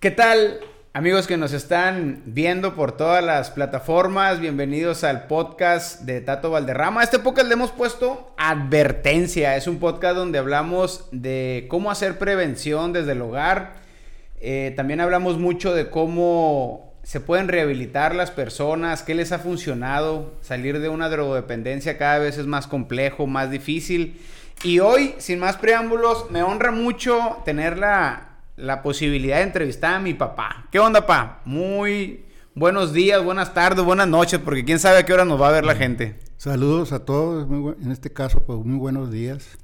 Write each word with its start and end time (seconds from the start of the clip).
¿Qué 0.00 0.10
tal, 0.10 0.60
amigos 0.94 1.26
que 1.26 1.36
nos 1.36 1.52
están 1.52 2.22
viendo 2.24 2.74
por 2.74 2.92
todas 2.92 3.22
las 3.22 3.50
plataformas? 3.50 4.40
Bienvenidos 4.40 5.04
al 5.04 5.26
podcast 5.26 6.00
de 6.04 6.22
Tato 6.22 6.50
Valderrama. 6.50 7.04
Este 7.04 7.18
podcast 7.18 7.48
le 7.48 7.52
hemos 7.52 7.70
puesto 7.70 8.32
advertencia. 8.38 9.58
Es 9.58 9.66
un 9.66 9.78
podcast 9.78 10.16
donde 10.16 10.38
hablamos 10.38 11.06
de 11.12 11.66
cómo 11.68 11.90
hacer 11.90 12.16
prevención 12.16 12.94
desde 12.94 13.12
el 13.12 13.20
hogar. 13.20 13.74
Eh, 14.40 14.72
también 14.74 15.00
hablamos 15.00 15.36
mucho 15.36 15.74
de 15.74 15.90
cómo 15.90 16.94
se 17.02 17.20
pueden 17.20 17.48
rehabilitar 17.48 18.14
las 18.14 18.30
personas, 18.30 19.02
qué 19.02 19.14
les 19.14 19.32
ha 19.32 19.38
funcionado. 19.38 20.32
Salir 20.40 20.80
de 20.80 20.88
una 20.88 21.10
drogodependencia 21.10 21.98
cada 21.98 22.20
vez 22.20 22.38
es 22.38 22.46
más 22.46 22.66
complejo, 22.66 23.26
más 23.26 23.50
difícil. 23.50 24.18
Y 24.64 24.78
hoy, 24.78 25.14
sin 25.18 25.40
más 25.40 25.58
preámbulos, 25.58 26.30
me 26.30 26.42
honra 26.42 26.70
mucho 26.70 27.42
tener 27.44 27.76
la, 27.76 28.29
la 28.60 28.82
posibilidad 28.82 29.38
de 29.38 29.42
entrevistar 29.42 29.94
a 29.94 30.00
mi 30.00 30.14
papá. 30.14 30.68
¿Qué 30.70 30.78
onda, 30.78 31.06
pa? 31.06 31.40
Muy 31.44 32.24
buenos 32.54 32.92
días, 32.92 33.24
buenas 33.24 33.54
tardes, 33.54 33.84
buenas 33.84 34.08
noches, 34.08 34.38
porque 34.44 34.64
quién 34.64 34.78
sabe 34.78 34.98
a 34.98 35.06
qué 35.06 35.12
hora 35.12 35.24
nos 35.24 35.40
va 35.40 35.48
a 35.48 35.52
ver 35.52 35.64
la 35.64 35.74
gente. 35.74 36.18
Saludos 36.36 36.92
a 36.92 37.04
todos, 37.04 37.48
en 37.82 37.90
este 37.90 38.12
caso, 38.12 38.44
pues 38.44 38.58
muy 38.60 38.78
buenos 38.78 39.10
días. 39.10 39.58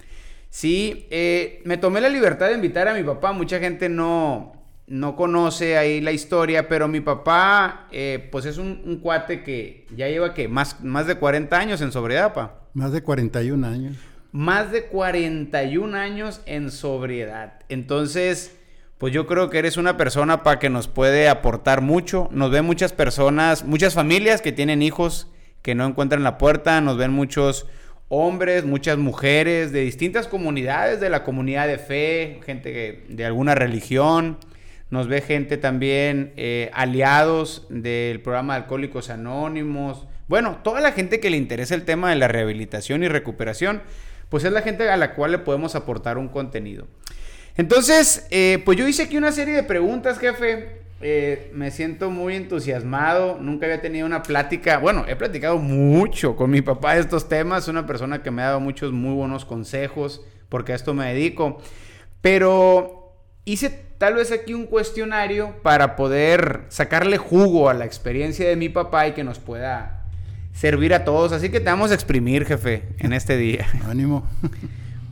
Sí, 0.51 1.07
eh, 1.11 1.61
me 1.65 1.77
tomé 1.77 2.01
la 2.01 2.09
libertad 2.09 2.49
de 2.49 2.55
invitar 2.55 2.89
a 2.89 2.95
mi 2.95 3.03
papá. 3.03 3.33
Mucha 3.33 3.59
gente 3.59 3.89
no, 3.89 4.53
no 4.87 5.17
conoce 5.17 5.77
ahí 5.77 6.01
la 6.01 6.13
historia, 6.13 6.69
pero 6.69 6.89
mi 6.89 7.01
papá, 7.01 7.89
eh, 7.93 8.29
pues 8.33 8.47
es 8.47 8.57
un, 8.57 9.01
cuate 9.03 9.43
que 9.43 9.87
ya 9.95 10.09
lleva 10.09 10.33
que 10.33 10.49
más, 10.49 10.83
más 10.83 11.07
de 11.07 11.17
40 11.17 11.59
años 11.59 11.81
en 11.83 11.93
sobriedad, 11.93 12.33
pa. 12.33 12.61
Más 12.73 12.93
de 12.93 13.03
41 13.03 13.67
años. 13.67 13.97
Más 14.33 14.71
de 14.73 14.87
41 14.87 15.97
años 15.97 16.41
en 16.47 16.71
sobriedad. 16.71 17.61
Entonces, 17.69 18.56
pues 18.99 19.13
yo 19.13 19.27
creo 19.27 19.51
que 19.51 19.59
eres 19.59 19.77
una 19.77 19.97
persona 19.97 20.43
para 20.43 20.59
que 20.59 20.71
nos 20.71 20.89
puede 20.89 21.29
aportar 21.29 21.83
mucho. 21.83 22.29
Nos 22.33 22.51
ven 22.51 22.65
muchas 22.65 22.93
personas, 22.93 23.65
muchas 23.65 23.95
familias 23.95 24.41
que 24.41 24.53
tienen 24.53 24.83
hijos 24.83 25.29
que 25.63 25.75
no 25.75 25.85
encuentran 25.85 26.23
la 26.23 26.39
puerta, 26.39 26.81
nos 26.81 26.97
ven 26.97 27.13
muchos 27.13 27.67
hombres, 28.09 28.65
muchas 28.65 28.99
mujeres 28.99 29.73
de 29.73 29.81
distintas 29.81 30.29
comunidades, 30.29 31.01
de 31.01 31.11
la 31.11 31.25
comunidad 31.25 31.67
de 31.67 31.79
fe, 31.79 32.41
gente 32.45 33.05
de 33.09 33.25
alguna 33.25 33.55
religión. 33.55 34.39
Nos 34.91 35.09
ve 35.09 35.21
gente 35.21 35.57
también 35.57 36.33
eh, 36.37 36.71
aliados 36.73 37.67
del 37.69 38.21
programa 38.21 38.55
de 38.55 38.63
Alcohólicos 38.63 39.11
Anónimos. 39.11 40.07
Bueno, 40.29 40.59
toda 40.63 40.81
la 40.81 40.93
gente 40.93 41.19
que 41.19 41.31
le 41.31 41.37
interesa 41.37 41.75
el 41.75 41.85
tema 41.85 42.11
de 42.11 42.17
la 42.17 42.29
rehabilitación 42.29 43.03
y 43.03 43.09
recuperación, 43.09 43.83
pues 44.29 44.45
es 44.45 44.53
la 44.53 44.63
gente 44.63 44.89
a 44.89 44.97
la 44.97 45.15
cual 45.15 45.33
le 45.33 45.39
podemos 45.39 45.75
aportar 45.75 46.17
un 46.17 46.29
contenido. 46.29 46.87
Entonces, 47.57 48.27
eh, 48.31 48.63
pues 48.65 48.77
yo 48.79 48.87
hice 48.87 49.05
aquí 49.05 49.17
una 49.17 49.33
serie 49.33 49.55
de 49.55 49.63
preguntas, 49.63 50.19
jefe. 50.19 50.77
Eh, 51.03 51.51
me 51.55 51.71
siento 51.71 52.11
muy 52.11 52.35
entusiasmado. 52.37 53.39
Nunca 53.41 53.67
había 53.67 53.81
tenido 53.81 54.07
una 54.07 54.23
plática. 54.23 54.79
Bueno, 54.79 55.05
he 55.09 55.17
platicado 55.17 55.59
mucho 55.59 56.37
con 56.37 56.51
mi 56.51 56.63
papá 56.63 56.95
de 56.95 57.01
estos 57.01 57.29
temas. 57.29 57.69
Una 57.69 57.87
persona 57.87 58.23
que 58.23 58.31
me 58.31 58.43
ha 58.43 58.47
dado 58.47 58.61
muchos 58.61 58.93
muy 58.93 59.15
buenos 59.15 59.45
consejos 59.45 60.23
porque 60.49 60.73
a 60.73 60.77
esto 60.77 60.95
me 60.95 61.07
dedico. 61.07 61.59
Pero 62.21 63.15
hice 63.45 63.71
tal 63.99 64.15
vez 64.15 64.33
aquí 64.33 64.55
un 64.55 64.67
cuestionario 64.67 65.55
para 65.63 65.97
poder 65.97 66.65
sacarle 66.69 67.17
jugo 67.17 67.69
a 67.69 67.75
la 67.75 67.85
experiencia 67.85 68.49
de 68.49 68.57
mi 68.57 68.69
papá 68.69 69.09
y 69.09 69.13
que 69.13 69.25
nos 69.25 69.39
pueda 69.39 70.05
servir 70.53 70.95
a 70.95 71.05
todos. 71.05 71.33
Así 71.33 71.51
que 71.51 71.61
te 71.61 71.67
vamos 71.67 71.91
a 71.91 71.95
exprimir, 71.95 72.45
jefe, 72.45 72.83
en 72.99 73.13
este 73.13 73.37
día. 73.37 73.67
Ánimo. 73.87 74.29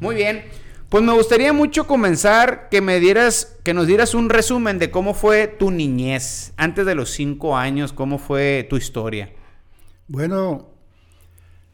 Muy 0.01 0.15
bien. 0.15 0.45
Pues 0.89 1.03
me 1.03 1.13
gustaría 1.13 1.53
mucho 1.53 1.87
comenzar 1.87 2.69
que 2.69 2.81
me 2.81 3.01
dieras, 3.01 3.57
que 3.65 3.75
nos 3.75 3.87
dieras 3.87 4.15
un 4.15 4.29
resumen 4.29 4.79
de 4.79 4.91
cómo 4.91 5.15
fue 5.15 5.49
tu 5.49 5.71
niñez, 5.71 6.53
antes 6.57 6.87
de 6.87 6.95
los 6.95 7.11
cinco 7.11 7.57
años, 7.57 7.93
cómo 7.93 8.19
fue 8.19 8.67
tu 8.71 8.77
historia. 8.77 9.33
Bueno, 10.07 10.69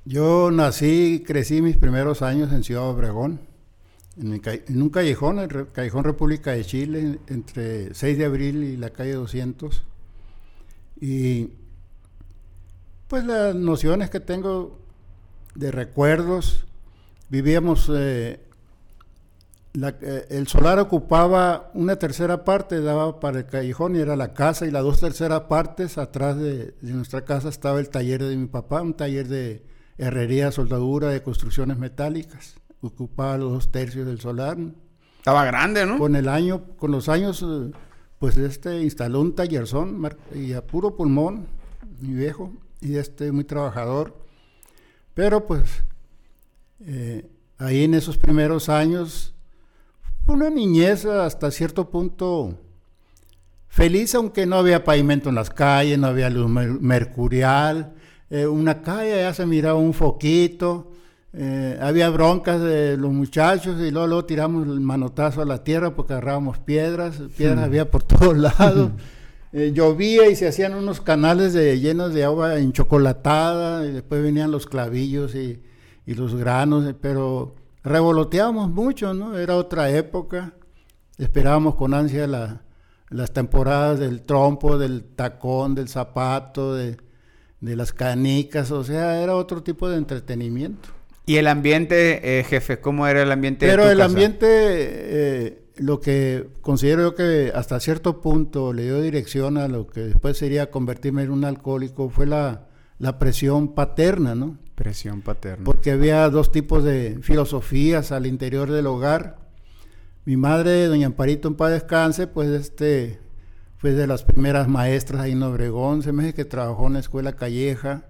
yo 0.05 0.51
nací, 0.51 1.23
crecí 1.27 1.61
mis 1.61 1.77
primeros 1.77 2.23
años 2.23 2.53
en 2.53 2.65
Ciudad 2.65 2.89
Obregón, 2.89 3.41
en, 4.17 4.83
un 4.83 4.91
callejón, 4.91 5.39
el 5.39 5.71
Callejón 5.73 6.05
República 6.05 6.53
de 6.53 6.65
Chile, 6.65 7.19
entre 7.29 7.95
6 7.95 8.19
de 8.19 8.25
abril 8.25 8.65
y 8.65 8.77
la 8.77 8.91
calle 8.91 9.13
200. 9.13 9.83
Y 11.01 11.51
pues 13.09 13.25
las 13.25 13.55
nociones 13.55 14.11
que 14.11 14.21
tengo 14.21 14.79
de 15.55 15.71
recuerdos, 15.71 16.67
vivíamos 17.29 17.91
eh, 17.93 18.41
eh, 19.73 20.27
el 20.31 20.49
solar 20.49 20.81
ocupaba 20.81 21.71
una 21.75 21.97
tercera 21.97 22.45
parte, 22.45 22.81
daba 22.81 23.21
para 23.21 23.39
el 23.39 23.47
callejón 23.47 23.95
y 23.95 24.01
era 24.01 24.17
la 24.17 24.35
casa, 24.35 24.67
y 24.67 24.71
las 24.71 24.83
dos 24.83 25.01
terceras 25.01 25.43
partes 25.43 25.97
atrás 25.97 26.37
de, 26.37 26.75
nuestra 26.83 27.25
casa 27.25 27.49
estaba 27.49 27.79
el 27.79 27.89
taller 27.89 28.25
de 28.25 28.37
mi 28.37 28.47
papá, 28.47 28.83
un 28.83 28.95
taller 28.95 29.29
de 29.29 29.65
herrería, 29.97 30.51
soldadura, 30.51 31.09
de 31.09 31.23
construcciones 31.23 31.79
metálicas. 31.79 32.57
Ocupaba 32.81 33.39
los 33.39 33.53
dos 33.53 33.71
tercios 33.71 34.07
del 34.07 34.21
solar. 34.21 34.59
Estaba 35.19 35.45
grande, 35.45 35.87
¿no? 35.87 35.99
Con 35.99 36.17
el 36.17 36.29
año, 36.29 36.65
con 36.77 36.91
los 36.91 37.09
años, 37.09 37.45
eh, 37.47 37.71
pues 38.19 38.37
este 38.39 38.83
instaló 38.83 39.21
un 39.21 39.35
tallerzón 39.35 40.03
y 40.35 40.55
a 40.55 40.67
puro 40.67 40.97
pulmón, 40.97 41.47
mi 42.01 42.15
viejo, 42.15 42.53
y 42.81 42.97
este 42.97 43.31
muy 43.31 43.45
trabajador. 43.45 44.17
Pero 45.15 45.47
pues 45.47 45.85
eh, 46.81 47.31
ahí 47.59 47.85
en 47.85 47.95
esos 47.95 48.17
primeros 48.17 48.69
años 48.69 49.35
una 50.31 50.51
niñez 50.51 51.05
hasta 51.05 51.51
cierto 51.51 51.91
punto 51.91 52.59
feliz, 53.69 54.15
aunque 54.15 54.47
no 54.47 54.57
había 54.57 54.85
pavimento 54.85 55.29
en 55.29 55.35
las 55.35 55.51
calles, 55.51 55.99
no 55.99 56.07
había 56.07 56.31
luz 56.31 56.49
mercurial, 56.49 57.95
eh, 58.31 58.47
una 58.47 58.83
calle 58.83 59.17
ya 59.17 59.35
se 59.35 59.47
miraba 59.47 59.79
un 59.79 59.93
foquito, 59.93 60.93
eh, 61.33 61.79
había 61.81 62.11
broncas 62.11 62.61
de 62.61 62.97
los 62.97 63.13
muchachos 63.13 63.81
y 63.81 63.91
luego, 63.91 64.25
tiramos 64.25 64.67
el 64.67 64.81
manotazo 64.81 65.43
a 65.43 65.45
la 65.45 65.63
tierra 65.63 65.95
porque 65.95 66.15
agarrábamos 66.15 66.59
piedras, 66.59 67.21
piedras 67.37 67.65
había 67.65 67.91
por 67.91 68.03
todos 68.03 68.37
lados. 68.59 68.91
Eh, 69.53 69.73
llovía 69.75 70.29
y 70.29 70.37
se 70.37 70.47
hacían 70.47 70.75
unos 70.75 71.01
canales 71.01 71.53
de, 71.53 71.81
llenos 71.81 72.15
de 72.15 72.23
agua 72.25 72.59
enchocolatada 72.61 73.85
y 73.85 73.93
después 73.93 74.23
venían 74.23 74.53
los 74.53 74.67
clavillos 74.67 75.35
y, 75.35 75.61
y 76.07 76.15
los 76.15 76.37
granos, 76.37 76.95
pero 77.01 77.57
revoloteábamos 77.83 78.71
mucho, 78.71 79.15
¿no? 79.15 79.39
Era 79.39 79.57
otra 79.57 79.91
época. 79.91 80.53
Esperábamos 81.19 81.75
con 81.75 81.95
ansia 81.95 82.27
las 82.27 83.33
temporadas 83.33 83.99
del 83.99 84.23
trompo, 84.23 84.79
del 84.79 85.05
tacón, 85.05 85.75
del 85.75 85.89
zapato, 85.89 86.75
de, 86.75 86.97
las 87.61 87.93
canicas, 87.93 88.71
o 88.71 88.83
sea, 88.83 89.23
era 89.23 89.37
otro 89.37 89.63
tipo 89.63 89.89
de 89.89 89.99
entretenimiento. 89.99 90.89
¿Y 91.27 91.37
el 91.37 91.47
ambiente, 91.47 92.39
eh, 92.41 92.45
jefe? 92.45 92.81
¿Cómo 92.81 93.07
era 93.07 93.23
el 93.23 93.31
ambiente? 93.31 93.67
Pero 93.67 93.89
el 93.91 94.01
ambiente, 94.01 94.47
eh, 94.49 95.63
lo 95.77 96.01
que 96.01 96.49
considero 96.63 97.03
yo 97.03 97.15
que 97.15 97.53
hasta 97.55 97.79
cierto 97.79 98.21
punto 98.21 98.73
le 98.73 98.85
dio 98.85 99.01
dirección 99.01 99.59
a 99.59 99.69
lo 99.69 99.87
que 99.87 100.01
después 100.01 100.39
sería 100.39 100.71
convertirme 100.71 101.23
en 101.23 101.31
un 101.31 101.45
alcohólico 101.45 102.09
fue 102.09 102.27
la, 102.27 102.67
la 102.99 103.19
presión 103.19 103.75
paterna, 103.75 104.35
¿no? 104.35 104.59
Presión 104.81 105.21
paterna. 105.21 105.63
Porque 105.63 105.91
había 105.91 106.27
dos 106.31 106.51
tipos 106.51 106.83
de 106.83 107.19
filosofías 107.21 108.13
al 108.13 108.25
interior 108.25 108.71
del 108.71 108.87
hogar. 108.87 109.37
Mi 110.25 110.39
madre, 110.39 110.87
doña 110.87 111.09
Amparito 111.09 111.49
en 111.49 111.55
paz 111.55 111.73
descanse, 111.73 112.27
pues 112.27 112.49
este 112.49 113.21
fue 113.77 113.93
de 113.93 114.07
las 114.07 114.25
primeras 114.25 114.69
maestras 114.69 115.21
ahí 115.21 115.33
en 115.33 115.43
Obregón, 115.43 116.03
se 116.03 116.13
me 116.13 116.23
dice 116.23 116.35
que 116.35 116.47
trabajó 116.47 116.87
en 116.87 116.95
la 116.95 117.01
escuela 117.01 117.37
Calleja 117.37 118.07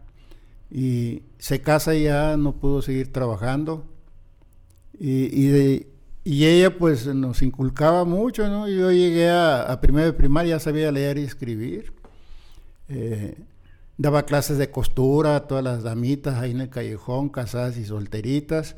y 0.71 1.25
se 1.39 1.61
casa 1.61 1.97
y 1.97 2.05
ya 2.05 2.37
no 2.37 2.61
pudo 2.61 2.83
seguir 2.83 3.13
trabajando. 3.13 3.85
Y, 4.97 5.49
ella 6.25 6.79
pues 6.79 7.05
nos 7.09 7.43
inculcaba 7.43 8.05
mucho, 8.05 8.49
¿no? 8.49 8.69
Yo 8.69 8.93
llegué 8.93 9.29
a, 9.29 9.63
a 9.63 9.81
primero 9.81 10.07
de 10.07 10.13
primaria, 10.13 10.55
ya 10.55 10.61
sabía 10.61 10.93
leer 10.93 11.19
y 11.19 11.23
escribir. 11.23 11.93
Eh, 12.89 13.35
Daba 14.01 14.25
clases 14.25 14.57
de 14.57 14.71
costura 14.71 15.37
a 15.37 15.47
todas 15.47 15.63
las 15.63 15.83
damitas 15.83 16.39
ahí 16.39 16.53
en 16.53 16.63
el 16.63 16.71
callejón, 16.71 17.29
casadas 17.29 17.77
y 17.77 17.85
solteritas. 17.85 18.77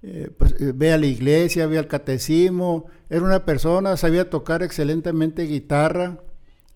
Eh, 0.00 0.30
pues, 0.38 0.54
eh, 0.58 0.72
ve 0.74 0.94
a 0.94 0.96
la 0.96 1.04
iglesia, 1.04 1.66
ve 1.66 1.76
al 1.76 1.88
catecismo. 1.88 2.86
Era 3.10 3.22
una 3.22 3.44
persona, 3.44 3.98
sabía 3.98 4.30
tocar 4.30 4.62
excelentemente 4.62 5.42
guitarra. 5.42 6.22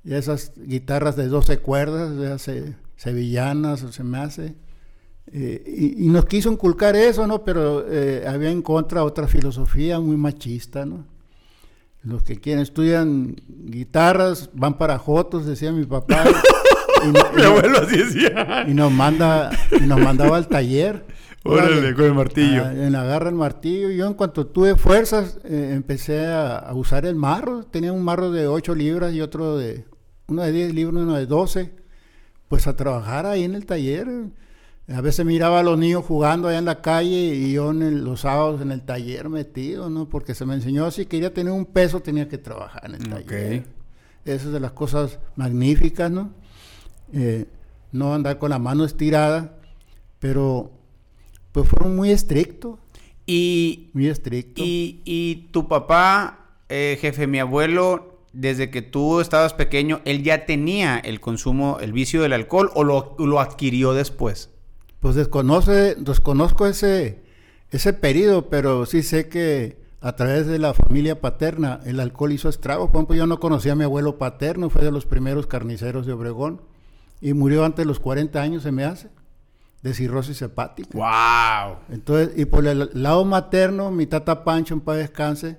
Y 0.05 0.13
esas 0.13 0.53
guitarras 0.57 1.17
de 1.17 1.29
12 1.29 1.57
cuerdas, 1.61 2.51
sevillanas, 2.97 3.83
o 3.83 3.93
se 3.93 4.05
me 4.05 4.19
hace. 4.19 4.55
Eh, 5.29 5.95
y, 5.97 6.09
nos 6.09 6.27
quiso 6.27 6.53
inculcar 6.53 6.97
eso, 6.97 7.27
¿no? 7.27 7.45
Pero 7.45 7.87
había 8.27 8.51
en 8.51 8.61
contra 8.61 9.05
otra 9.05 9.27
filosofía 9.27 9.99
muy 10.01 10.19
machista, 10.19 10.85
¿no? 10.85 11.07
Los 12.03 12.25
que 12.25 12.39
quieren 12.39 12.63
estudian 12.63 13.37
guitarras 13.49 14.51
van 14.53 14.77
para 14.77 14.99
Jotos, 14.99 15.47
decía 15.47 15.73
mi 15.73 15.87
papá. 15.87 16.25
Y, 17.05 17.37
Mi 17.37 17.43
abuelo 17.43 17.79
así 17.79 17.97
decía. 17.97 18.65
Y 18.69 18.75
nos, 18.75 18.93
manda, 18.93 19.51
y 19.73 19.87
nos 19.87 20.01
mandaba 20.01 20.37
al 20.37 20.49
taller. 20.49 21.05
Órale, 21.45 21.95
con 21.95 22.05
el 22.05 22.15
martillo. 22.15 22.65
Ah, 22.65 22.73
en 22.73 22.93
la 22.93 23.05
garra 23.05 23.29
el 23.29 23.35
martillo. 23.35 23.91
Yo 23.91 24.07
en 24.07 24.15
cuanto 24.15 24.47
tuve 24.47 24.77
fuerzas, 24.77 25.39
eh, 25.45 25.73
empecé 25.75 26.27
a, 26.27 26.71
usar 26.75 27.05
el 27.05 27.17
marro. 27.17 27.65
Tenía 27.65 27.93
un 27.93 28.05
marro 28.05 28.31
de 28.31 28.47
8 28.47 28.75
libras 28.75 29.13
y 29.13 29.21
otro 29.21 29.57
de, 29.57 29.85
uno 30.29 30.43
de 30.43 30.53
10 30.53 30.75
libras 30.75 31.01
y 31.01 31.05
uno 31.05 31.15
de 31.15 31.27
12. 31.27 31.73
Pues 32.49 32.67
a 32.67 32.77
trabajar 32.77 33.27
ahí 33.27 33.45
en 33.45 33.55
el 33.55 33.67
taller. 33.67 34.07
A 34.89 35.01
veces 35.01 35.25
miraba 35.25 35.61
a 35.61 35.63
los 35.63 35.79
niños 35.79 36.05
jugando 36.05 36.49
allá 36.49 36.59
en 36.59 36.65
la 36.65 36.83
calle 36.83 37.35
y 37.35 37.53
yo 37.53 37.71
en 37.71 38.05
los 38.05 38.21
sábados 38.21 38.61
en 38.61 38.73
el 38.73 38.83
taller 38.83 39.29
metido, 39.29 39.89
¿no? 39.89 40.09
Porque 40.09 40.35
se 40.35 40.45
me 40.45 40.55
enseñó 40.55 40.91
si 40.91 41.07
quería 41.07 41.33
tener 41.33 41.53
un 41.53 41.67
peso 41.67 42.01
tenía 42.01 42.29
que 42.29 42.37
trabajar 42.37 42.85
en 42.87 42.95
el 42.97 43.09
taller. 43.09 43.65
Esa 44.25 44.47
es 44.47 44.53
de 44.53 44.61
las 44.61 44.73
cosas 44.73 45.19
magníficas, 45.35 46.11
¿no? 46.11 46.31
Eh, 47.13 47.47
no 47.93 48.15
andar 48.15 48.39
con 48.39 48.51
la 48.51 48.59
mano 48.59 48.85
estirada, 48.85 49.59
pero 50.19 50.71
pues 51.53 51.69
fueron 51.69 51.95
muy 51.95 52.11
estrictos. 52.11 52.79
Y, 53.27 53.91
muy 53.93 54.09
estrictos. 54.09 54.65
Y, 54.67 55.49
tu 55.53 55.69
papá, 55.69 56.57
eh, 56.69 56.99
jefe, 57.01 57.27
mi 57.27 57.39
abuelo, 57.39 58.25
desde 58.33 58.71
que 58.71 58.83
tú 58.83 59.21
estabas 59.21 59.55
pequeño, 59.55 60.01
¿él 60.05 60.25
ya 60.25 60.47
tenía 60.47 60.99
el 60.99 61.21
consumo, 61.21 61.79
el 61.81 61.93
vicio 61.93 62.23
del 62.23 62.33
alcohol 62.33 62.71
o 62.75 62.83
lo, 62.83 63.15
lo 63.19 63.41
adquirió 63.41 63.93
después? 63.93 64.51
Pues 64.99 65.15
desconoce, 65.15 65.95
desconozco 65.97 66.67
ese, 66.67 67.23
ese 67.71 67.93
periodo, 67.93 68.49
pero 68.49 68.87
sí 68.87 69.03
sé 69.03 69.29
que 69.29 69.77
a 70.01 70.17
través 70.17 70.47
de 70.47 70.59
la 70.59 70.75
familia 70.75 71.21
paterna 71.21 71.81
el 71.85 72.01
alcohol 72.01 72.33
hizo 72.33 72.49
estragos. 72.49 72.89
Por 72.89 72.97
ejemplo, 72.97 73.17
yo 73.17 73.27
no 73.27 73.39
conocía 73.39 73.73
a 73.73 73.77
mi 73.77 73.85
abuelo 73.85 74.19
paterno, 74.19 74.71
fue 74.71 74.83
de 74.83 74.91
los 74.91 75.07
primeros 75.07 75.47
carniceros 75.47 76.07
de 76.07 76.13
Obregón 76.13 76.61
y 77.23 77.33
murió 77.35 77.65
antes 77.65 77.85
de 77.85 77.87
los 77.87 78.01
40 78.01 78.43
años, 78.43 78.65
se 78.65 78.73
me 78.73 78.85
hace, 78.85 79.09
de 79.81 79.95
cirrosis 79.95 80.43
hepática. 80.43 80.91
¡Wow! 80.93 81.79
Entonces, 81.91 82.37
y 82.37 82.45
por 82.45 82.67
el 82.67 82.91
lado 82.95 83.25
materno, 83.25 83.93
mi 83.93 84.07
tata 84.07 84.43
Pancho, 84.43 84.75
en 84.75 84.81
paz 84.81 84.99
descanse, 84.99 85.57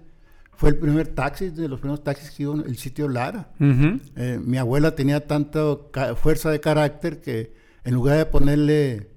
fue 0.56 0.70
el 0.70 0.76
primer 0.76 1.08
taxi, 1.08 1.50
de 1.50 1.68
los 1.70 1.80
primeros 1.80 2.04
taxis 2.04 2.32
que 2.32 2.44
iba 2.44 2.56
el 2.56 2.78
sitio 2.78 3.08
Lara. 3.08 3.50
Eh, 3.60 4.40
mi 4.44 4.58
abuela 4.58 4.94
tenía 4.94 5.26
tanta 5.26 5.62
fuerza 6.16 6.52
de 6.52 6.60
carácter 6.60 7.22
que 7.22 7.54
en 7.86 7.94
lugar 7.94 8.18
de 8.18 8.26
ponerle 8.26 9.10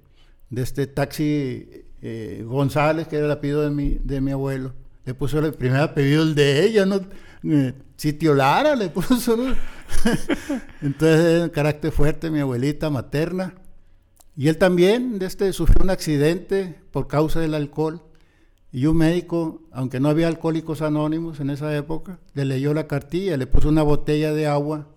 de 0.49 0.63
este 0.63 0.87
taxi 0.87 1.85
eh, 2.01 2.45
González, 2.47 3.09
que 3.09 3.17
era 3.17 3.27
el 3.27 3.33
apellido 3.33 3.63
de 3.63 3.71
mi, 3.71 3.99
de 4.03 4.21
mi 4.21 4.31
abuelo, 4.31 4.73
le 5.05 5.15
puso 5.15 5.41
el 5.41 5.53
primer 5.53 5.81
apellido 5.81 6.23
el 6.23 6.35
de 6.35 6.65
ella, 6.65 6.87
¿no? 6.87 7.01
Eh, 7.45 7.75
sitio 7.97 8.35
Lara 8.35 8.75
le 8.77 8.89
puso. 8.89 9.37
Entonces, 10.83 11.51
carácter 11.51 11.93
fuerte, 11.93 12.31
mi 12.31 12.41
abuelita 12.41 12.91
materna. 12.91 13.55
Y 14.37 14.49
él 14.49 14.59
también 14.59 15.19
este, 15.23 15.53
sufrió 15.53 15.83
un 15.83 15.91
accidente 15.91 16.79
por 16.91 17.07
causa 17.07 17.41
del 17.41 17.55
alcohol. 17.55 18.03
Y 18.73 18.87
un 18.87 18.99
médico, 18.99 19.63
aunque 19.73 20.01
no 20.01 20.09
había 20.09 20.29
alcohólicos 20.29 20.83
anónimos 20.83 21.41
en 21.41 21.51
esa 21.51 21.75
época, 21.75 22.19
le 22.35 22.45
leyó 22.45 22.75
la 22.75 22.87
cartilla, 22.87 23.37
le 23.37 23.47
puso 23.47 23.69
una 23.71 23.83
botella 23.83 24.35
de 24.35 24.47
agua 24.47 24.89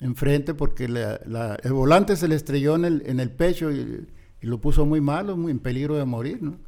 enfrente 0.00 0.52
porque 0.52 0.84
el 0.84 1.72
volante 1.72 2.16
se 2.16 2.28
le 2.28 2.34
estrelló 2.34 2.76
en 2.76 2.84
el, 2.84 3.02
en 3.06 3.20
el 3.20 3.30
pecho 3.30 3.70
y, 3.70 4.06
lo 4.42 4.60
puso 4.60 4.84
muy 4.84 5.00
malo, 5.00 5.38
muy 5.38 5.52
en 5.52 5.58
peligro 5.58 5.96
de 5.96 6.04
morir, 6.04 6.42
¿no? 6.42 6.58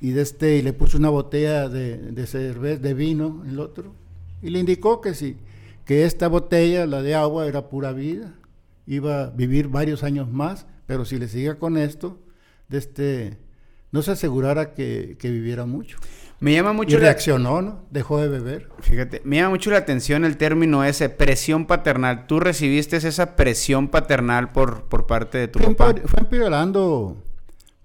Y, 0.00 0.10
de 0.10 0.22
este, 0.22 0.56
y 0.56 0.62
le 0.62 0.72
puso 0.72 0.98
una 0.98 1.08
botella 1.08 1.68
de, 1.68 1.98
de 1.98 2.26
cerveza, 2.26 2.80
de 2.80 2.94
vino, 2.94 3.44
el 3.46 3.60
otro, 3.60 3.94
y 4.42 4.50
le 4.50 4.58
indicó 4.58 5.00
que 5.00 5.14
si 5.14 5.36
que 5.90 6.04
esta 6.04 6.28
botella, 6.28 6.86
la 6.86 7.02
de 7.02 7.16
agua, 7.16 7.48
era 7.48 7.68
pura 7.68 7.92
vida, 7.92 8.32
iba 8.86 9.24
a 9.24 9.30
vivir 9.30 9.66
varios 9.66 10.04
años 10.04 10.30
más, 10.30 10.66
pero 10.86 11.04
si 11.04 11.18
le 11.18 11.26
sigue 11.26 11.58
con 11.58 11.76
esto, 11.76 12.20
de 12.68 12.78
este, 12.78 13.38
no 13.90 14.00
se 14.02 14.12
asegurara 14.12 14.72
que, 14.72 15.16
viviera 15.20 15.66
mucho. 15.66 15.98
Me 16.38 16.54
llama 16.54 16.72
mucho 16.72 16.96
y 16.96 17.00
reaccionó, 17.00 17.60
¿no? 17.60 17.86
Dejó 17.90 18.20
de 18.20 18.28
beber. 18.28 18.68
Fíjate, 18.78 19.20
me 19.24 19.38
llama 19.38 19.50
mucho 19.50 19.72
la 19.72 19.78
atención 19.78 20.24
el 20.24 20.36
término 20.36 20.84
ese, 20.84 21.08
presión 21.08 21.66
paternal. 21.66 22.28
¿Tú 22.28 22.38
recibiste 22.38 22.96
esa 22.96 23.34
presión 23.34 23.88
paternal 23.88 24.52
por, 24.52 24.84
por 24.84 25.06
parte 25.08 25.38
de 25.38 25.48
tu 25.48 25.58
fue 25.58 25.74
papá? 25.74 26.00
Fue 26.06 26.20
empeorando, 26.20 27.20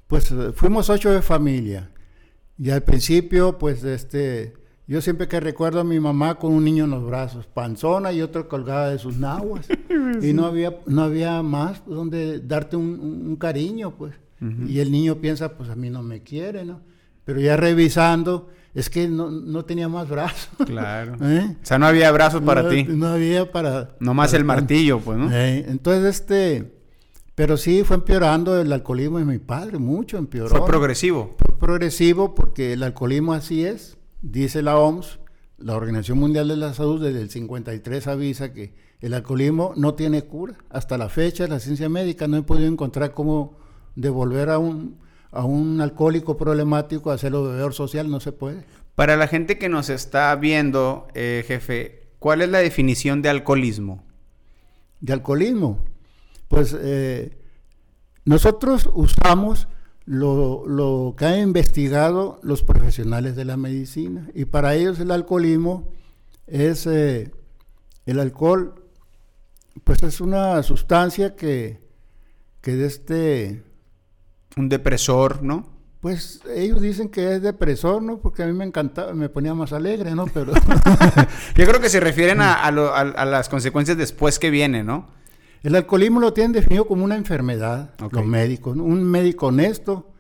pues 0.06 0.32
fuimos 0.54 0.92
ocho 0.92 1.12
de 1.12 1.24
familia. 1.24 1.90
Y 2.60 2.70
al 2.70 2.84
principio, 2.84 3.58
pues, 3.58 3.84
este, 3.84 4.54
yo 4.88 5.02
siempre 5.02 5.28
que 5.28 5.40
recuerdo 5.40 5.80
a 5.80 5.84
mi 5.84 6.00
mamá 6.00 6.36
con 6.36 6.54
un 6.54 6.64
niño 6.64 6.84
en 6.84 6.92
los 6.92 7.04
brazos, 7.04 7.48
panzona 7.48 8.12
y 8.12 8.22
otro 8.22 8.48
colgada 8.48 8.90
de 8.90 9.00
sus 9.00 9.18
nahuas. 9.18 9.68
y 10.22 10.34
no 10.34 10.46
había, 10.46 10.78
no 10.86 11.04
había 11.04 11.42
más 11.42 11.84
donde 11.86 12.40
darte 12.40 12.76
un, 12.78 13.36
cariño, 13.38 13.92
pues. 13.92 14.14
Y 14.68 14.80
el 14.80 14.92
niño 14.92 15.16
piensa, 15.16 15.58
pues 15.58 15.72
a 15.72 15.76
mí 15.76 15.90
no 15.90 16.04
me 16.04 16.22
quiere, 16.22 16.66
¿no? 16.66 16.82
Pero 17.24 17.40
ya 17.40 17.58
revisando, 17.58 18.50
es 18.76 18.92
que 18.92 19.08
no, 19.08 19.66
tenía 19.66 19.90
más 19.90 20.08
brazos. 20.08 20.50
Claro. 20.68 21.16
¿Eh? 21.22 21.56
O 21.60 21.66
sea, 21.66 21.80
no 21.80 21.88
había 21.88 22.12
brazos 22.12 22.42
para 22.42 22.70
ti. 22.70 22.84
No 22.84 23.08
había 23.08 23.52
para... 23.52 23.96
No 24.00 24.14
más 24.14 24.34
el 24.34 24.44
martillo, 24.44 25.00
pues, 25.00 25.18
¿no? 25.18 25.32
¿Eh? 25.32 25.66
Entonces, 25.68 26.16
este... 26.16 26.76
Pero 27.34 27.58
sí 27.58 27.84
fue 27.84 27.98
empeorando 27.98 28.62
el 28.62 28.72
alcoholismo 28.72 29.18
de 29.18 29.26
mi 29.26 29.40
padre, 29.40 29.78
mucho 29.78 30.18
empeoró. 30.18 30.50
Fue 30.50 30.66
progresivo. 30.66 31.36
Fue 31.38 31.58
progresivo 31.58 32.34
porque 32.34 32.74
el 32.74 32.84
alcoholismo 32.84 33.34
así 33.34 33.66
es 33.66 33.98
dice 34.32 34.62
la 34.62 34.78
OMS, 34.78 35.20
la 35.58 35.76
Organización 35.76 36.20
Mundial 36.20 36.48
de 36.48 36.58
la 36.58 36.74
Salud, 36.74 37.02
desde 37.02 37.22
el 37.22 37.30
53 37.30 38.08
avisa 38.08 38.54
que 38.54 38.74
el 39.00 39.14
alcoholismo 39.14 39.74
no 39.76 39.94
tiene 39.94 40.24
cura. 40.24 40.56
Hasta 40.70 40.98
la 40.98 41.10
fecha, 41.10 41.48
la 41.48 41.60
ciencia 41.60 41.90
médica 41.90 42.28
no 42.28 42.38
he 42.38 42.42
podido 42.42 42.68
encontrar 42.68 43.14
cómo 43.14 43.58
devolver 43.96 44.50
a 44.50 44.58
un, 44.58 44.98
a 45.32 45.46
un 45.46 45.80
alcohólico 45.80 46.38
problemático 46.38 47.12
a 47.12 47.16
hacerlo 47.16 47.44
bebedor 47.44 47.74
social, 47.74 48.10
no 48.10 48.20
se 48.20 48.32
puede. 48.32 48.66
Para 48.96 49.16
la 49.16 49.28
gente 49.28 49.58
que 49.58 49.70
nos 49.70 49.90
está 49.90 50.36
viendo, 50.36 51.08
eh, 51.14 51.44
jefe, 51.48 52.08
¿cuál 52.20 52.42
es 52.42 52.50
la 52.50 52.60
definición 52.60 53.22
de 53.22 53.30
alcoholismo? 53.30 54.04
De 55.02 55.14
alcoholismo. 55.14 55.86
Pues 56.48 56.76
eh, 56.78 57.38
nosotros 58.24 58.90
usamos 58.94 59.68
lo, 60.06 61.16
que 61.18 61.26
han 61.26 61.40
investigado 61.40 62.40
los 62.44 62.64
profesionales 62.64 63.36
de 63.36 63.46
la 63.46 63.58
medicina. 63.58 64.30
Y 64.34 64.46
para 64.46 64.76
ellos 64.76 65.00
el 65.00 65.12
alcoholismo 65.12 65.92
es, 66.48 66.86
eh, 66.88 67.32
el 68.06 68.20
alcohol, 68.20 68.76
pues 69.84 70.04
es 70.04 70.22
una 70.22 70.62
sustancia 70.64 71.36
que, 71.36 71.80
que 72.62 72.76
de 72.76 72.86
este... 72.88 73.64
Un 74.58 74.70
depresor, 74.70 75.44
¿no? 75.44 75.76
Pues 76.00 76.42
ellos 76.54 76.82
dicen 76.82 77.10
que 77.10 77.34
es 77.34 77.42
depresor, 77.42 78.02
¿no? 78.02 78.20
Porque 78.20 78.44
a 78.44 78.46
mí 78.46 78.54
me 78.54 78.64
encantaba, 78.64 79.14
me 79.14 79.28
ponía 79.28 79.56
más 79.56 79.74
alegre, 79.74 80.14
¿no? 80.14 80.28
Pero... 80.28 80.54
Yo 81.56 81.66
creo 81.66 81.82
que 81.82 81.90
se 81.90 82.00
refieren 82.00 82.42
a, 82.42 82.54
a, 82.54 83.26
las 83.26 83.50
consecuencias 83.50 83.98
después 83.98 84.38
que 84.38 84.52
viene, 84.52 84.84
¿no? 84.84 85.08
El 85.66 85.74
alcoholismo 85.74 86.20
lo 86.20 86.32
tienen 86.32 86.52
definido 86.52 86.86
como 86.86 87.04
una 87.04 87.16
enfermedad, 87.16 87.90
los 88.12 88.24
médicos. 88.24 88.78
Un 88.78 89.04
médico 89.04 89.48
honesto 89.48 90.14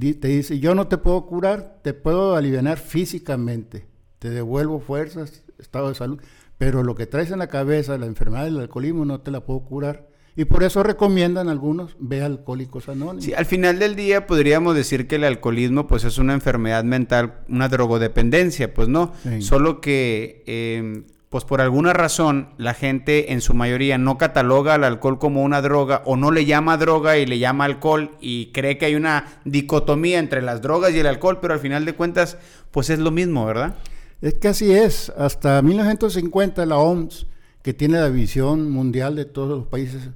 te 0.00 0.28
dice, 0.28 0.60
yo 0.60 0.74
no 0.74 0.88
te 0.88 0.96
puedo 0.96 1.26
curar, 1.26 1.80
te 1.82 1.92
puedo 1.92 2.36
aliviar 2.36 2.78
físicamente, 2.78 3.86
te 4.18 4.30
devuelvo 4.30 4.80
fuerzas, 4.80 5.44
estado 5.58 5.90
de 5.90 5.94
salud, 5.94 6.18
pero 6.56 6.82
lo 6.82 6.94
que 6.94 7.04
traes 7.06 7.30
en 7.30 7.38
la 7.38 7.48
cabeza, 7.48 7.98
la 7.98 8.06
enfermedad 8.06 8.44
del 8.44 8.60
alcoholismo, 8.60 9.04
no 9.04 9.20
te 9.20 9.30
la 9.30 9.44
puedo 9.44 9.60
curar. 9.60 10.08
Y 10.36 10.46
por 10.46 10.62
eso 10.62 10.82
recomiendan 10.82 11.50
algunos, 11.50 11.94
ve 11.98 12.22
Alcohólicos 12.22 12.88
Anónimos. 12.88 13.24
Sí, 13.24 13.34
al 13.34 13.44
final 13.44 13.78
del 13.78 13.94
día 13.94 14.26
podríamos 14.26 14.74
decir 14.74 15.06
que 15.06 15.16
el 15.16 15.24
alcoholismo 15.24 15.86
pues 15.86 16.04
es 16.04 16.16
una 16.16 16.32
enfermedad 16.32 16.84
mental, 16.84 17.40
una 17.50 17.68
drogodependencia, 17.68 18.72
pues 18.72 18.88
no, 18.88 19.12
solo 19.40 19.82
que... 19.82 20.44
Eh, 20.46 21.04
pues 21.28 21.44
por 21.44 21.60
alguna 21.60 21.92
razón 21.92 22.48
la 22.56 22.74
gente 22.74 23.32
en 23.32 23.40
su 23.40 23.52
mayoría 23.52 23.98
no 23.98 24.16
cataloga 24.16 24.74
al 24.74 24.84
alcohol 24.84 25.18
como 25.18 25.42
una 25.42 25.60
droga 25.60 26.02
o 26.06 26.16
no 26.16 26.30
le 26.30 26.46
llama 26.46 26.78
droga 26.78 27.18
y 27.18 27.26
le 27.26 27.38
llama 27.38 27.64
alcohol 27.64 28.12
y 28.20 28.46
cree 28.52 28.78
que 28.78 28.86
hay 28.86 28.94
una 28.94 29.40
dicotomía 29.44 30.18
entre 30.18 30.40
las 30.40 30.62
drogas 30.62 30.94
y 30.94 31.00
el 31.00 31.06
alcohol, 31.06 31.38
pero 31.40 31.54
al 31.54 31.60
final 31.60 31.84
de 31.84 31.94
cuentas 31.94 32.38
pues 32.70 32.88
es 32.88 32.98
lo 32.98 33.10
mismo, 33.10 33.44
¿verdad? 33.44 33.76
Es 34.20 34.34
que 34.34 34.48
así 34.48 34.72
es. 34.72 35.10
Hasta 35.16 35.60
1950 35.62 36.64
la 36.66 36.78
OMS, 36.78 37.26
que 37.62 37.74
tiene 37.74 38.00
la 38.00 38.08
visión 38.08 38.70
mundial 38.70 39.14
de 39.14 39.26
todos 39.26 39.58
los 39.58 39.66
países 39.66 40.08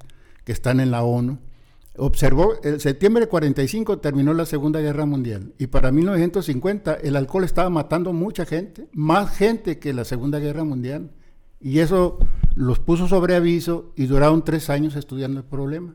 que 0.45 0.53
están 0.53 0.81
en 0.81 0.91
la 0.91 1.03
ONU, 1.03 1.39
observó, 1.97 2.55
el 2.63 2.81
septiembre 2.81 3.25
de 3.25 3.29
45 3.29 3.99
terminó 3.99 4.33
la 4.35 4.47
Segunda 4.47 4.81
Guerra 4.81 5.07
Mundial 5.07 5.53
y 5.59 5.67
para 5.67 5.93
1950 5.93 6.95
el 6.95 7.17
alcohol 7.17 7.45
estaba 7.45 7.71
matando 7.71 8.13
mucha 8.13 8.47
gente, 8.47 8.89
más 8.93 9.37
gente 9.37 9.79
que 9.79 9.93
la 9.93 10.05
Segunda 10.05 10.39
Guerra 10.39 10.65
Mundial. 10.65 11.11
Y 11.61 11.79
eso 11.79 12.19
los 12.57 12.81
puso 12.81 13.07
sobre 13.07 13.37
aviso 13.37 13.93
y 13.97 14.07
duraron 14.07 14.45
tres 14.45 14.69
años 14.69 14.97
estudiando 14.97 15.41
el 15.41 15.47
problema. 15.47 15.95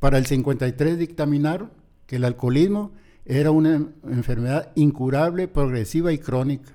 Para 0.00 0.18
el 0.18 0.26
53 0.26 0.98
dictaminaron 0.98 1.70
que 2.06 2.16
el 2.16 2.24
alcoholismo 2.24 2.92
era 3.24 3.50
una 3.50 3.86
enfermedad 4.08 4.72
incurable, 4.74 5.48
progresiva 5.48 6.12
y 6.12 6.18
crónica. 6.18 6.72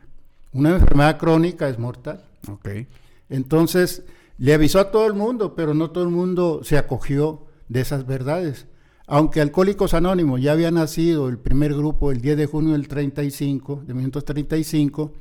Una 0.54 0.72
enfermedad 0.72 1.18
crónica 1.18 1.70
es 1.70 1.78
mortal. 1.78 2.24
Okay. 2.48 2.88
Entonces, 3.30 4.04
le 4.38 4.54
avisó 4.54 4.80
a 4.80 4.90
todo 4.90 5.06
el 5.06 5.14
mundo, 5.14 5.54
pero 5.54 5.74
no 5.74 5.92
todo 5.92 6.04
el 6.04 6.10
mundo 6.10 6.62
se 6.64 6.78
acogió 6.78 7.46
de 7.70 7.82
esas 7.82 8.06
verdades. 8.06 8.68
aunque 9.08 9.42
Alcohólicos 9.42 9.94
Anónimos 9.94 10.42
ya 10.42 10.52
había 10.52 10.70
nacido 10.70 11.30
el 11.30 11.40
primer 11.40 11.74
grupo 11.74 12.12
el 12.12 12.22
10 12.22 12.38
de 12.38 12.46
junio 12.46 12.74
del 12.74 12.88
35, 12.88 13.84
de 13.88 13.94
1935, 13.94 15.14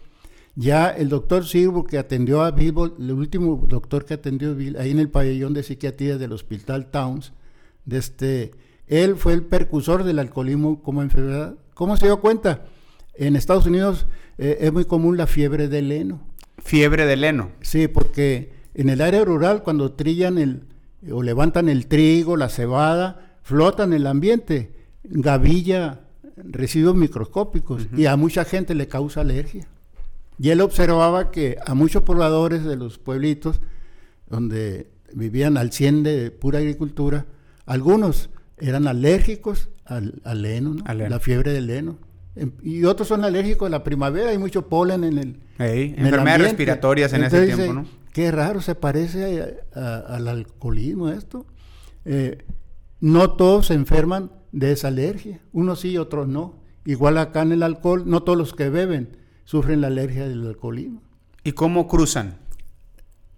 ya 0.57 0.91
el 0.91 1.09
doctor 1.09 1.47
Sirvo 1.47 1.85
que 1.85 1.99
atendió 1.99 2.43
a 2.43 2.51
Bill, 2.51 2.75
el 2.99 3.13
último 3.13 3.65
doctor 3.69 4.05
que 4.05 4.15
atendió 4.15 4.51
a 4.51 4.55
Bill, 4.55 4.77
ahí 4.77 4.91
en 4.91 4.99
el 4.99 5.09
pabellón 5.09 5.55
de 5.55 5.63
psiquiatría 5.63 6.19
del 6.19 6.33
Hospital 6.33 6.91
Towns, 6.91 7.33
de 7.85 7.99
este, 7.99 8.51
él 8.89 9.17
fue 9.17 9.35
el 9.35 9.45
percusor 9.45 10.05
del 10.05 10.19
alcoholismo 10.19 10.83
como 10.83 11.03
enfermedad. 11.03 11.55
¿Cómo 11.75 11.97
se 11.97 12.07
dio 12.07 12.21
cuenta? 12.21 12.65
En 13.15 13.37
Estados 13.37 13.67
Unidos 13.67 14.07
eh, 14.37 14.59
es 14.61 14.73
muy 14.73 14.85
común 14.85 15.17
la 15.17 15.27
fiebre 15.27 15.69
del 15.69 15.93
heno. 15.93 16.21
Fiebre 16.59 17.07
del 17.07 17.25
heno. 17.25 17.53
Sí, 17.61 17.89
porque 17.89 18.53
en 18.75 18.91
el 18.91 19.01
área 19.01 19.25
rural 19.25 19.63
cuando 19.63 19.93
trillan 19.93 20.39
el 20.39 20.65
o 21.11 21.23
levantan 21.23 21.69
el 21.69 21.87
trigo, 21.87 22.37
la 22.37 22.49
cebada, 22.49 23.37
flotan 23.43 23.93
en 23.93 24.01
el 24.01 24.07
ambiente, 24.07 24.73
gavilla, 25.05 26.01
residuos 26.37 26.97
microscópicos 26.97 27.89
y 27.97 28.07
a 28.07 28.17
mucha 28.17 28.45
gente 28.45 28.75
le 28.75 28.89
causa 28.89 29.21
alergia. 29.21 29.69
Y 30.39 30.51
él 30.51 30.61
observaba 30.61 31.31
que 31.31 31.57
a 31.67 31.75
muchos 31.75 32.03
pobladores 32.03 32.65
de 32.65 32.77
los 32.77 32.99
pueblitos 32.99 33.61
donde 34.29 34.89
vivían 35.13 35.57
al 35.57 35.73
100 35.73 36.03
de 36.03 36.31
pura 36.31 36.59
agricultura, 36.59 37.27
algunos 37.67 38.31
eran 38.59 38.87
alérgicos 38.87 39.69
al, 39.85 40.45
heno, 40.45 40.77
la 40.85 41.19
fiebre 41.19 41.53
del 41.53 41.71
heno. 41.71 41.99
Em, 42.37 42.53
y 42.63 42.85
otros 42.85 43.09
son 43.09 43.25
alérgicos 43.25 43.67
a 43.67 43.71
la 43.71 43.83
primavera, 43.83 44.31
hay 44.31 44.39
mucho 44.39 44.69
polen 44.69 45.05
en 45.05 45.19
el. 45.19 45.37
enfermedades 45.59 46.43
respiratorias 46.43 47.13
en 47.13 47.25
ese 47.25 47.47
tiempo, 47.47 47.73
¿no? 47.73 47.87
Qué 48.13 48.31
raro, 48.31 48.61
se 48.61 48.75
parece 48.75 49.59
al 49.75 50.29
alcoholismo 50.29 51.09
esto. 51.09 51.47
Eh, 52.05 52.39
no 53.01 53.33
todos 53.33 53.67
se 53.67 53.75
enferman 53.75 54.33
de 54.53 54.73
esa 54.73 54.89
alergia, 54.89 55.41
unos 55.53 55.81
sí 55.81 55.91
y 55.91 55.99
otros 55.99 56.27
no. 56.27 56.55
Igual 56.85 57.19
acá 57.19 57.43
en 57.43 57.53
el 57.53 57.63
alcohol, 57.63 58.05
no 58.07 58.23
todos 58.23 58.39
los 58.39 58.55
que 58.55 58.71
beben 58.71 59.19
sufren 59.45 59.81
la 59.81 59.89
alergia 59.89 60.27
del 60.27 60.47
alcoholismo. 60.47 61.03
¿Y 61.45 61.53
cómo 61.53 61.87
cruzan? 61.87 62.39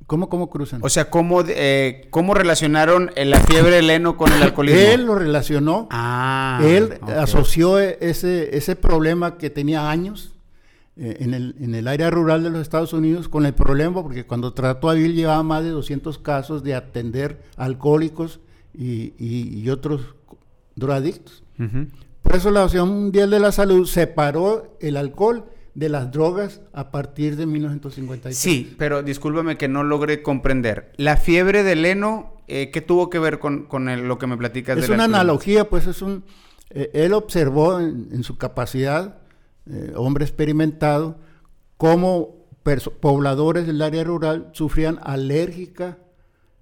¿Cómo, 0.07 0.29
cómo 0.29 0.51
cruzan? 0.51 0.81
O 0.83 0.89
sea, 0.89 1.09
¿cómo, 1.11 1.43
eh, 1.47 2.09
¿cómo 2.11 2.35
relacionaron 2.35 3.13
la 3.17 3.39
fiebre 3.41 3.77
del 3.77 3.91
heno 3.91 4.17
con 4.17 4.33
el 4.33 4.43
alcoholismo? 4.43 4.81
Él 4.81 5.07
lo 5.07 5.15
relacionó. 5.15 5.87
Ah, 5.91 6.61
Él 6.65 6.99
asoció 7.17 7.79
ese, 7.79 8.57
ese 8.57 8.77
problema 8.77 9.39
que 9.39 9.51
tenía 9.51 9.91
años 9.91 10.35
eh, 11.03 11.17
en, 11.21 11.33
el, 11.33 11.55
en 11.59 11.75
el 11.75 11.89
área 11.89 12.11
rural 12.11 12.43
de 12.43 12.51
los 12.51 12.61
Estados 12.61 12.93
Unidos 12.93 13.29
con 13.29 13.47
el 13.47 13.55
problema, 13.55 14.03
porque 14.03 14.27
cuando 14.27 14.53
trató 14.53 14.91
a 14.91 14.95
Bill 14.95 15.15
llevaba 15.15 15.43
más 15.43 15.65
de 15.65 15.71
200 15.71 16.19
casos 16.19 16.63
de 16.63 16.75
atender 16.75 17.43
alcohólicos 17.57 18.41
y, 18.75 19.15
y, 19.19 19.69
otros 19.71 20.03
drogadictos. 20.77 21.43
Por 22.23 22.37
eso 22.37 22.51
la 22.51 22.61
Asociación 22.61 22.89
Mundial 22.89 23.31
de 23.31 23.41
la 23.41 23.51
Salud 23.51 23.87
separó 23.87 24.77
el 24.81 24.97
alcohol 24.97 25.47
de 25.75 25.89
las 25.89 26.11
drogas 26.13 26.61
a 26.73 26.91
partir 26.91 27.37
de 27.37 27.47
1956. 27.47 28.37
Sí, 28.37 28.75
pero 28.79 29.03
discúlpame 29.03 29.57
que 29.57 29.69
no 29.69 29.83
logré 29.83 30.23
comprender. 30.23 30.93
La 30.97 31.17
fiebre 31.17 31.63
del 31.63 31.85
heno, 31.85 32.35
eh, 32.49 32.71
¿qué 32.71 32.81
tuvo 32.81 33.09
que 33.09 33.19
ver 33.19 33.39
con, 33.39 33.67
lo 34.07 34.19
que 34.19 34.27
me 34.27 34.37
platicas? 34.37 34.79
Es 34.79 34.91
una 34.91 35.05
analogía, 35.05 35.69
pues 35.69 35.87
es 35.87 36.03
un... 36.03 36.25
Eh, 36.71 36.91
él 36.93 37.15
observó 37.15 37.81
en, 37.81 38.23
su 38.23 38.37
capacidad, 38.37 39.20
eh, 39.71 39.93
hombre 39.97 40.25
experimentado, 40.25 41.19
cómo 41.77 42.41
pobladores 43.01 43.67
del 43.67 43.81
área 43.83 44.05
rural 44.05 44.51
sufrían 44.53 44.99
alérgica 45.03 45.99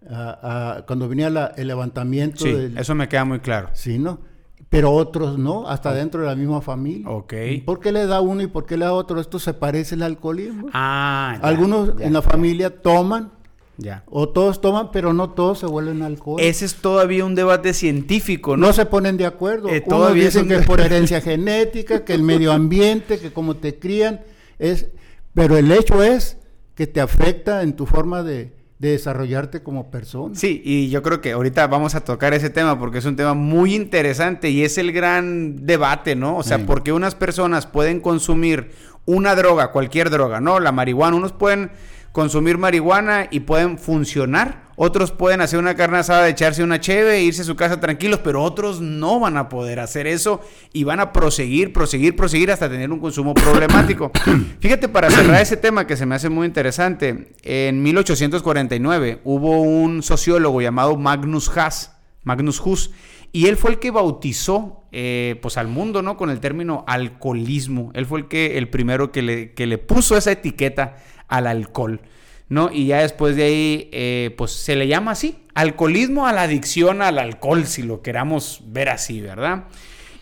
a, 0.08 0.84
cuando 0.86 1.08
venía 1.08 1.52
el 1.56 1.66
levantamiento. 1.66 2.44
Sí, 2.44 2.74
eso 2.76 2.94
me 2.94 3.08
queda 3.08 3.24
muy 3.24 3.40
claro. 3.40 3.70
Sí, 3.72 3.98
¿no? 3.98 4.20
pero 4.68 4.92
otros 4.92 5.38
no, 5.38 5.66
hasta 5.68 5.94
dentro 5.94 6.20
de 6.20 6.26
la 6.26 6.36
misma 6.36 6.60
familia. 6.60 7.08
Ok. 7.08 7.32
¿Por 7.64 7.80
qué 7.80 7.90
le 7.90 8.06
da 8.06 8.20
uno 8.20 8.42
y 8.42 8.48
por 8.48 8.66
qué 8.66 8.76
le 8.76 8.84
da 8.84 8.92
otro? 8.92 9.20
Esto 9.20 9.38
se 9.38 9.54
parece 9.54 9.94
al 9.94 10.02
alcoholismo. 10.02 10.68
Ah, 10.72 11.38
Algunos 11.42 12.00
en 12.00 12.12
la 12.12 12.22
familia 12.22 12.82
toman, 12.82 13.32
ya. 13.78 14.02
o 14.06 14.28
todos 14.28 14.61
toman, 14.61 14.90
pero 14.92 15.12
no 15.12 15.30
todos 15.30 15.61
se 15.61 15.66
vuelven 15.66 16.02
alcohólicos. 16.02 16.50
Ese 16.50 16.64
es 16.66 16.75
todavía 16.75 17.25
un 17.25 17.35
debate 17.35 17.73
científico, 17.73 18.56
¿no? 18.56 18.66
No 18.66 18.73
se 18.73 18.85
ponen 18.85 19.16
de 19.16 19.25
acuerdo. 19.25 19.68
Eh, 19.68 19.80
todavía 19.80 20.25
dicen 20.25 20.49
que 20.49 20.56
es 20.56 20.66
por 20.66 20.80
herencia 20.80 21.20
genética, 21.20 22.04
que 22.04 22.12
el 22.12 22.23
medio 22.23 22.52
ambiente, 22.52 23.18
que 23.18 23.32
como 23.32 23.56
te 23.56 23.78
crían, 23.78 24.20
es... 24.58 24.88
Pero 25.32 25.56
el 25.56 25.70
hecho 25.70 26.02
es 26.02 26.38
que 26.75 26.87
te 26.88 27.00
afecta 27.00 27.62
en 27.62 27.75
tu 27.75 27.87
forma 27.87 28.25
de, 28.25 28.52
de 28.78 28.90
desarrollarte 28.90 29.62
como 29.62 29.90
persona. 29.90 30.35
Sí, 30.35 30.62
y 30.64 30.88
yo 30.90 31.02
creo 31.02 31.20
que 31.20 31.32
ahorita 31.32 31.66
vamos 31.66 31.94
a 31.94 32.04
tocar 32.04 32.35
ese 32.35 32.50
tema 32.50 32.78
porque 32.78 32.99
es 32.99 33.04
un 33.04 33.16
tema 33.16 33.35
muy 33.35 33.75
interesante 33.75 34.50
y 34.50 34.64
es 34.64 34.78
el 34.78 34.92
gran 34.92 35.66
debate, 35.66 36.14
¿no? 36.14 36.37
O 36.37 36.42
sea, 36.42 36.64
porque 36.66 36.92
unas 36.92 37.14
personas 37.14 37.66
pueden 37.66 38.00
consumir 38.00 38.70
una 39.04 39.35
droga, 39.35 39.73
cualquier 39.73 40.11
droga, 40.11 40.40
¿no? 40.40 40.61
La 40.61 40.70
marihuana, 40.70 41.16
unos 41.16 41.32
pueden 41.32 41.70
consumir 42.12 42.58
marihuana 42.58 43.28
y 43.30 43.40
pueden 43.40 43.78
funcionar. 43.78 44.68
Otros 44.76 45.10
pueden 45.10 45.40
hacer 45.40 45.58
una 45.58 45.74
carne 45.74 45.98
asada, 45.98 46.28
echarse 46.28 46.62
una 46.62 46.78
cheve 46.78 47.16
e 47.16 47.22
irse 47.22 47.42
a 47.42 47.44
su 47.44 47.56
casa 47.56 47.80
tranquilos, 47.80 48.20
pero 48.22 48.44
otros 48.44 48.80
no 48.80 49.18
van 49.18 49.36
a 49.36 49.48
poder 49.48 49.80
hacer 49.80 50.06
eso 50.06 50.40
y 50.72 50.84
van 50.84 51.00
a 51.00 51.12
proseguir, 51.12 51.72
proseguir, 51.72 52.14
proseguir 52.14 52.52
hasta 52.52 52.70
tener 52.70 52.92
un 52.92 53.00
consumo 53.00 53.34
problemático. 53.34 54.12
Fíjate, 54.60 54.88
para 54.88 55.10
cerrar 55.10 55.42
ese 55.42 55.56
tema 55.56 55.86
que 55.86 55.96
se 55.96 56.06
me 56.06 56.14
hace 56.14 56.28
muy 56.28 56.46
interesante, 56.46 57.34
en 57.42 57.82
1849 57.82 59.20
hubo 59.24 59.62
un 59.62 60.02
sociólogo 60.04 60.60
llamado 60.60 60.96
Magnus 60.96 61.50
Haas, 61.56 61.96
Magnus 62.22 62.60
Hus, 62.64 62.92
y 63.32 63.46
él 63.46 63.56
fue 63.56 63.72
el 63.72 63.78
que 63.78 63.90
bautizó 63.90 64.84
eh, 64.90 65.38
pues 65.42 65.58
al 65.58 65.68
mundo, 65.68 66.02
¿no? 66.02 66.16
Con 66.16 66.30
el 66.30 66.40
término 66.40 66.84
alcoholismo. 66.86 67.90
Él 67.94 68.06
fue 68.06 68.20
el 68.20 68.28
que 68.28 68.56
el 68.56 68.68
primero 68.68 69.12
que 69.12 69.22
le, 69.22 69.52
que 69.52 69.66
le 69.66 69.76
puso 69.76 70.16
esa 70.16 70.32
etiqueta 70.32 70.96
al 71.28 71.47
alcohol. 71.47 72.00
¿no? 72.49 72.70
Y 72.73 72.87
ya 72.87 73.02
después 73.02 73.37
de 73.37 73.44
ahí, 73.44 73.88
eh, 73.92 74.35
pues 74.37 74.52
se 74.52 74.75
le 74.75 74.88
llama 74.88 75.12
así, 75.12 75.38
alcoholismo 75.54 76.26
a 76.26 76.32
la 76.32 76.42
adicción 76.42 77.02
al 77.02 77.18
alcohol, 77.18 77.66
si 77.66 77.82
lo 77.82 78.02
queramos 78.02 78.62
ver 78.66 78.88
así, 78.88 79.20
¿verdad? 79.20 79.64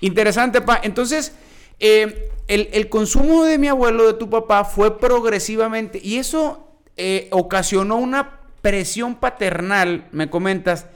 Interesante, 0.00 0.60
pa. 0.60 0.80
Entonces, 0.82 1.34
eh, 1.78 2.30
el, 2.48 2.88
consumo 2.88 3.44
de 3.44 3.58
mi 3.58 3.68
abuelo, 3.68 4.06
de 4.06 4.14
tu 4.14 4.28
papá, 4.28 4.64
fue 4.64 4.98
progresivamente, 4.98 6.00
y 6.02 6.16
eso 6.16 6.68
eh, 6.96 7.28
ocasionó 7.30 7.96
una 7.96 8.40
presión 8.60 9.14
paternal, 9.16 10.08
me 10.10 10.28
comentas, 10.28 10.86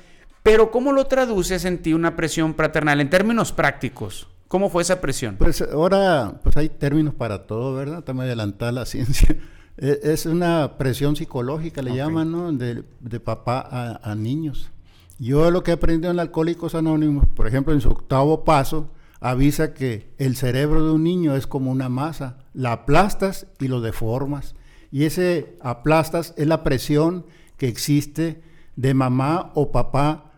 pero 0.42 0.70
¿cómo 0.70 0.92
lo 0.92 1.06
traduces 1.06 1.64
en 1.64 1.82
ti 1.82 1.92
una 1.92 2.16
presión 2.16 2.54
paternal 2.54 3.00
en 3.00 3.10
términos 3.10 3.52
prácticos? 3.52 4.26
¿Cómo 4.48 4.68
fue 4.68 4.82
esa 4.82 5.00
presión? 5.00 5.36
Pues 5.36 5.62
ahora, 5.62 6.40
pues 6.42 6.56
hay 6.56 6.68
términos 6.68 7.14
para 7.14 7.46
todo, 7.46 7.74
¿verdad? 7.74 8.02
También 8.02 8.26
adelantar 8.26 8.72
la 8.74 8.84
ciencia. 8.86 9.36
E, 9.80 10.00
es 10.02 10.26
una 10.26 10.76
presión 10.76 11.16
psicológica, 11.16 11.80
le 11.82 11.96
llaman, 11.96 12.30
¿no? 12.30 12.52
De, 12.52 12.84
papá 13.20 13.98
a, 14.02 14.14
niños. 14.14 14.70
Yo 15.18 15.50
lo 15.50 15.62
que 15.62 15.70
he 15.70 15.74
aprendido 15.74 16.10
en 16.10 16.20
Alcohólicos 16.20 16.74
Anónimos, 16.74 17.26
por 17.34 17.46
ejemplo, 17.46 17.72
en 17.72 17.80
su 17.80 17.88
octavo 17.88 18.44
paso, 18.44 18.90
avisa 19.20 19.74
que 19.74 20.12
el 20.18 20.36
cerebro 20.36 20.84
de 20.84 20.92
un 20.92 21.02
niño 21.02 21.34
es 21.34 21.46
como 21.46 21.70
una 21.70 21.88
masa. 21.88 22.38
La 22.52 22.72
aplastas 22.72 23.46
y 23.58 23.68
lo 23.68 23.80
deformas. 23.80 24.54
Y 24.92 25.04
ese 25.04 25.56
aplastas 25.60 26.34
es 26.36 26.46
la 26.46 26.62
presión 26.62 27.24
que 27.56 27.68
existe 27.68 28.42
de 28.76 28.94
mamá 28.94 29.50
o 29.54 29.72
papá 29.72 30.32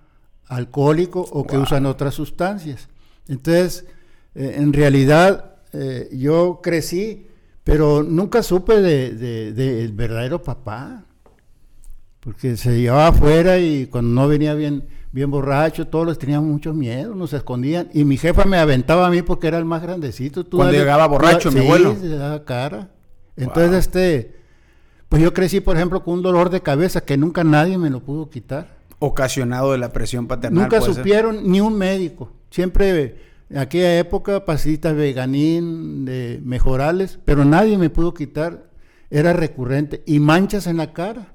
alcohólico 0.47 1.21
o 1.33 1.47
que 1.47 1.59
usan 1.59 1.87
otras 1.87 2.15
sustancias. 2.15 2.89
Entonces, 3.29 3.87
eh, 4.35 4.55
en 4.57 4.73
realidad, 4.73 5.57
eh, 5.73 6.09
yo 6.13 6.61
crecí 6.63 7.29
pero 7.65 8.03
nunca 8.03 8.43
supe 8.43 8.81
del 8.81 9.55
de, 9.55 9.91
verdadero 9.93 10.43
papá. 10.43 11.05
Porque 12.21 12.57
se 12.57 12.81
llevaba 12.81 13.09
afuera 13.09 13.59
y 13.59 13.87
cuando 13.87 14.23
no 14.23 14.29
venía 14.29 14.55
bien, 14.55 14.85
bien 15.11 15.31
borracho, 15.31 15.89
todos 15.89 16.07
les 16.07 16.19
teníamos 16.19 16.49
mucho 16.49 16.73
miedo, 16.73 17.15
nos 17.15 17.33
escondían. 17.33 17.89
Y 17.93 18.05
mi 18.05 18.17
jefa 18.17 18.45
me 18.45 18.59
aventaba 18.59 19.07
a 19.07 19.11
mí 19.11 19.23
porque 19.23 19.49
era 19.49 19.59
el 19.59 19.65
más 19.65 19.83
grandecito. 19.83 20.49
cuando 20.49 20.73
llegaba 20.73 21.07
borracho, 21.07 21.51
mi 21.51 21.61
abuelo. 21.61 21.97
se 22.01 22.09
daba 22.09 22.45
cara. 22.45 22.91
Entonces, 23.37 23.87
este, 23.87 24.37
pues 25.09 25.21
yo 25.23 25.33
crecí, 25.35 25.61
por 25.61 25.77
ejemplo, 25.77 26.05
con 26.05 26.15
un 26.15 26.23
dolor 26.23 26.51
de 26.51 26.63
cabeza 26.63 27.05
que 27.05 27.17
nunca 27.17 27.43
nadie 27.45 27.77
me 27.77 27.91
lo 27.91 28.01
pudo 28.01 28.31
quitar. 28.31 28.83
Ocasionado 29.01 29.73
de 29.73 29.79
la 29.79 29.93
presión 29.93 30.29
paternal. 30.29 30.63
Nunca 30.63 30.81
supieron 30.81 31.51
ni 31.51 31.61
un 31.61 31.77
médico. 31.77 32.31
Siempre 32.51 33.32
en 33.53 33.59
aquella 33.59 33.99
época, 33.99 34.47
pasitas 34.47 34.97
veganín, 34.97 36.07
de 36.07 36.41
mejorales, 36.43 37.19
pero 37.27 37.45
nadie 37.45 37.77
me 37.77 37.91
pudo 37.91 38.15
quitar, 38.15 38.71
era 39.11 39.35
recurrente. 39.35 40.03
Y 40.07 40.21
manchas 40.21 40.67
en 40.67 40.79
la 40.79 40.95
cara. 40.95 41.35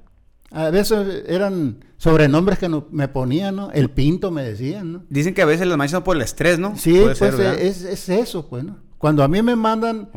A 0.50 0.70
veces 0.70 1.22
eran 1.28 1.84
sobrenombres 1.96 2.58
que 2.58 2.68
no, 2.68 2.88
me 2.90 3.06
ponían, 3.06 3.54
¿no? 3.54 3.70
El 3.70 3.90
pinto 3.90 4.32
me 4.32 4.42
decían, 4.42 4.92
¿no? 4.92 5.04
Dicen 5.08 5.32
que 5.32 5.42
a 5.42 5.46
veces 5.46 5.68
las 5.68 5.78
manchas 5.78 5.92
son 5.92 6.02
por 6.02 6.16
el 6.16 6.22
estrés, 6.22 6.58
¿no? 6.58 6.74
Sí, 6.76 6.98
pues 7.00 7.22
es, 7.22 7.84
es, 7.84 8.08
eso, 8.08 8.48
pues, 8.48 8.64
¿no? 8.64 8.78
Cuando 8.98 9.22
a 9.22 9.28
mí 9.28 9.40
me 9.40 9.54
mandan 9.54 10.10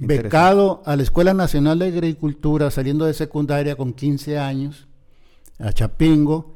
becado 0.00 0.82
a 0.84 0.96
la 0.96 1.04
Escuela 1.04 1.32
Nacional 1.32 1.78
de 1.78 1.86
Agricultura, 1.86 2.72
saliendo 2.72 3.04
de 3.04 3.14
secundaria 3.14 3.76
con 3.76 3.92
15 3.92 4.36
años, 4.36 4.88
a 5.60 5.72
Chapingo, 5.72 6.55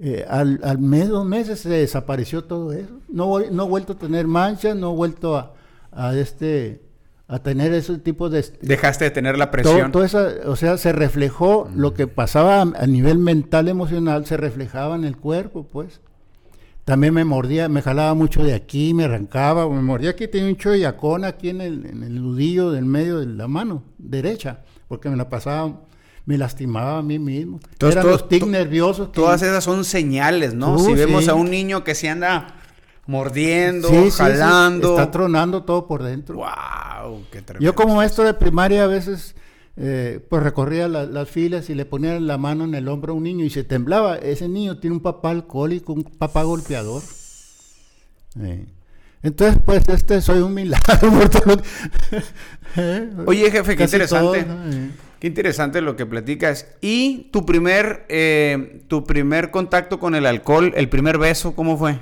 eh, 0.00 0.24
al, 0.28 0.60
al 0.64 0.78
mes, 0.78 1.08
dos 1.08 1.26
meses 1.26 1.60
se 1.60 1.68
desapareció 1.68 2.44
todo 2.44 2.72
eso. 2.72 2.98
No, 3.08 3.26
voy- 3.26 3.48
no 3.52 3.64
he 3.66 3.68
vuelto 3.68 3.92
a 3.92 3.98
tener 3.98 4.26
manchas, 4.26 4.74
no 4.76 4.92
he 4.92 4.96
vuelto 4.96 5.36
a, 5.36 5.52
a 5.92 6.14
este 6.16 6.80
a 7.28 7.38
tener 7.38 7.72
ese 7.72 7.96
tipo 7.98 8.28
de 8.28 8.44
Dejaste 8.60 9.04
de 9.04 9.10
tener 9.12 9.38
la 9.38 9.52
presión. 9.52 9.92
todo 9.92 10.02
esa, 10.02 10.30
o 10.46 10.56
sea, 10.56 10.76
se 10.78 10.90
reflejó 10.90 11.68
lo 11.76 11.94
que 11.94 12.08
pasaba 12.08 12.60
a, 12.62 12.86
nivel 12.88 13.18
mental, 13.18 13.68
emocional, 13.68 14.26
se 14.26 14.36
reflejaba 14.36 14.96
en 14.96 15.04
el 15.04 15.16
cuerpo, 15.16 15.64
pues. 15.70 16.00
También 16.84 17.14
me 17.14 17.24
mordía, 17.24 17.68
me 17.68 17.82
jalaba 17.82 18.14
mucho 18.14 18.42
de 18.42 18.52
aquí, 18.54 18.94
me 18.94 19.04
arrancaba, 19.04 19.68
me 19.68 19.80
mordía 19.80 20.10
aquí, 20.10 20.26
tenía 20.26 20.48
un 20.48 20.56
choyacón 20.56 21.24
aquí 21.24 21.50
en 21.50 21.60
el, 21.60 21.86
en 21.86 22.02
el 22.02 22.20
nudillo 22.20 22.72
del 22.72 22.84
medio 22.84 23.20
de 23.20 23.26
la 23.26 23.46
mano 23.46 23.84
derecha, 23.98 24.64
porque 24.88 25.08
me 25.08 25.16
la 25.16 25.28
pasaba, 25.28 25.82
me 26.26 26.38
lastimaba 26.38 26.98
a 26.98 27.02
mí 27.02 27.18
mismo. 27.18 27.60
Entonces, 27.72 27.94
Eran 27.96 28.02
todo- 28.04 28.12
los 28.12 28.28
tics 28.28 28.46
nerviosos. 28.46 29.08
que- 29.08 29.14
Todas 29.14 29.42
esas 29.42 29.64
son 29.64 29.84
señales, 29.84 30.54
¿no? 30.54 30.74
Uh, 30.74 30.78
si 30.86 30.94
vemos 30.94 31.28
a 31.28 31.34
un 31.34 31.50
niño 31.50 31.82
que 31.84 31.94
se 31.94 32.08
anda 32.08 32.54
mordiendo, 33.06 33.88
Sí, 33.88 34.10
jalando. 34.12 34.90
está 34.98 35.10
tronando 35.10 35.64
todo 35.64 35.86
por 35.86 36.02
dentro. 36.02 36.36
¡Wow! 36.36 37.22
¡Qué 37.32 37.42
tremendo! 37.42 37.64
Yo 37.64 37.74
como 37.74 37.96
maestro 37.96 38.24
de 38.24 38.34
primaria 38.34 38.84
a 38.84 38.86
veces 38.86 39.34
eh, 39.82 40.20
pues 40.28 40.42
recorría 40.42 40.88
la- 40.88 41.06
las 41.06 41.28
filas 41.30 41.70
y 41.70 41.74
le 41.74 41.86
ponía 41.86 42.20
la 42.20 42.36
mano 42.36 42.64
en 42.64 42.74
el 42.74 42.86
hombro 42.88 43.14
a 43.14 43.16
un 43.16 43.22
niño 43.22 43.44
y 43.46 43.50
se 43.50 43.64
temblaba. 43.64 44.16
Ese 44.16 44.46
niño 44.48 44.78
tiene 44.78 44.96
un 44.96 45.00
papá 45.02 45.30
alcohólico, 45.30 45.92
un 45.94 46.04
papá 46.04 46.42
golpeador. 46.42 47.02
Eh, 48.40 48.66
Entonces, 49.22 49.58
pues 49.64 49.82
este 49.88 50.20
soy 50.20 50.40
un 50.40 50.52
milagro. 50.54 51.10
Eh, 52.76 53.10
Oye, 53.26 53.50
jefe, 53.50 53.72
qué 53.72 53.78
casi 53.84 53.96
interesante. 53.96 54.44
todo, 54.44 54.54
¿no? 54.54 54.90
Qué 55.20 55.26
interesante 55.26 55.80
lo 55.82 55.96
que 55.96 56.06
platicas. 56.06 56.66
Y 56.80 57.28
tu 57.30 57.44
primer, 57.46 58.06
eh, 58.08 58.82
tu 58.88 59.04
primer 59.04 59.50
contacto 59.50 60.00
con 60.00 60.14
el 60.14 60.26
alcohol, 60.26 60.72
el 60.74 60.88
primer 60.88 61.18
beso, 61.18 61.54
¿cómo 61.54 61.76
fue? 61.76 61.98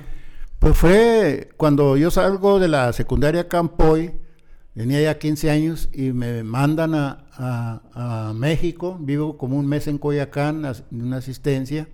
Pues 0.59 0.77
fue 0.77 1.49
cuando 1.57 1.97
yo 1.97 2.11
salgo 2.11 2.59
de 2.59 2.67
la 2.69 2.91
secundaria 2.93 3.47
Campoy, 3.47 4.13
tenía 4.73 5.01
ya 5.01 5.17
15 5.19 5.49
años 5.51 5.89
y 5.93 6.11
me 6.13 6.43
mandan 6.43 6.95
a, 6.95 7.25
a- 7.33 8.29
a 8.29 8.33
México, 8.33 8.97
vivo 9.01 9.37
como 9.37 9.57
un 9.57 9.67
mes 9.67 9.87
en 9.87 9.97
Coyacán, 9.97 10.63
en 10.65 11.01
una 11.01 11.17
asistencia, 11.17 11.87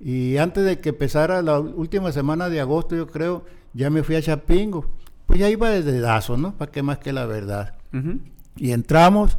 y 0.00 0.36
antes 0.38 0.64
de 0.64 0.78
que 0.80 0.88
empezara 0.90 1.42
la 1.42 1.60
última 1.60 2.10
semana 2.10 2.48
de 2.48 2.60
agosto, 2.60 2.96
yo 2.96 3.06
creo, 3.06 3.44
ya 3.74 3.90
me 3.90 4.02
fui 4.02 4.16
a 4.16 4.22
Chapingo. 4.22 4.86
Pues 5.26 5.38
ya 5.38 5.48
iba 5.48 5.70
desde 5.70 6.00
Dazo, 6.00 6.36
¿no? 6.36 6.56
¿Para 6.56 6.72
qué 6.72 6.82
más 6.82 6.98
que 6.98 7.12
la 7.12 7.26
verdad? 7.26 7.74
Ujú. 7.92 8.18
Y 8.56 8.72
entramos 8.72 9.36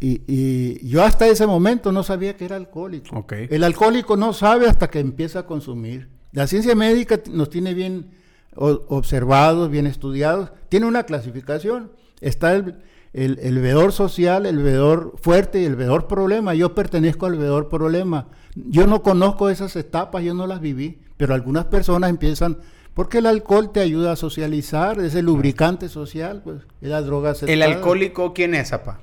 y, 0.00 0.22
y 0.26 0.88
yo 0.88 1.02
hasta 1.02 1.26
ese 1.26 1.46
momento 1.46 1.92
no 1.92 2.02
sabía 2.02 2.36
que 2.36 2.44
era 2.44 2.56
alcohólico. 2.56 3.16
Ok. 3.16 3.32
El 3.50 3.64
alcohólico 3.64 4.16
no 4.16 4.32
sabe 4.32 4.68
hasta 4.68 4.88
que 4.88 5.00
empieza 5.00 5.40
a 5.40 5.46
consumir. 5.46 6.08
La 6.32 6.46
ciencia 6.46 6.74
médica 6.74 7.20
nos 7.30 7.50
tiene 7.50 7.74
bien 7.74 8.10
observados, 8.54 9.70
bien 9.70 9.86
estudiados. 9.86 10.50
Tiene 10.68 10.86
una 10.86 11.04
clasificación. 11.04 11.92
Está 12.20 12.54
el, 12.54 12.76
el, 13.12 13.38
el 13.42 13.54
bebedor 13.56 13.92
social, 13.92 14.46
el 14.46 14.58
bebedor 14.58 15.14
fuerte 15.20 15.60
y 15.60 15.64
el 15.64 15.76
bebedor 15.76 16.06
problema. 16.06 16.54
Yo 16.54 16.74
pertenezco 16.74 17.26
al 17.26 17.32
bebedor 17.32 17.68
problema. 17.68 18.28
Yo 18.54 18.86
no 18.86 19.02
conozco 19.02 19.48
esas 19.48 19.76
etapas, 19.76 20.22
yo 20.22 20.34
no 20.34 20.46
las 20.46 20.60
viví. 20.60 21.00
Pero 21.16 21.34
algunas 21.34 21.66
personas 21.66 22.10
empiezan... 22.10 22.58
Porque 22.92 23.18
el 23.18 23.26
alcohol 23.26 23.72
te 23.72 23.80
ayuda 23.80 24.12
a 24.12 24.16
socializar, 24.16 24.98
es 25.00 25.14
el 25.14 25.26
lubricante 25.26 25.90
social, 25.90 26.40
pues, 26.42 26.62
es 26.80 26.88
la 26.88 27.02
droga 27.02 27.34
¿El 27.46 27.60
alcohólico 27.60 28.32
quién 28.32 28.54
es, 28.54 28.72
apa? 28.72 29.00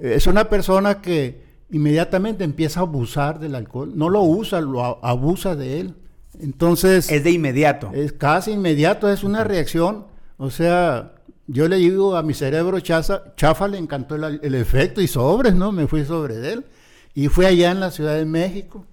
Es 0.00 0.26
una 0.26 0.48
persona 0.48 1.00
que 1.00 1.42
inmediatamente 1.70 2.44
empieza 2.44 2.80
a 2.80 2.82
abusar 2.84 3.38
del 3.40 3.54
alcohol. 3.54 3.92
No 3.94 4.08
lo 4.10 4.22
usa, 4.22 4.60
lo 4.60 5.04
abusa 5.04 5.56
de 5.56 5.80
él. 5.80 5.94
Entonces, 6.40 7.10
Es 7.10 7.22
de 7.24 7.30
inmediato. 7.30 7.90
es 7.94 8.12
casi 8.12 8.52
inmediato, 8.52 9.10
es 9.10 9.22
una 9.24 9.44
reacción. 9.44 10.06
O 10.36 10.50
sea, 10.50 11.12
yo 11.46 11.68
le 11.68 11.76
digo 11.76 12.16
a 12.16 12.22
mi 12.22 12.34
cerebro 12.34 12.80
chaza, 12.80 13.34
chafa, 13.36 13.68
le 13.68 13.78
encantó 13.78 14.16
el, 14.16 14.40
el 14.42 14.54
efecto 14.54 15.00
y 15.00 15.06
sobres, 15.06 15.54
¿no? 15.54 15.70
Me 15.72 15.86
fui 15.86 16.04
sobre 16.04 16.52
él. 16.52 16.64
Y 17.14 17.28
fui 17.28 17.46
allá 17.46 17.70
en 17.70 17.80
la 17.80 17.90
Ciudad 17.92 18.16
de 18.16 18.24
México. 18.24 18.84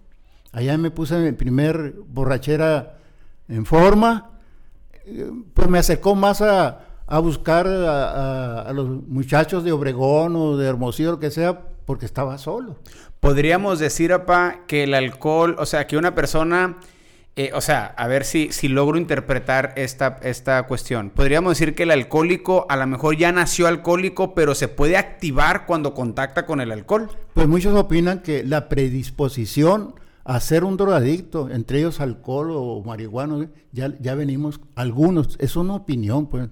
Allá 0.52 0.78
me 0.78 0.92
puse 0.92 1.18
mi 1.18 1.32
primer 1.32 1.96
borrachera 2.08 2.98
en 3.48 3.66
forma. 3.66 4.30
Eh, 5.06 5.32
Pues 5.54 5.68
me 5.68 5.80
acercó 5.80 6.14
más 6.14 6.42
a, 6.42 6.82
a 7.12 7.20
buscar 7.20 7.68
a, 7.68 8.10
a- 8.10 8.62
a 8.62 8.74
los 8.74 8.88
muchachos 9.08 9.64
de 9.64 9.72
Obregón 9.72 10.36
o 10.36 10.58
de 10.58 10.68
Hermosillo, 10.68 11.12
lo 11.12 11.20
que 11.20 11.30
sea, 11.32 11.62
porque 11.86 12.06
estaba 12.06 12.38
solo. 12.38 12.78
Podríamos 13.20 13.80
decir, 13.80 14.14
apa, 14.14 14.62
que 14.68 14.84
el 14.84 14.94
alcohol, 14.94 15.56
o 15.60 15.66
sea, 15.66 15.88
que 15.88 15.98
una 15.98 16.16
persona, 16.16 16.78
eh, 17.36 17.52
o 17.54 17.62
sea, 17.62 17.86
a 17.98 18.08
ver 18.08 18.24
si, 18.24 18.52
si 18.52 18.68
logro 18.68 18.98
interpretar 18.98 19.74
esta, 19.76 20.20
esta 20.24 20.64
cuestión. 20.68 21.10
Podríamos 21.10 21.52
decir 21.58 21.76
que 21.76 21.84
el 21.84 21.92
alcohólico 21.92 22.66
a 22.70 22.78
lo 22.78 22.88
mejor 22.88 23.18
ya 23.18 23.32
nació 23.32 23.68
alcohólico, 23.68 24.34
pero 24.34 24.56
se 24.56 24.68
puede 24.70 24.98
activar 24.98 25.66
cuando 25.66 25.94
contacta 25.94 26.46
con 26.46 26.62
el 26.62 26.72
alcohol. 26.72 27.10
Pues 27.34 27.48
muchos 27.48 27.76
opinan 27.78 28.22
que 28.22 28.44
la 28.44 28.70
predisposición 28.70 29.96
a 30.24 30.40
ser 30.40 30.64
un 30.64 30.78
drogadicto, 30.78 31.50
entre 31.50 31.80
ellos 31.80 32.00
alcohol 32.00 32.52
o 32.52 32.84
marihuana, 32.86 33.50
ya, 33.72 33.92
ya 34.00 34.16
venimos 34.16 34.60
algunos, 34.76 35.36
es 35.40 35.56
una 35.56 35.74
opinión, 35.76 36.28
pues. 36.28 36.48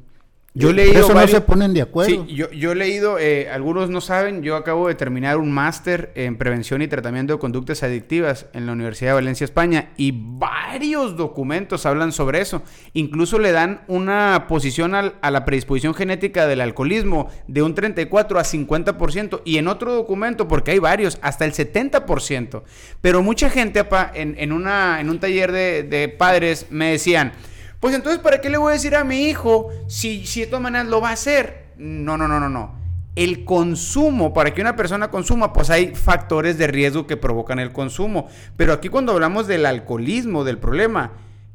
Yo 0.56 0.70
he 0.70 0.72
Por 0.72 0.76
leído 0.78 1.00
eso 1.06 1.14
varios- 1.14 1.32
no 1.34 1.38
se 1.38 1.42
ponen 1.42 1.74
de 1.76 1.82
acuerdo. 1.84 2.26
Sí, 2.28 2.34
yo, 2.36 2.50
yo 2.52 2.72
he 2.72 2.76
leído, 2.76 3.20
eh, 3.20 3.50
algunos 3.52 3.92
no 3.92 4.02
saben, 4.02 4.42
yo 4.42 4.56
acabo 4.56 4.88
de 4.88 4.96
terminar 4.96 5.38
un 5.38 5.52
máster 5.52 6.12
en 6.16 6.38
prevención 6.38 6.82
y 6.82 6.88
tratamiento 6.88 7.34
de 7.34 7.40
conductas 7.40 7.84
adictivas 7.84 8.48
en 8.54 8.66
la 8.66 8.72
Universidad 8.72 9.12
de 9.12 9.14
Valencia, 9.16 9.46
España, 9.46 9.90
y 9.96 10.12
varios 10.16 11.16
documentos 11.16 11.86
hablan 11.86 12.12
sobre 12.12 12.42
eso. 12.42 12.64
Incluso 12.94 13.38
le 13.38 13.52
dan 13.52 13.82
una 13.88 14.46
posición 14.48 14.96
al- 14.96 15.14
a 15.22 15.30
la 15.30 15.46
predisposición 15.46 15.94
genética 15.94 16.48
del 16.48 16.62
alcoholismo 16.62 17.30
de 17.48 17.62
un 17.62 17.76
34 17.76 18.40
a 18.40 18.44
50%, 18.44 19.42
y 19.46 19.60
en 19.60 19.68
otro 19.68 19.94
documento, 19.94 20.48
porque 20.48 20.72
hay 20.72 20.80
varios, 20.80 21.20
hasta 21.22 21.46
el 21.46 21.54
70%. 21.54 22.64
Pero 23.02 23.22
mucha 23.22 23.52
gente, 23.52 23.80
apa, 23.80 24.12
en, 24.16 24.36
en 24.40 24.52
una, 24.52 25.00
en 25.00 25.12
un 25.12 25.20
taller 25.20 25.52
de, 25.52 25.84
de 25.84 26.10
padres 26.10 26.66
me 26.72 26.92
decían, 26.92 27.34
pues 27.80 27.96
entonces, 27.96 28.22
¿para 28.22 28.42
qué 28.42 28.50
le 28.50 28.58
voy 28.58 28.72
a 28.72 28.74
decir 28.74 28.96
a 28.96 29.04
mi 29.04 29.28
hijo 29.30 29.70
si, 29.88 30.26
si 30.26 30.42
de 30.42 30.48
todas 30.48 30.62
maneras 30.64 30.88
lo 30.88 31.02
va 31.02 31.10
a 31.10 31.14
hacer? 31.14 31.68
No, 31.78 32.18
no, 32.18 32.28
no, 32.28 32.40
no, 32.40 32.50
no. 32.50 32.78
El 33.16 33.44
consumo, 33.46 34.34
para 34.34 34.54
que 34.54 34.62
una 34.62 34.76
persona 34.76 35.10
consuma, 35.10 35.52
pues 35.54 35.70
hay 35.70 35.94
factores 35.96 36.58
de 36.58 36.68
riesgo 36.68 37.08
que 37.08 37.18
provocan 37.18 37.60
el 37.60 37.72
consumo. 37.72 38.28
Pero 38.56 38.74
aquí 38.74 38.90
cuando 38.90 39.12
hablamos 39.14 39.48
del 39.48 39.66
alcoholismo, 39.66 40.44
del 40.44 40.58
problema, 40.58 41.14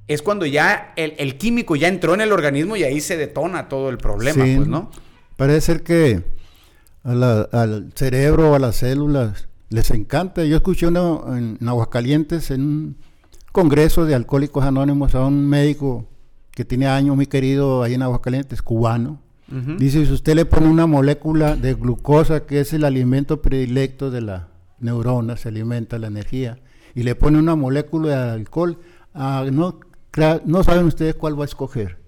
es 0.09 0.21
cuando 0.21 0.45
ya 0.47 0.93
el, 0.97 1.15
el 1.19 1.39
químico 1.39 1.77
ya 1.77 1.89
entró 1.89 2.13
en 2.15 2.21
el 2.21 2.33
organismo 2.33 2.77
y 2.77 2.85
ahí 2.85 3.01
se 3.01 3.17
detona 3.17 3.69
todo 3.69 3.89
el 3.89 3.97
problema, 3.99 4.45
Sí, 4.45 4.57
pues, 4.57 4.69
¿no? 4.69 4.91
Parece 5.37 5.61
ser 5.63 5.83
que 5.83 6.23
a 7.03 7.15
la- 7.15 7.49
al 7.53 7.93
cerebro 7.95 8.53
o 8.53 8.55
a 8.55 8.59
las 8.59 8.77
células 8.77 9.49
les 9.71 9.91
encanta. 9.91 10.45
Yo 10.45 10.57
escuché 10.57 10.87
uno 10.87 11.25
en, 11.37 11.57
en 11.61 11.69
Aguascalientes 11.69 12.51
en 12.51 12.61
un 12.63 12.97
congreso 13.53 14.05
de 14.05 14.15
alcohólicos 14.15 14.65
anónimos 14.65 15.15
a 15.15 15.25
un 15.25 15.49
médico 15.49 16.07
que 16.55 16.65
tiene 16.65 16.87
años 16.87 17.17
muy 17.17 17.27
querido 17.27 17.83
ahí 17.83 17.95
en 17.95 18.03
Aguascalientes, 18.03 18.63
cubano. 18.63 19.21
Dice, 19.79 20.05
si 20.05 20.13
usted 20.13 20.35
le 20.35 20.47
pone 20.47 20.69
una 20.69 20.87
molécula 20.87 21.55
de 21.55 21.75
glucosa, 21.75 22.45
que 22.47 22.61
es 22.61 22.73
el 22.73 22.85
alimento 22.85 23.41
predilecto 23.41 24.11
de 24.11 24.21
la 24.21 24.49
neurona, 24.81 25.37
se 25.37 25.49
alimenta 25.49 25.99
la 25.99 26.09
energía, 26.09 26.59
y 26.95 27.03
le 27.03 27.15
pone 27.15 27.39
una 27.39 27.55
molécula 27.55 28.25
de 28.25 28.33
alcohol, 28.33 28.79
ah, 29.13 29.45
no 29.53 30.65
saben 30.65 30.87
ustedes 30.87 31.15
cuál 31.15 31.39
va 31.39 31.45
a 31.45 31.47
escoger. 31.47 31.99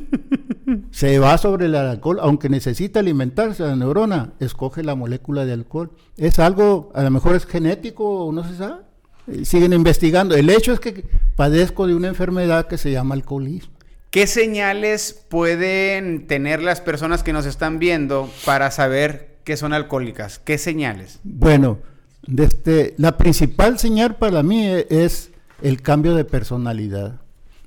se 0.90 1.18
va 1.18 1.38
sobre 1.38 1.66
el 1.66 1.74
alcohol, 1.74 2.18
aunque 2.20 2.48
necesita 2.48 3.00
alimentarse 3.00 3.62
la 3.62 3.76
neurona, 3.76 4.32
escoge 4.40 4.82
la 4.82 4.94
molécula 4.94 5.44
de 5.44 5.52
alcohol. 5.52 5.92
Es 6.16 6.38
algo, 6.38 6.90
a 6.94 7.02
lo 7.02 7.10
mejor 7.10 7.34
es 7.34 7.46
genético, 7.46 8.26
o 8.26 8.32
no 8.32 8.44
se 8.44 8.56
sabe. 8.56 8.82
Eh, 9.28 9.44
Siguen 9.44 9.72
investigando. 9.72 10.34
El 10.34 10.50
hecho 10.50 10.72
es 10.72 10.80
que 10.80 11.04
padezco 11.36 11.86
de 11.86 11.94
una 11.94 12.08
enfermedad 12.08 12.66
que 12.66 12.78
se 12.78 12.90
llama 12.90 13.14
alcoholismo. 13.14 13.72
¿Qué 14.10 14.26
señales 14.26 15.24
pueden 15.28 16.26
tener 16.26 16.62
las 16.62 16.82
personas 16.82 17.22
que 17.22 17.32
nos 17.32 17.46
están 17.46 17.78
viendo 17.78 18.30
para 18.44 18.70
saber 18.70 19.38
que 19.44 19.56
son 19.56 19.72
alcohólicas? 19.72 20.38
¿Qué 20.38 20.58
señales? 20.58 21.18
Bueno, 21.24 21.78
desde, 22.26 22.94
la 22.98 23.16
principal 23.16 23.78
señal 23.78 24.16
para 24.16 24.42
mí 24.42 24.66
e- 24.66 24.86
es 24.90 25.30
el 25.62 25.80
cambio 25.80 26.14
de 26.14 26.26
personalidad. 26.26 27.22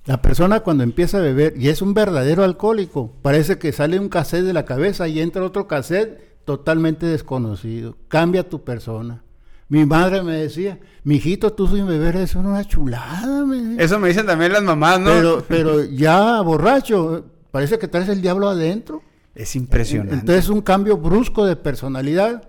La 0.05 0.21
persona 0.21 0.59
cuando 0.59 0.83
empieza 0.83 1.17
a 1.17 1.21
beber 1.21 1.55
y 1.57 1.69
es 1.69 1.81
un 1.81 1.95
verdadero 1.95 2.43
alcohólico, 2.43 3.11
parece 3.23 3.57
que 3.57 3.71
sale 3.71 3.99
un 3.99 4.09
cassette 4.09 4.45
de 4.45 4.53
la 4.53 4.65
cabeza 4.65 5.07
y 5.07 5.19
entra 5.19 5.43
otro 5.43 5.67
cassette 5.67 6.43
totalmente 6.45 7.07
desconocido. 7.07 7.97
Cambia 8.07 8.47
tu 8.47 8.63
persona. 8.63 9.23
Mi 9.67 9.85
madre 9.85 10.21
me 10.21 10.33
decía, 10.33 10.79
mijito, 11.03 11.53
tú 11.53 11.67
sin 11.67 11.87
beber 11.87 12.17
es 12.17 12.35
una 12.35 12.63
chulada. 12.65 13.45
me 13.45 13.57
decía. 13.57 13.83
Eso 13.83 13.99
me 13.99 14.09
dicen 14.09 14.25
también 14.25 14.53
las 14.53 14.63
mamás, 14.63 14.99
¿no? 14.99 15.11
pero, 15.11 15.45
pero 15.47 15.83
ya 15.83 16.41
borracho, 16.41 17.25
parece 17.51 17.79
que 17.79 17.87
traes 17.87 18.09
el 18.09 18.21
diablo 18.21 18.47
adentro. 18.49 19.01
es 19.33 19.55
impresionante. 19.55 20.15
Entonces 20.15 20.49
un 20.49 20.61
cambio 20.61 20.97
brusco 20.97 21.45
de 21.45 21.55
personalidad 21.55 22.47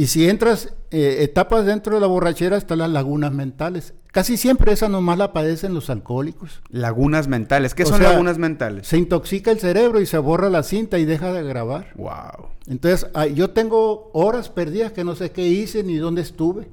Y 0.00 0.06
si 0.06 0.26
entras 0.26 0.72
eh, 0.92 1.18
etapas 1.20 1.66
dentro 1.66 1.94
de 1.94 2.00
la 2.00 2.06
borrachera 2.06 2.56
están 2.56 2.78
las 2.78 2.88
lagunas 2.88 3.32
mentales. 3.32 3.92
Casi 4.06 4.38
siempre 4.38 4.72
esa 4.72 4.88
nomás 4.88 5.18
la 5.18 5.34
padecen 5.34 5.74
los 5.74 5.90
alcohólicos. 5.90 6.62
Lagunas 6.70 7.28
mentales. 7.28 7.74
¿Qué 7.74 7.82
O 7.82 7.86
son 7.86 7.98
sea, 7.98 8.12
lagunas 8.12 8.38
mentales? 8.38 8.88
Se 8.88 8.96
intoxica 8.96 9.50
el 9.50 9.60
cerebro 9.60 10.00
y 10.00 10.06
se 10.06 10.16
borra 10.16 10.48
la 10.48 10.62
cinta 10.62 10.98
y 10.98 11.04
deja 11.04 11.34
de 11.34 11.42
grabar. 11.42 11.92
Wow. 11.96 12.48
Entonces, 12.66 13.10
ah, 13.12 13.26
yo 13.26 13.50
tengo 13.50 14.10
horas 14.14 14.48
perdidas 14.48 14.92
que 14.92 15.04
no 15.04 15.14
sé 15.16 15.32
qué 15.32 15.46
hice 15.46 15.84
ni 15.84 15.96
dónde 15.96 16.22
estuve. 16.22 16.70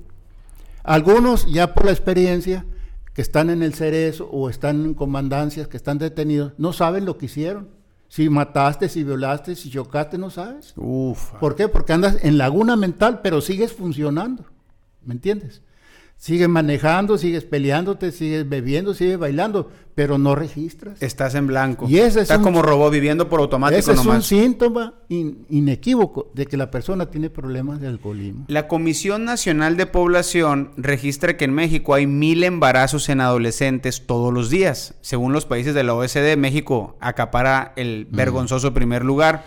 Algunos, 0.85 1.51
ya 1.51 1.73
por 1.73 1.83
la 1.83 1.91
experiencia, 1.91 2.65
que 3.13 3.21
están 3.21 3.49
en 3.49 3.61
el 3.61 3.73
cerezo 3.73 4.29
o 4.31 4.49
están 4.49 4.85
en 4.85 4.93
comandancias, 4.93 5.67
que 5.67 5.75
están 5.75 5.97
detenidos, 5.97 6.53
no 6.57 6.71
saben 6.71 7.03
lo 7.03 7.17
que 7.17 7.25
hicieron. 7.25 7.67
Si 8.09 8.29
mataste, 8.29 8.89
si 8.89 9.03
violaste, 9.03 9.55
si 9.55 9.69
chocaste, 9.69 10.17
no 10.17 10.29
sabes. 10.29 10.73
Uf. 10.77 11.33
¿Por 11.39 11.55
qué? 11.55 11.67
Porque 11.67 11.93
andas 11.93 12.17
en 12.23 12.37
laguna 12.37 12.75
mental, 12.75 13.19
pero 13.21 13.41
sigues 13.41 13.73
funcionando. 13.73 14.45
¿Me 15.03 15.13
entiendes? 15.13 15.61
Sigues 16.19 16.49
manejando, 16.49 17.17
sigues 17.19 17.43
peleándote, 17.43 18.11
sigues 18.11 18.49
bebiendo, 18.49 18.95
sigues 18.95 19.19
bailando, 19.19 19.69
pero 19.93 20.17
no 20.17 20.33
registras. 20.33 20.99
Estás 21.01 21.35
en 21.35 21.45
blanco. 21.45 21.85
Y 21.87 21.99
ese 21.99 22.07
es 22.07 22.15
Estás 22.23 22.39
un- 22.39 22.43
como 22.43 22.61
robot 22.63 22.91
viviendo 22.91 23.29
por 23.29 23.39
automático 23.39 23.77
Ese 23.79 23.91
es 23.93 23.99
un 23.99 24.05
nomás. 24.07 24.25
síntoma 24.25 24.95
in- 25.09 25.45
inequívoco 25.49 26.31
de 26.33 26.47
que 26.47 26.57
la 26.57 26.71
persona 26.71 27.11
tiene 27.11 27.29
problemas 27.29 27.79
de 27.81 27.87
alcoholismo. 27.87 28.45
La 28.47 28.67
Comisión 28.67 29.25
Nacional 29.25 29.77
de 29.77 29.85
Población 29.85 30.71
registra 30.75 31.37
que 31.37 31.45
en 31.45 31.53
México 31.53 31.93
hay 31.93 32.07
mil 32.07 32.43
embarazos 32.43 33.09
en 33.09 33.21
adolescentes 33.21 34.07
todos 34.07 34.33
los 34.33 34.49
días. 34.49 34.95
Según 35.01 35.33
los 35.33 35.45
países 35.45 35.75
de 35.75 35.83
la 35.83 35.93
OSD, 35.93 36.35
México 36.35 36.97
acapara 36.99 37.73
el 37.75 38.07
vergonzoso 38.09 38.73
primer 38.73 39.05
lugar. 39.05 39.45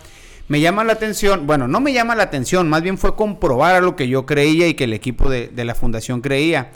Me 0.50 0.60
llama 0.60 0.82
la 0.82 0.92
atención, 0.94 1.46
bueno, 1.46 1.68
no 1.68 1.80
me 1.80 1.92
llama 1.92 2.16
la 2.16 2.24
atención, 2.24 2.68
más 2.68 2.82
bien 2.82 2.98
fue 2.98 3.14
comprobar 3.14 3.76
a 3.76 3.80
lo 3.80 3.94
que 3.94 4.08
yo 4.08 4.26
creía 4.26 4.66
y 4.66 4.74
que 4.74 4.84
el 4.84 4.92
equipo 4.92 5.30
de, 5.30 5.46
de 5.48 5.64
la 5.64 5.76
fundación 5.76 6.20
creía. 6.20 6.72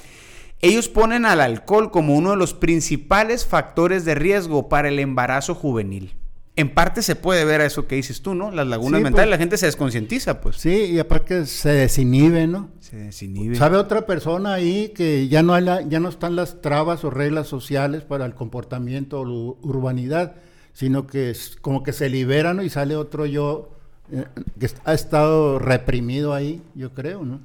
Ellos 0.63 0.89
ponen 0.89 1.27
al 1.27 1.41
alcohol 1.41 1.91
como 1.91 2.15
uno 2.15 2.31
de 2.31 2.37
los 2.37 2.55
principales 2.55 3.45
factores 3.45 4.05
de 4.05 4.15
riesgo 4.15 4.69
para 4.69 4.89
el 4.89 4.99
embarazo 5.01 5.55
juvenil. 5.57 6.15
En 6.57 6.73
parte 6.73 7.03
se 7.03 7.17
puede 7.17 7.45
ver 7.45 7.63
a 7.63 7.67
eso 7.67 7.89
que 7.89 7.97
dices 7.97 8.23
tú, 8.23 8.37
¿no? 8.37 8.53
Las 8.53 8.69
lagunas 8.69 9.01
Sí, 9.01 9.03
mentales, 9.05 9.27
pues. 9.27 9.31
la 9.31 9.39
gente 9.39 9.57
se 9.57 9.67
desconcientiza, 9.67 10.41
pues. 10.41 10.57
Sí, 10.57 10.71
y 10.93 11.01
aparte 11.01 11.45
se 11.47 11.71
desinhibe, 11.71 12.47
¿no? 12.47 12.71
Se 12.79 12.95
desinhibe. 12.97 13.57
¿Sabe 13.57 13.77
otra 13.77 14.07
persona 14.07 14.55
ahí 14.55 14.91
que 14.95 15.27
ya 15.27 15.43
no, 15.43 15.53
hay 15.53 15.65
la- 15.65 15.83
ya 15.83 15.99
no 15.99 16.09
están 16.09 16.37
las 16.37 16.63
trabas 16.63 17.03
o 17.03 17.11
reglas 17.11 17.49
sociales 17.49 18.05
para 18.05 18.25
el 18.25 18.35
comportamiento 18.37 19.21
o 19.23 19.59
urbanidad, 19.63 20.37
sino 20.75 21.07
que 21.07 21.31
es 21.31 21.57
como 21.63 21.83
que 21.83 21.93
se 21.95 22.11
liberan 22.11 22.63
y 22.63 22.69
sale 22.69 22.95
otro 22.97 23.25
yo 23.25 23.71
eh, 24.13 24.27
que 24.61 24.69
ha 24.85 24.93
estado 24.93 25.59
reprimido 25.59 26.35
ahí, 26.35 26.61
yo 26.75 26.93
creo, 26.93 27.25
¿no? 27.25 27.41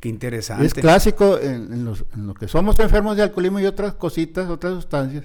Qué 0.00 0.08
interesante. 0.08 0.64
Es 0.64 0.72
clásico 0.74 1.38
en, 1.38 1.72
en 1.72 1.84
los, 1.84 2.04
en 2.14 2.26
lo 2.26 2.32
que 2.34 2.48
somos 2.48 2.78
enfermos 2.80 3.16
de 3.16 3.24
alcoholismo 3.24 3.60
y 3.60 3.66
otras 3.66 3.92
cositas, 3.94 4.48
otras 4.48 4.72
sustancias, 4.74 5.24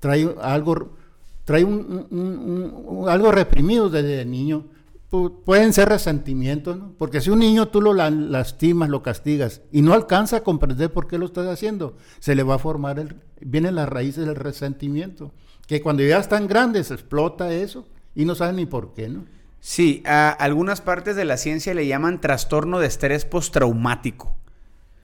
trae 0.00 0.28
algo, 0.42 0.96
trae 1.44 1.62
un, 1.64 2.06
un- 2.10 2.74
un- 2.86 3.08
algo 3.08 3.30
reprimido 3.30 3.88
desde 3.90 4.24
niño. 4.24 4.64
Pu- 5.10 5.44
pueden 5.44 5.72
ser 5.72 5.88
resentimientos, 5.90 6.76
¿no? 6.78 6.92
Porque 6.98 7.20
si 7.20 7.30
un 7.30 7.38
niño 7.38 7.68
tú 7.68 7.80
lo 7.80 7.92
la- 7.94 8.10
lastimas, 8.10 8.88
lo 8.88 9.02
castigas 9.02 9.60
y 9.70 9.82
no 9.82 9.92
alcanza 9.94 10.38
a 10.38 10.40
comprender 10.42 10.90
por 10.92 11.06
qué 11.06 11.18
lo 11.18 11.26
estás 11.26 11.46
haciendo, 11.46 11.96
se 12.18 12.34
le 12.34 12.42
va 12.42 12.54
a 12.56 12.58
formar, 12.58 12.98
el, 12.98 13.14
vienen 13.40 13.74
las 13.76 13.88
raíces 13.88 14.26
del 14.26 14.34
resentimiento. 14.34 15.30
Que 15.66 15.80
cuando 15.80 16.02
ya 16.02 16.18
están 16.18 16.46
grandes 16.46 16.90
explota 16.90 17.52
eso 17.52 17.86
y 18.14 18.24
no 18.24 18.34
saben 18.34 18.56
ni 18.56 18.66
por 18.66 18.94
qué, 18.94 19.08
¿no? 19.08 19.24
Sí, 19.60 20.02
a 20.06 20.30
algunas 20.30 20.80
partes 20.80 21.16
de 21.16 21.24
la 21.24 21.36
ciencia 21.36 21.74
le 21.74 21.86
llaman 21.86 22.20
trastorno 22.20 22.78
de 22.78 22.86
estrés 22.86 23.24
postraumático. 23.24 24.36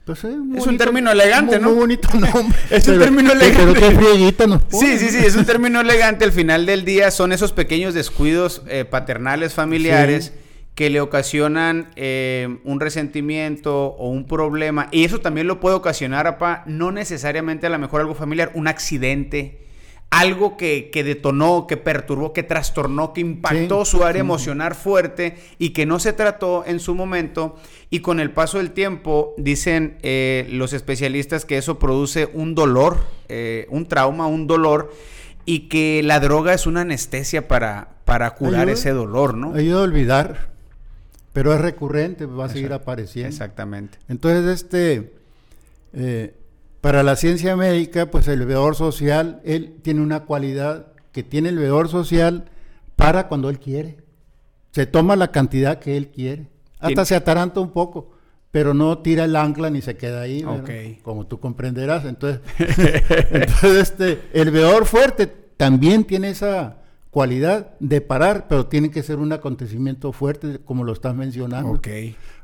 Pues, 0.05 0.23
eh, 0.25 0.35
Es 0.55 0.67
un 0.67 0.77
término 0.77 1.11
elegante, 1.11 1.57
muy- 1.59 1.63
¿no? 1.63 1.69
Muy 1.71 1.79
bonito 1.79 2.09
nombre. 2.17 2.57
Es 2.69 2.87
un 2.87 2.93
Pero- 2.95 3.03
término 3.05 3.31
Pero 3.39 3.71
elegante. 3.71 3.91
frieguita 3.95 4.47
nos 4.47 4.61
Sí, 4.69 4.97
sí, 4.97 5.09
sí, 5.09 5.17
es 5.17 5.35
un 5.35 5.45
término 5.45 5.81
elegante. 5.81 6.25
Al 6.25 6.31
final 6.31 6.65
del 6.65 6.83
día 6.85 7.09
son 7.11 7.31
esos 7.33 7.51
pequeños 7.53 7.93
descuidos 7.93 8.61
eh, 8.67 8.85
paternales 8.85 9.53
familiares 9.53 10.25
Sí. 10.25 10.31
que 10.75 10.89
le 10.89 10.99
ocasionan 11.01 11.89
eh, 11.95 12.59
un 12.65 12.79
resentimiento 12.81 13.87
o 13.87 14.09
un 14.09 14.27
problema. 14.27 14.87
Y 14.91 15.03
eso 15.05 15.19
también 15.19 15.47
lo 15.47 15.59
puede 15.59 15.75
ocasionar, 15.75 16.27
apa, 16.27 16.63
no 16.67 16.91
necesariamente 16.91 17.67
a 17.67 17.69
lo 17.69 17.79
mejor 17.79 18.01
algo 18.01 18.15
familiar, 18.15 18.51
un 18.55 18.67
accidente. 18.67 19.59
Algo 20.15 20.57
que, 20.57 20.89
que 20.91 21.03
detonó, 21.03 21.65
que 21.67 21.75
perturbó, 21.77 22.33
que 22.33 22.43
trastornó, 22.43 23.13
que 23.13 23.21
impactó 23.21 23.83
Sí, 23.83 23.91
su 23.91 24.03
área 24.03 24.21
sí. 24.21 24.25
emocional 24.25 24.75
fuerte 24.75 25.37
y 25.57 25.71
que 25.71 25.85
no 25.85 25.99
se 25.99 26.13
trató 26.13 26.63
en 26.67 26.79
su 26.79 26.93
momento. 26.93 27.55
Y 27.89 27.99
con 28.01 28.19
el 28.19 28.29
paso 28.31 28.59
del 28.59 28.71
tiempo, 28.71 29.33
dicen 29.37 29.97
eh, 30.03 30.47
los 30.51 30.73
especialistas 30.73 31.45
que 31.45 31.57
eso 31.57 31.79
produce 31.79 32.29
un 32.33 32.53
dolor, 32.53 32.97
eh, 33.27 33.65
un 33.69 33.87
trauma, 33.87 34.27
un 34.27 34.45
dolor, 34.45 34.93
y 35.45 35.67
que 35.67 36.01
la 36.03 36.19
droga 36.19 36.53
es 36.53 36.67
una 36.67 36.81
anestesia 36.81 37.47
para, 37.47 37.95
para 38.05 38.31
curar 38.35 38.61
Ayuda. 38.61 38.73
ese 38.73 38.91
dolor, 38.91 39.35
¿no? 39.35 39.53
Ayuda 39.55 39.79
a 39.79 39.83
olvidar, 39.83 40.51
pero 41.33 41.53
es 41.53 41.59
recurrente, 41.59 42.25
va 42.27 42.45
a 42.45 42.49
seguir 42.49 42.71
apareciendo. 42.71 43.29
Exactamente. 43.29 43.97
Entonces, 44.07 44.61
este, 44.61 45.11
eh, 45.93 46.33
para 46.83 47.01
la 47.01 47.15
ciencia 47.15 47.55
médica, 47.55 48.11
pues 48.11 48.27
el 48.27 48.45
veedor 48.45 48.75
social, 48.75 49.39
él 49.45 49.77
tiene 49.83 50.01
una 50.01 50.25
cualidad 50.25 50.87
que 51.13 51.23
tiene 51.23 51.47
el 51.47 51.57
veedor 51.57 51.87
social 51.87 52.49
para 52.97 53.29
cuando 53.29 53.49
él 53.49 53.57
quiere. 53.57 53.99
Se 54.71 54.85
toma 54.85 55.15
la 55.15 55.29
cantidad 55.29 55.79
que 55.79 55.95
él 55.95 56.09
quiere. 56.09 56.49
Hasta 56.73 56.87
Tiene- 56.87 57.05
se 57.05 57.15
ataranta 57.15 57.61
un 57.61 57.71
poco, 57.71 58.11
pero 58.51 58.73
no 58.73 58.97
tira 58.97 59.23
el 59.23 59.37
ancla 59.37 59.69
ni 59.69 59.81
se 59.81 59.95
queda 59.95 60.23
ahí, 60.23 60.45
como 61.03 61.25
tú 61.25 61.39
comprenderás. 61.39 62.03
Entonces, 62.03 62.41
entonces 63.31 63.75
este, 63.75 64.19
el 64.33 64.51
veedor 64.51 64.85
fuerte 64.85 65.27
también 65.55 66.03
tiene 66.03 66.31
esa 66.31 66.79
cualidad 67.13 67.69
de 67.79 68.01
parar, 68.01 68.47
pero 68.49 68.65
tiene 68.65 68.89
que 68.89 69.03
ser 69.03 69.19
un 69.19 69.31
acontecimiento 69.31 70.11
fuerte, 70.11 70.59
como 70.65 70.83
lo 70.83 70.91
estás 70.93 71.13
mencionando. 71.15 71.69
Ok. 71.73 71.87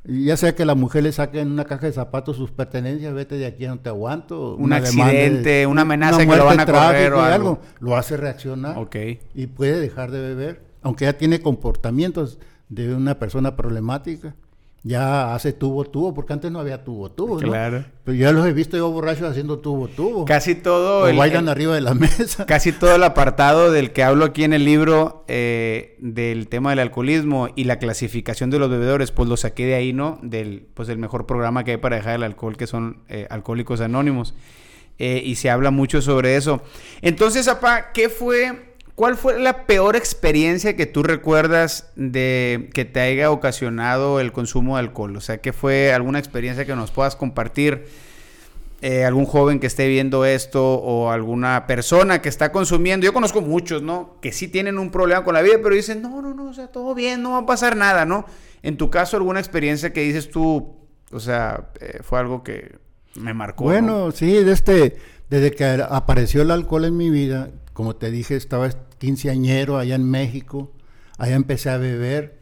Ya 0.05 0.37
sea 0.37 0.53
que 0.53 0.63
la 0.63 0.75
mujer 0.75 1.03
le 1.03 1.11
saque 1.11 1.39
en 1.41 1.51
una 1.51 1.65
caja 1.65 1.87
de 1.87 1.91
zapatos 1.91 2.37
sus 2.37 2.51
pertenencias, 2.51 3.11
vete 3.13 3.35
de 3.35 3.47
aquí, 3.47 3.65
no 3.65 3.79
te 3.79 3.89
aguanto. 3.89 4.55
Un 4.55 4.69
de- 4.69 4.75
accidente, 4.75 5.65
una 5.65 5.81
amenaza 5.81 6.17
una 6.17 6.25
que 6.31 6.37
lo 6.37 6.45
van 6.45 6.59
a 6.59 6.65
correr 6.67 7.13
o 7.13 7.17
y 7.17 7.31
algo. 7.31 7.59
Lo 7.79 7.97
hace 7.97 8.15
reaccionar 8.15 8.77
Ok. 8.77 8.95
y 9.33 9.47
puede 9.47 9.79
dejar 9.79 10.11
de 10.11 10.21
beber, 10.21 10.61
aunque 10.83 11.05
ya 11.05 11.13
tiene 11.17 11.41
comportamientos 11.41 12.37
de 12.69 12.93
una 12.93 13.17
persona 13.17 13.55
problemática. 13.55 14.35
Ya 14.81 15.35
hace 15.35 15.51
tubo 15.51 15.83
tubo, 15.83 16.13
porque 16.13 16.31
antes 16.31 16.49
no 16.51 16.59
había 16.59 16.85
tubo 16.85 17.11
tubo, 17.11 17.35
¿no? 17.41 17.47
Claro. 17.49 17.83
Pero 18.05 18.17
ya 18.17 18.31
los 18.31 18.47
he 18.47 18.53
visto 18.53 18.77
yo 18.77 18.89
borrachos 18.89 19.29
haciendo 19.29 19.59
tubo 19.59 19.89
tubo. 19.89 20.23
Casi 20.23 20.55
todo 20.55 21.03
o 21.03 21.07
el- 21.07 21.17
bailan 21.17 21.43
el- 21.43 21.49
arriba 21.49 21.75
de 21.75 21.81
la 21.81 21.93
mesa. 21.95 22.45
Casi 22.45 22.71
todo 22.71 22.95
el 22.95 23.03
apartado 23.03 23.71
del 23.71 23.91
que 23.91 24.03
hablo 24.03 24.23
aquí 24.23 24.45
en 24.45 24.53
el 24.53 24.63
libro 24.63 25.25
eh, 25.27 25.97
del 25.99 26.47
tema 26.47 26.69
del 26.69 26.79
alcoholismo 26.79 27.49
y 27.57 27.65
la 27.65 27.77
clasificación 27.77 28.49
de 28.51 28.59
los 28.59 28.69
bebedores, 28.69 29.11
pues 29.11 29.27
lo 29.27 29.35
saqué 29.35 29.65
de 29.65 29.75
ahí, 29.75 29.91
¿no? 29.91 30.17
Del, 30.21 30.65
pues 30.73 30.87
el 30.87 30.97
mejor 30.97 31.25
programa 31.25 31.65
que 31.65 31.71
hay 31.71 31.77
para 31.77 31.97
dejar 31.97 32.15
el 32.15 32.23
alcohol, 32.23 32.55
que 32.55 32.65
son 32.67 33.03
eh, 33.09 33.27
Alcohólicos 33.29 33.81
Anónimos. 33.81 34.33
Eh, 34.97 35.21
y 35.25 35.35
se 35.35 35.49
habla 35.49 35.71
mucho 35.71 36.01
sobre 36.01 36.35
eso. 36.35 36.61
Entonces, 37.01 37.47
apá, 37.47 37.91
¿qué 37.93 38.09
fue, 38.09 38.68
cuál 38.99 39.15
fue 39.15 39.39
la 39.39 39.65
peor 39.65 39.95
experiencia 39.95 40.75
que 40.75 40.85
tú 40.85 41.03
recuerdas 41.03 41.89
de 41.95 42.69
que 42.73 42.83
te 42.83 42.99
haya 42.99 43.31
ocasionado 43.31 44.19
el 44.19 44.33
consumo 44.33 44.75
de 44.75 44.81
alcohol? 44.81 45.15
O 45.15 45.21
sea, 45.21 45.37
¿qué 45.37 45.53
fue 45.53 45.93
alguna 45.93 46.19
experiencia 46.19 46.65
que 46.65 46.75
nos 46.75 46.91
puedas 46.91 47.15
compartir? 47.15 47.85
eh, 48.81 49.05
algún 49.05 49.25
joven 49.25 49.61
que 49.61 49.67
esté 49.67 49.87
viendo 49.87 50.25
esto 50.25 50.75
o 50.75 51.11
alguna 51.11 51.65
persona 51.65 52.21
que 52.21 52.27
está 52.27 52.51
consumiendo. 52.51 53.05
Yo 53.05 53.13
conozco 53.13 53.39
muchos, 53.39 53.81
¿no? 53.81 54.17
Que 54.21 54.33
sí 54.33 54.49
tienen 54.49 54.77
un 54.77 54.91
problema 54.91 55.23
con 55.23 55.33
la 55.33 55.41
vida, 55.41 55.55
pero 55.63 55.75
dicen, 55.75 56.01
no, 56.01 56.21
no, 56.21 56.33
no, 56.33 56.49
o 56.49 56.53
sea, 56.53 56.67
todo 56.67 56.93
bien, 56.93 57.21
no 57.21 57.31
va 57.31 57.37
a 57.39 57.45
pasar 57.45 57.77
nada, 57.77 58.03
¿no? 58.03 58.25
En 58.63 58.75
tu 58.75 58.89
caso, 58.89 59.15
alguna 59.15 59.39
experiencia 59.39 59.93
que 59.93 60.01
dices 60.01 60.29
tú, 60.29 60.75
o 61.11 61.19
sea, 61.21 61.69
eh, 61.79 61.99
fue 62.03 62.19
algo 62.19 62.43
que 62.43 62.77
me 63.15 63.33
marcó. 63.33 63.63
¿no? 63.65 63.69
Bueno, 63.69 64.11
sí, 64.11 64.43
de 64.43 64.51
este, 64.51 64.97
desde 65.29 65.51
que 65.51 65.85
apareció 65.89 66.41
el 66.41 66.51
alcohol 66.51 66.83
en 66.83 66.97
mi 66.97 67.09
vida, 67.09 67.49
como 67.79 67.95
te 67.95 68.11
dije, 68.11 68.35
estaba 68.35 68.69
quinceañero 68.97 69.77
allá 69.77 69.95
en 69.95 70.03
México, 70.03 70.69
allá 71.17 71.35
empecé 71.35 71.69
a 71.69 71.77
beber, 71.77 72.37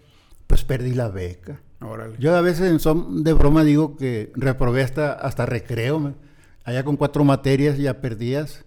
pues 0.48 0.64
perdí 0.64 0.96
la 0.96 1.10
beca. 1.10 1.62
Órale. 1.80 2.16
Yo 2.18 2.36
a 2.36 2.42
veces 2.42 2.72
en 2.72 2.80
son 2.80 3.24
de 3.24 3.34
broma 3.34 3.64
digo 3.64 3.98
que 3.98 4.32
reprobé 4.36 4.82
hasta, 4.82 5.14
hasta 5.14 5.46
recreo. 5.46 6.00
me- 6.00 6.16
Allá 6.64 6.84
con 6.84 6.98
cuatro 6.98 7.24
materias 7.24 7.78
ya 7.78 8.02
perdías 8.02 8.66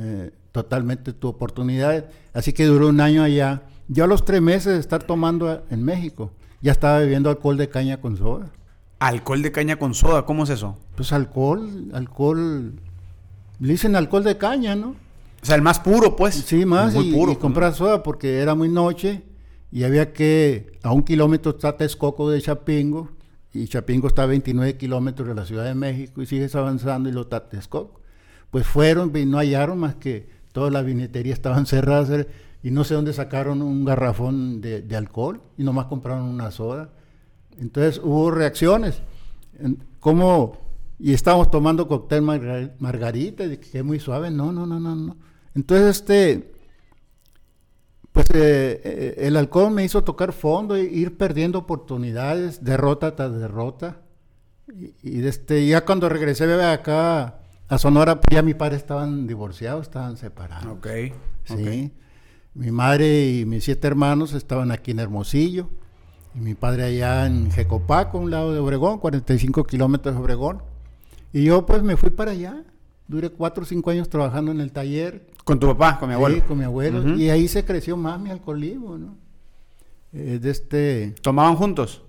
eh, 0.00 0.30
totalmente 0.52 1.12
tu 1.12 1.28
oportunidad. 1.28 2.06
Así 2.32 2.54
que 2.54 2.64
duró 2.64 2.88
un 2.88 3.00
año 3.02 3.22
allá. 3.22 3.64
Yo 3.88 4.04
a 4.04 4.06
los 4.06 4.24
tres 4.24 4.40
meses 4.40 4.72
de 4.72 4.80
estar 4.80 5.02
tomando 5.02 5.50
a- 5.50 5.64
en 5.68 5.84
México, 5.84 6.32
ya 6.62 6.72
estaba 6.72 6.98
bebiendo 7.00 7.28
alcohol 7.28 7.58
de 7.58 7.68
caña 7.68 8.00
con 8.00 8.16
soda. 8.16 8.50
Alcohol 9.00 9.42
de 9.42 9.52
caña 9.52 9.76
con 9.76 9.92
soda, 9.92 10.24
¿cómo 10.24 10.44
es 10.44 10.48
eso? 10.50 10.78
Pues 10.96 11.12
alcohol, 11.12 11.90
alcohol, 11.92 12.72
le 13.60 13.68
dicen 13.68 13.94
alcohol 13.96 14.24
de 14.24 14.38
caña, 14.38 14.74
¿no? 14.76 14.96
O 15.46 15.48
sea, 15.48 15.54
el 15.54 15.62
más 15.62 15.78
puro, 15.78 16.16
pues. 16.16 16.34
Sí, 16.34 16.66
más, 16.66 16.92
Muy 16.92 17.10
y, 17.10 17.12
puro. 17.12 17.30
y 17.30 17.36
comprar 17.36 17.72
soda 17.72 18.02
porque 18.02 18.40
era 18.40 18.56
muy 18.56 18.68
noche 18.68 19.22
y 19.70 19.84
había 19.84 20.12
que, 20.12 20.72
a 20.82 20.90
un 20.90 21.04
kilómetro 21.04 21.52
está 21.52 21.76
Texcoco 21.76 22.28
de 22.28 22.42
Chapingo, 22.42 23.10
y 23.52 23.68
Chapingo 23.68 24.08
está 24.08 24.24
a 24.24 24.26
29 24.26 24.76
kilómetros 24.76 25.28
de 25.28 25.36
la 25.36 25.46
Ciudad 25.46 25.64
de 25.64 25.76
México 25.76 26.20
y 26.20 26.26
sigues 26.26 26.56
avanzando 26.56 27.08
y 27.08 27.12
lo 27.12 27.28
Texcoco. 27.28 28.00
Pues 28.50 28.66
fueron 28.66 29.16
y 29.16 29.24
no 29.24 29.38
hallaron 29.38 29.78
más 29.78 29.94
que 29.94 30.28
todas 30.50 30.72
las 30.72 30.84
vineterías 30.84 31.38
estaban 31.38 31.66
cerradas 31.66 32.26
y 32.64 32.72
no 32.72 32.82
sé 32.82 32.94
dónde 32.94 33.12
sacaron 33.12 33.62
un 33.62 33.84
garrafón 33.84 34.60
de, 34.60 34.96
alcohol 34.96 35.42
y 35.56 35.62
nomás 35.62 35.86
compraron 35.86 36.24
una 36.24 36.50
soda. 36.50 36.90
Entonces 37.56 38.00
hubo 38.02 38.32
reacciones. 38.32 39.00
¿Cómo? 40.00 40.58
Y 40.98 41.12
estábamos 41.12 41.52
tomando 41.52 41.86
cóctel 41.86 42.22
margarita, 42.22 43.48
que 43.48 43.78
es 43.78 43.84
muy 43.84 44.00
suave. 44.00 44.32
No, 44.32 44.50
no, 44.50 44.66
no, 44.66 44.80
no, 44.80 44.96
no. 44.96 45.16
Entonces, 45.56 45.96
este, 45.96 46.52
pues 48.12 48.26
eh, 48.34 48.80
eh, 48.84 49.14
el 49.20 49.36
alcohol 49.36 49.72
me 49.72 49.84
hizo 49.84 50.04
tocar 50.04 50.34
fondo 50.34 50.76
e 50.76 50.82
ir 50.84 51.16
perdiendo 51.16 51.58
oportunidades, 51.58 52.62
derrota 52.62 53.16
tras 53.16 53.32
derrota. 53.32 54.02
Y, 55.02 55.26
este, 55.26 55.66
ya 55.66 55.84
cuando 55.86 56.10
regresé 56.10 56.44
acá 56.62 57.40
a 57.68 57.78
Sonora, 57.78 58.20
pues 58.20 58.34
ya 58.34 58.42
mi 58.42 58.52
padre 58.52 58.76
estaban 58.76 59.26
divorciados, 59.26 59.86
estaban 59.86 60.18
separados. 60.18 60.66
Ok. 60.66 60.88
Sí. 61.44 61.90
Mi 62.52 62.70
madre 62.70 63.30
y 63.30 63.46
mis 63.46 63.64
siete 63.64 63.86
hermanos 63.86 64.34
estaban 64.34 64.70
aquí 64.70 64.90
en 64.90 64.98
Hermosillo. 64.98 65.70
Y 66.34 66.40
mi 66.40 66.54
padre 66.54 66.84
allá 66.84 67.26
en 67.26 67.50
Jecopaco, 67.50 68.18
un 68.18 68.30
lado 68.30 68.52
de 68.52 68.58
Obregón, 68.58 68.98
45 68.98 69.64
kilómetros 69.64 70.14
de 70.14 70.20
Obregón. 70.20 70.62
Y 71.32 71.44
yo 71.44 71.64
pues 71.64 71.82
me 71.82 71.96
fui 71.96 72.10
para 72.10 72.32
allá. 72.32 72.62
Duré 73.08 73.30
cuatro 73.30 73.62
o 73.62 73.66
cinco 73.66 73.90
años 73.90 74.08
trabajando 74.08 74.50
en 74.50 74.60
el 74.60 74.72
taller. 74.72 75.26
¿Con 75.44 75.60
tu 75.60 75.66
papá, 75.68 75.98
con 75.98 76.08
mi 76.08 76.14
abuelo? 76.14 76.36
Sí, 76.36 76.42
con 76.42 76.58
mi 76.58 76.64
abuelo. 76.64 77.16
Y 77.16 77.30
ahí 77.30 77.46
se 77.48 77.64
creció 77.64 77.96
más 77.96 78.20
mi 78.20 78.30
alcoholismo, 78.30 78.98
¿no? 78.98 79.16
Eh, 80.12 80.38
de 80.40 80.50
este... 80.50 81.14
¿Tomaban 81.22 81.56
juntos? 81.56 82.02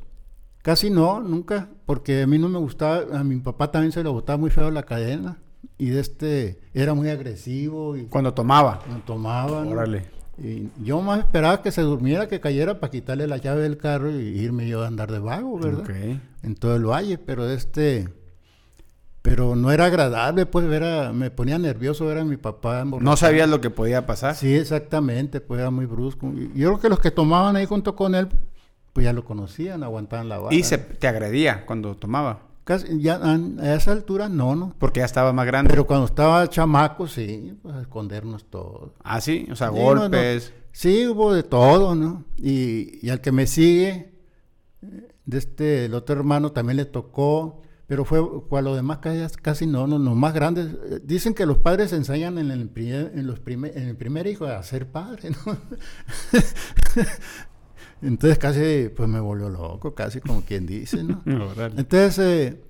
Casi 0.62 0.90
no, 0.90 1.22
nunca, 1.22 1.70
porque 1.86 2.24
a 2.24 2.28
mí 2.28 2.38
no 2.38 2.50
me 2.50 2.60
gustaba, 2.60 3.18
a 3.18 3.24
mi 3.24 3.38
papá 3.38 3.72
también 3.72 3.92
se 3.92 4.04
le 4.04 4.10
gustaba 4.10 4.38
muy 4.38 4.50
feo 4.50 4.70
la 4.72 4.84
cadena 4.84 5.38
y 5.78 5.90
de 5.90 6.00
este 6.00 6.60
era 6.74 6.94
muy 6.94 7.10
agresivo. 7.10 7.96
Y 7.96 8.06
cuando 8.06 8.34
tomaba. 8.34 8.80
Cuando 8.80 9.04
tomaba. 9.06 9.66
Órale. 9.66 10.06
Y 10.38 10.70
yo 10.84 11.02
más 11.02 11.20
esperaba 11.20 11.62
que 11.62 11.72
se 11.72 11.82
durmiera, 11.82 12.28
que 12.28 12.40
cayera 12.40 12.80
para 12.80 12.92
quitarle 12.92 13.28
la 13.28 13.38
llave 13.38 13.64
del 13.64 13.78
carro 13.78 14.12
y 14.12 14.40
irme 14.40 14.68
yo 14.68 14.84
a 14.84 14.88
andar 14.88 15.12
de 15.12 15.20
vago, 15.20 15.58
¿verdad? 15.58 15.82
Okay. 15.82 16.22
En 16.44 16.56
todo 16.56 16.76
el 16.76 16.86
valle, 16.86 17.18
pero 17.18 17.46
de 17.46 17.56
este 17.56 18.10
pero 19.28 19.58
no 19.58 19.74
era 19.74 19.88
agradable, 19.88 20.46
pues 20.46 20.66
ver 20.68 20.86
a, 20.86 21.12
me 21.12 21.30
ponía 21.30 21.60
nervioso 21.60 22.06
ver 22.06 22.20
a 22.20 22.24
mi 22.24 22.38
papá. 22.38 22.86
¿No 22.86 23.18
sabías 23.18 23.50
lo 23.50 23.60
que 23.60 23.70
podía 23.70 24.06
pasar? 24.06 24.36
Sí, 24.36 24.56
exactamente, 24.56 25.42
pues 25.42 25.60
era 25.60 25.70
muy 25.70 25.86
brusco. 25.86 26.32
Yo 26.56 26.70
creo 26.70 26.80
que 26.80 26.88
los 26.88 27.00
que 27.00 27.12
tomaban 27.12 27.58
ahí 27.58 27.66
junto 27.66 27.94
con 27.94 28.16
él, 28.16 28.30
pues 28.94 29.04
ya 29.04 29.12
lo 29.12 29.26
conocían, 29.26 29.84
aguantaban 29.84 30.30
la 30.30 30.40
vara. 30.40 30.56
¿Y 30.56 30.64
se, 30.64 30.78
te 30.78 31.10
agredía 31.10 31.66
cuando 31.66 31.98
tomaba? 31.98 32.40
Casi, 32.64 33.02
ya 33.02 33.20
a, 33.22 33.76
esa 33.76 33.92
altura 33.92 34.30
no, 34.30 34.56
¿no? 34.56 34.74
Porque 34.80 35.02
ya 35.02 35.06
estaba 35.06 35.34
más 35.34 35.46
grande. 35.46 35.72
Pero 35.72 35.86
cuando 35.86 36.06
estaba 36.06 36.50
chamaco, 36.50 37.06
sí, 37.06 37.54
pues 37.62 37.76
a 37.76 37.82
escondernos 37.82 38.46
todos. 38.46 38.92
Ah, 39.04 39.20
sí, 39.20 39.46
o 39.52 39.58
sea, 39.58 39.68
golpes. 39.68 40.54
Sí, 40.72 41.06
hubo 41.06 41.34
de 41.34 41.44
todo, 41.44 41.96
¿no? 41.96 42.24
Y, 42.38 43.06
y 43.06 43.10
al 43.10 43.20
que 43.20 43.34
me 43.34 43.46
sigue, 43.46 44.14
de 45.26 45.38
este, 45.38 45.84
el 45.84 45.96
otro 45.96 46.16
hermano 46.16 46.54
también 46.54 46.78
le 46.78 46.86
tocó 46.86 47.62
pero 47.88 48.04
fue 48.04 48.20
a 48.20 48.62
lo 48.62 48.76
demás 48.76 49.00
casi, 49.42 49.66
no, 49.66 49.88
no, 49.88 49.98
los 49.98 50.16
más 50.16 50.34
grandes. 50.34 50.76
Dicen 51.08 51.34
que 51.34 51.46
los 51.46 51.58
padres 51.58 51.94
enseñan 51.94 52.38
en 52.38 52.52
el 52.52 52.68
primer, 52.68 53.14
en 53.16 53.26
los 53.26 53.40
primer, 53.40 53.78
en 53.78 53.88
el 53.88 53.96
primer 53.96 54.28
hijo 54.28 54.46
a 54.46 54.62
ser 54.62 54.92
padre, 54.92 55.30
¿no? 55.30 55.58
Entonces 58.02 58.38
casi, 58.38 58.90
pues 58.90 59.08
me 59.08 59.22
volvió 59.22 59.48
loco, 59.48 59.96
casi 59.96 60.20
como 60.20 60.42
quien 60.42 60.66
dice, 60.66 61.02
¿no? 61.02 61.24
Entonces 61.78 62.20
eh, 62.20 62.62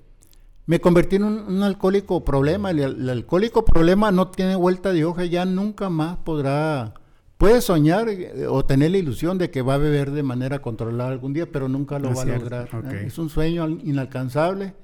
me 0.68 0.80
convertí 0.80 1.16
en 1.16 1.24
un, 1.24 1.64
alcohólico 1.64 2.24
problema. 2.24 2.70
El, 2.70 2.80
el, 2.80 3.10
alcohólico 3.10 3.66
problema 3.66 4.12
no 4.12 4.28
tiene 4.28 4.56
vuelta 4.56 4.94
de 4.94 5.04
hoja, 5.04 5.26
ya 5.26 5.46
nunca 5.46 5.90
más 5.90 6.18
podrá... 6.18 6.94
Puede 7.40 7.62
soñar 7.62 8.08
eh, 8.10 8.46
o 8.48 8.66
tener 8.66 8.92
la 8.92 8.98
ilusión 9.00 9.40
de 9.40 9.50
que 9.50 9.64
va 9.64 9.76
a 9.76 9.78
beber 9.80 10.12
de 10.12 10.22
manera 10.22 10.60
controlada 10.60 11.10
algún 11.10 11.34
día, 11.34 11.52
pero 11.52 11.68
nunca 11.68 11.98
lo 11.98 12.14
va 12.14 12.22
a 12.22 12.26
lograr. 12.26 12.70
Es 13.04 13.18
un 13.18 13.30
sueño 13.30 13.68
inalcanzable 13.68 14.76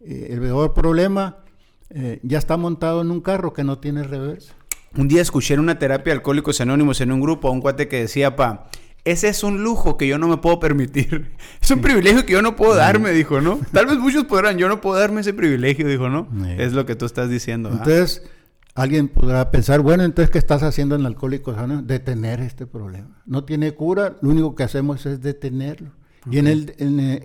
eh, 0.00 0.28
el 0.30 0.40
peor 0.40 0.74
problema 0.74 1.38
eh, 1.90 2.20
ya 2.22 2.38
está 2.38 2.56
montado 2.56 3.02
en 3.02 3.10
un 3.10 3.20
carro 3.20 3.52
que 3.52 3.64
no 3.64 3.78
tiene 3.78 4.02
reversa. 4.02 4.54
Un 4.96 5.08
día 5.08 5.22
escuché 5.22 5.54
en 5.54 5.60
una 5.60 5.78
terapia 5.78 6.12
de 6.12 6.18
alcohólicos 6.18 6.60
anónimos 6.60 7.00
en 7.00 7.12
un 7.12 7.20
grupo 7.20 7.48
a 7.48 7.50
un 7.50 7.60
cuate 7.60 7.86
que 7.86 8.00
decía, 8.00 8.34
pa, 8.34 8.68
ese 9.04 9.28
es 9.28 9.44
un 9.44 9.62
lujo 9.62 9.96
que 9.96 10.06
yo 10.06 10.18
no 10.18 10.28
me 10.28 10.38
puedo 10.38 10.58
permitir. 10.60 11.32
Es 11.60 11.70
un 11.70 11.80
privilegio 11.80 12.24
que 12.26 12.32
yo 12.32 12.42
no 12.42 12.56
puedo 12.56 12.74
darme, 12.74 13.10
dijo, 13.10 13.40
¿no? 13.40 13.60
Tal 13.72 13.86
vez 13.86 13.98
muchos 13.98 14.24
podrán, 14.24 14.58
yo 14.58 14.68
no 14.68 14.80
puedo 14.80 14.98
darme 14.98 15.20
ese 15.20 15.32
privilegio, 15.32 15.86
dijo, 15.86 16.08
¿no? 16.08 16.28
Es 16.58 16.72
lo 16.72 16.86
que 16.86 16.96
tú 16.96 17.06
estás 17.06 17.30
diciendo. 17.30 17.70
Entonces, 17.70 18.22
alguien 18.74 19.08
podrá 19.08 19.50
pensar, 19.50 19.80
bueno, 19.80 20.04
entonces, 20.04 20.30
¿qué 20.30 20.38
estás 20.38 20.62
haciendo 20.62 20.96
en 20.96 21.06
Alcohólicos 21.06 21.56
Anónimos? 21.56 21.86
Detener 21.86 22.40
este 22.40 22.66
problema. 22.66 23.22
No 23.26 23.44
tiene 23.44 23.72
cura, 23.72 24.16
lo 24.20 24.30
único 24.30 24.54
que 24.54 24.64
hacemos 24.64 25.06
es 25.06 25.20
detenerlo. 25.20 25.92
Y, 26.30 26.38
en 26.38 26.46
el, 26.48 26.74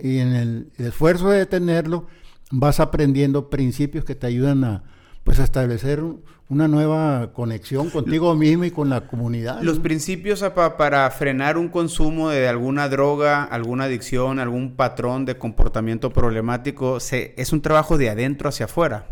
y 0.02 0.18
en 0.18 0.34
el 0.34 0.72
esfuerzo 0.78 1.30
de 1.30 1.38
detenerlo, 1.38 2.06
vas 2.50 2.80
aprendiendo 2.80 3.50
principios 3.50 4.04
que 4.04 4.14
te 4.14 4.26
ayudan 4.26 4.64
a 4.64 4.84
pues 5.26 5.40
a 5.40 5.44
establecer 5.44 6.04
una 6.48 6.68
nueva 6.68 7.32
conexión 7.32 7.90
contigo 7.90 8.36
mismo 8.36 8.62
y 8.62 8.70
con 8.70 8.88
la 8.88 9.08
comunidad. 9.08 9.60
Los 9.60 9.80
principios 9.80 10.44
para 10.78 11.10
frenar 11.10 11.58
un 11.58 11.68
consumo 11.68 12.30
de 12.30 12.46
alguna 12.46 12.88
droga, 12.88 13.42
alguna 13.42 13.84
adicción, 13.84 14.38
algún 14.38 14.76
patrón 14.76 15.24
de 15.24 15.36
comportamiento 15.36 16.10
problemático, 16.10 17.00
se, 17.00 17.34
es 17.36 17.52
un 17.52 17.60
trabajo 17.60 17.98
de 17.98 18.08
adentro 18.08 18.48
hacia 18.48 18.66
afuera. 18.66 19.08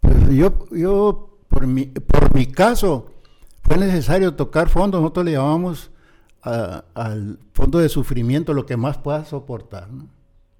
Pues 0.00 0.28
yo, 0.28 0.66
yo 0.70 1.38
por 1.48 1.66
mi, 1.66 1.86
por 1.86 2.34
mi 2.34 2.44
caso, 2.44 3.14
fue 3.62 3.78
necesario 3.78 4.34
tocar 4.34 4.68
fondo, 4.68 5.00
nosotros 5.00 5.24
le 5.24 5.32
llamamos 5.32 5.90
al 6.42 7.38
fondo 7.54 7.78
de 7.78 7.88
sufrimiento, 7.88 8.52
lo 8.52 8.66
que 8.66 8.76
más 8.76 8.98
puedas 8.98 9.28
soportar. 9.28 9.90
¿no? 9.90 10.06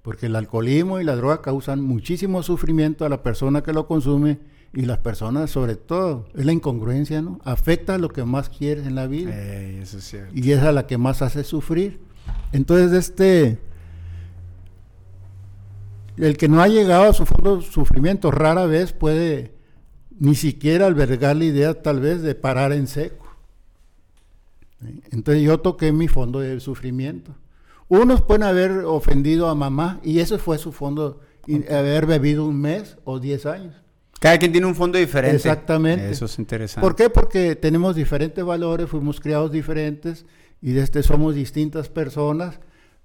Porque 0.03 0.27
el 0.27 0.35
alcoholismo 0.35 0.99
y 0.99 1.03
la 1.03 1.15
droga 1.15 1.41
causan 1.41 1.81
muchísimo 1.81 2.43
sufrimiento 2.43 3.05
a 3.05 3.09
la 3.09 3.23
persona 3.23 3.63
que 3.63 3.73
lo 3.73 3.87
consume 3.87 4.37
y 4.73 4.81
las 4.83 4.97
personas 4.97 5.49
sobre 5.49 5.75
todo, 5.75 6.27
es 6.35 6.45
la 6.45 6.51
incongruencia, 6.51 7.21
¿no? 7.21 7.39
Afecta 7.43 7.95
a 7.95 7.97
lo 7.97 8.09
que 8.09 8.23
más 8.25 8.49
quieres 8.49 8.85
en 8.85 8.95
la 8.95 9.07
vida. 9.07 9.33
eso 9.33 9.97
es 9.97 10.03
cierto. 10.03 10.31
Y 10.35 10.51
es 10.51 10.61
a 10.61 10.73
la 10.73 10.87
que 10.87 10.97
más 10.97 11.21
hace 11.21 11.43
sufrir. 11.43 12.01
Entonces, 12.51 12.91
este, 12.91 13.59
el 16.17 16.37
que 16.37 16.49
no 16.49 16.61
ha 16.61 16.67
llegado 16.67 17.03
a 17.03 17.13
su 17.13 17.25
fondo 17.25 17.57
de 17.57 17.63
sufrimiento 17.63 18.29
rara 18.29 18.65
vez 18.65 18.91
puede 18.91 19.53
ni 20.19 20.35
siquiera 20.35 20.85
albergar 20.85 21.37
la 21.37 21.45
idea 21.45 21.81
tal 21.81 22.01
vez 22.01 22.21
de 22.21 22.35
parar 22.35 22.73
en 22.73 22.87
seco. 22.87 23.25
Entonces 25.11 25.43
yo 25.43 25.59
toqué 25.59 25.93
mi 25.93 26.09
fondo 26.09 26.41
de 26.41 26.59
sufrimiento. 26.59 27.35
Unos 27.87 28.21
pueden 28.21 28.43
haber 28.43 28.71
ofendido 28.85 29.49
a 29.49 29.55
mamá 29.55 29.99
y 30.03 30.19
ese 30.19 30.37
fue 30.37 30.57
su 30.57 30.71
fondo, 30.71 31.19
y 31.45 31.71
haber 31.71 32.05
bebido 32.05 32.45
un 32.45 32.59
mes 32.59 32.97
o 33.03 33.19
diez 33.19 33.45
años. 33.45 33.75
Cada 34.19 34.37
quien 34.37 34.53
tiene 34.53 34.67
un 34.67 34.75
fondo 34.75 34.97
diferente. 34.97 35.35
Exactamente. 35.35 36.09
Eso 36.09 36.25
es 36.25 36.39
interesante. 36.39 36.81
¿Por 36.81 36.95
qué? 36.95 37.09
Porque 37.09 37.55
tenemos 37.55 37.95
diferentes 37.95 38.43
valores, 38.43 38.89
fuimos 38.89 39.19
criados 39.19 39.51
diferentes 39.51 40.25
y 40.61 40.71
desde 40.71 41.03
somos 41.03 41.35
distintas 41.35 41.89
personas, 41.89 42.59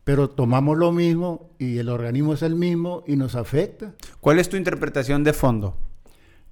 pero 0.04 0.30
tomamos 0.30 0.78
lo 0.78 0.92
mismo 0.92 1.50
y 1.58 1.78
el 1.78 1.88
organismo 1.88 2.34
es 2.34 2.42
el 2.42 2.54
mismo 2.54 3.02
y 3.06 3.16
nos 3.16 3.34
afecta. 3.34 3.94
¿Cuál 4.20 4.38
es 4.38 4.48
tu 4.48 4.56
interpretación 4.56 5.24
de 5.24 5.32
fondo? 5.32 5.76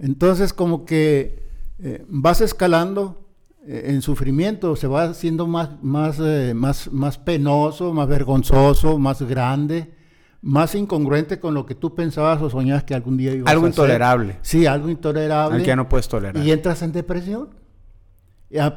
Entonces, 0.00 0.52
como 0.52 0.84
que 0.84 1.44
eh, 1.78 2.04
vas 2.08 2.40
escalando 2.40 3.25
en 3.66 4.02
sufrimiento, 4.02 4.76
se 4.76 4.86
va 4.86 5.04
haciendo 5.04 5.46
más, 5.46 5.70
más, 5.82 6.18
eh, 6.20 6.52
más, 6.54 6.90
más 6.92 7.18
penoso, 7.18 7.92
más 7.92 8.08
vergonzoso, 8.08 8.98
más 8.98 9.22
grande, 9.22 9.92
más 10.40 10.74
incongruente 10.76 11.40
con 11.40 11.54
lo 11.54 11.66
que 11.66 11.74
tú 11.74 11.94
pensabas 11.94 12.40
o 12.40 12.48
soñabas 12.48 12.84
que 12.84 12.94
algún 12.94 13.16
día 13.16 13.32
ibas 13.32 13.52
algo 13.52 13.66
intolerable. 13.66 14.38
Sí, 14.42 14.66
algo 14.66 14.88
intolerable. 14.88 15.58
que 15.58 15.66
ya 15.66 15.76
no 15.76 15.88
puedes 15.88 16.08
tolerar. 16.08 16.44
Y 16.44 16.52
entras 16.52 16.82
en 16.82 16.92
depresión. 16.92 17.48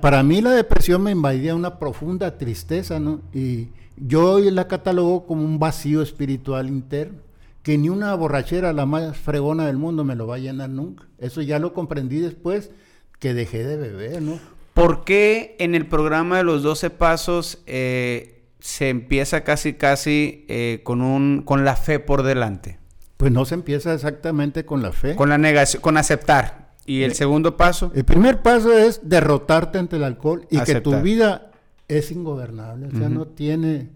Para 0.02 0.24
mí 0.24 0.42
la 0.42 0.52
depresión 0.52 1.04
me 1.04 1.12
invadía 1.12 1.54
una 1.54 1.78
profunda 1.78 2.38
tristeza, 2.40 3.00
¿no? 3.00 3.22
Y 3.34 3.70
yo 3.98 4.32
hoy 4.34 4.50
la 4.50 4.68
catalogo 4.68 5.28
como 5.28 5.44
un 5.44 5.60
vacío 5.60 6.02
espiritual 6.02 6.68
interno, 6.68 7.20
que 7.62 7.78
ni 7.78 7.90
una 7.90 8.16
borrachera, 8.16 8.74
la 8.74 8.88
más 8.88 9.16
fregona 9.16 9.68
del 9.68 9.78
mundo, 9.78 10.04
me 10.04 10.16
lo 10.16 10.26
va 10.26 10.36
a 10.36 10.40
llenar 10.40 10.72
nunca. 10.72 11.06
Eso 11.20 11.44
ya 11.44 11.60
lo 11.60 11.74
comprendí 11.74 12.18
después 12.18 12.72
que 13.20 13.36
dejé 13.36 13.64
de 13.64 13.78
beber, 13.78 14.24
¿no? 14.24 14.40
¿Por 14.80 15.04
qué 15.04 15.58
en 15.60 15.76
el 15.76 15.88
programa 15.88 16.38
de 16.38 16.44
los 16.44 16.64
12 16.64 16.90
pasos 16.90 17.62
eh, 17.66 18.46
se 18.62 18.88
empieza 18.88 19.44
casi 19.44 19.74
casi 19.74 20.46
eh, 20.48 20.80
con, 20.86 21.02
un, 21.02 21.42
con 21.44 21.66
la 21.66 21.76
fe 21.76 22.00
por 22.00 22.24
delante? 22.24 22.80
Pues 23.18 23.30
no 23.34 23.44
se 23.44 23.56
empieza 23.56 23.94
exactamente 23.94 24.64
con 24.64 24.82
la 24.82 24.94
fe. 24.94 25.18
Con 25.18 25.28
la 25.28 25.38
negación, 25.38 25.82
con 25.82 25.98
aceptar. 25.98 26.76
¿Y 26.86 27.04
el, 27.04 27.12
eh, 27.12 27.16
segundo 27.16 27.58
paso? 27.58 27.92
El 27.94 28.06
primer 28.06 28.42
paso 28.42 28.72
es 28.72 29.02
derrotarte 29.04 29.80
ante 29.80 29.98
el 29.98 30.04
alcohol 30.06 30.48
y 30.50 30.62
que 30.62 30.80
tu 30.80 30.96
vida 31.02 31.52
es 31.90 32.10
ingobernable, 32.12 32.88
o 32.88 32.92
sea, 32.92 33.10
no 33.10 33.28
tiene... 33.28 33.90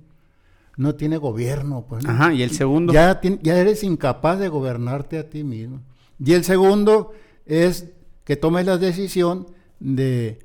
no 0.76 0.96
tiene 0.96 1.16
gobierno. 1.16 1.86
Pues, 1.88 2.04
¿no? 2.04 2.12
Ajá, 2.12 2.34
y 2.34 2.44
el 2.44 2.52
segundo. 2.52 2.92
Ya, 2.92 3.22
ya 3.42 3.58
eres 3.58 3.86
incapaz 3.86 4.38
de 4.38 4.50
gobernarte 4.50 5.18
a 5.18 5.30
ti 5.30 5.46
mismo. 5.46 5.80
Y 6.20 6.34
el 6.34 6.44
segundo 6.44 7.14
es 7.46 7.88
que 8.26 8.36
tomes 8.36 8.66
la 8.66 8.78
decisión 8.78 9.48
de 9.80 10.40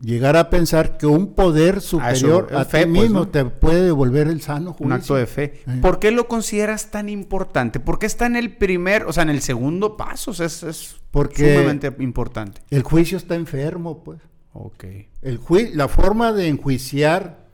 llegar 0.00 0.36
a 0.36 0.50
pensar 0.50 0.98
que 0.98 1.06
un 1.06 1.34
poder 1.34 1.80
superior 1.80 2.48
a, 2.54 2.64
fe, 2.64 2.84
ti 2.84 2.90
pues, 2.90 3.02
mismo 3.02 3.20
¿no? 3.20 3.28
te 3.28 3.44
puede 3.44 3.82
devolver 3.84 4.28
el 4.28 4.40
sano 4.42 4.70
Un 4.70 4.76
juicio. 4.76 4.94
acto 4.94 5.14
de 5.14 5.26
fe. 5.26 5.62
Sí. 5.64 5.80
¿Por 5.80 5.98
qué 5.98 6.10
lo 6.10 6.28
consideras 6.28 6.90
tan 6.90 7.08
importante? 7.08 7.80
¿Por 7.80 7.98
qué 7.98 8.06
está 8.06 8.26
en 8.26 8.36
el 8.36 8.56
primer, 8.56 9.04
o 9.04 9.12
sea, 9.12 9.22
en 9.22 9.30
el 9.30 9.40
segundo 9.40 9.96
paso? 9.96 10.32
O 10.32 10.34
sea, 10.34 10.46
es, 10.46 10.62
es 10.62 10.96
Porque- 11.10 11.54
sumamente 11.54 11.94
importante. 12.00 12.60
El 12.70 12.82
juicio 12.82 13.16
está 13.16 13.34
enfermo, 13.34 14.02
pues. 14.04 14.20
Ok. 14.52 14.84
El 15.22 15.40
la 15.74 15.88
forma 15.88 16.32
de 16.32 16.48
enjuiciar 16.48 17.44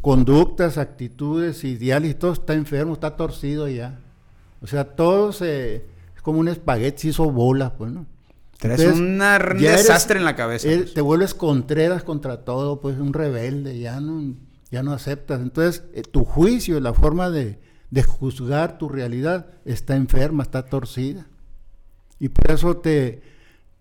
conductas, 0.00 0.78
actitudes, 0.78 1.62
ideales 1.64 2.12
y 2.12 2.14
todo 2.14 2.32
está 2.32 2.54
enfermo, 2.54 2.94
está 2.94 3.16
torcido 3.16 3.68
ya. 3.68 4.00
O 4.62 4.66
sea, 4.66 4.84
todo 4.96 5.32
se, 5.32 5.76
es 6.16 6.22
como 6.22 6.38
un 6.38 6.48
espagueti, 6.48 7.02
se 7.02 7.08
hizo 7.08 7.30
bola, 7.30 7.74
pues, 7.74 7.92
¿no? 7.92 8.06
Traes 8.64 8.80
Entonces, 8.80 9.00
una- 9.06 9.36
un 9.36 9.58
eres- 9.58 9.76
desastre 9.76 10.18
en 10.18 10.24
la 10.24 10.34
cabeza. 10.36 10.66
pues. 10.68 10.94
Te 10.94 11.00
vuelves 11.02 11.34
contreras 11.34 12.02
contra 12.02 12.44
todo, 12.44 12.80
pues 12.80 12.98
un 12.98 13.12
rebelde, 13.12 13.78
ya 13.78 14.00
no, 14.00 14.34
ya 14.70 14.82
no 14.82 14.92
aceptas. 14.92 15.40
Entonces, 15.42 15.84
eh, 15.92 16.00
tu 16.02 16.24
juicio, 16.24 16.80
la 16.80 16.94
forma 16.94 17.28
de, 17.30 17.58
de 17.90 18.02
juzgar 18.02 18.78
tu 18.78 18.88
realidad 18.88 19.46
está 19.66 19.96
enferma, 19.96 20.42
está 20.42 20.64
torcida. 20.64 21.26
Y 22.18 22.30
por 22.30 22.52
eso 22.52 22.78
te, 22.78 23.20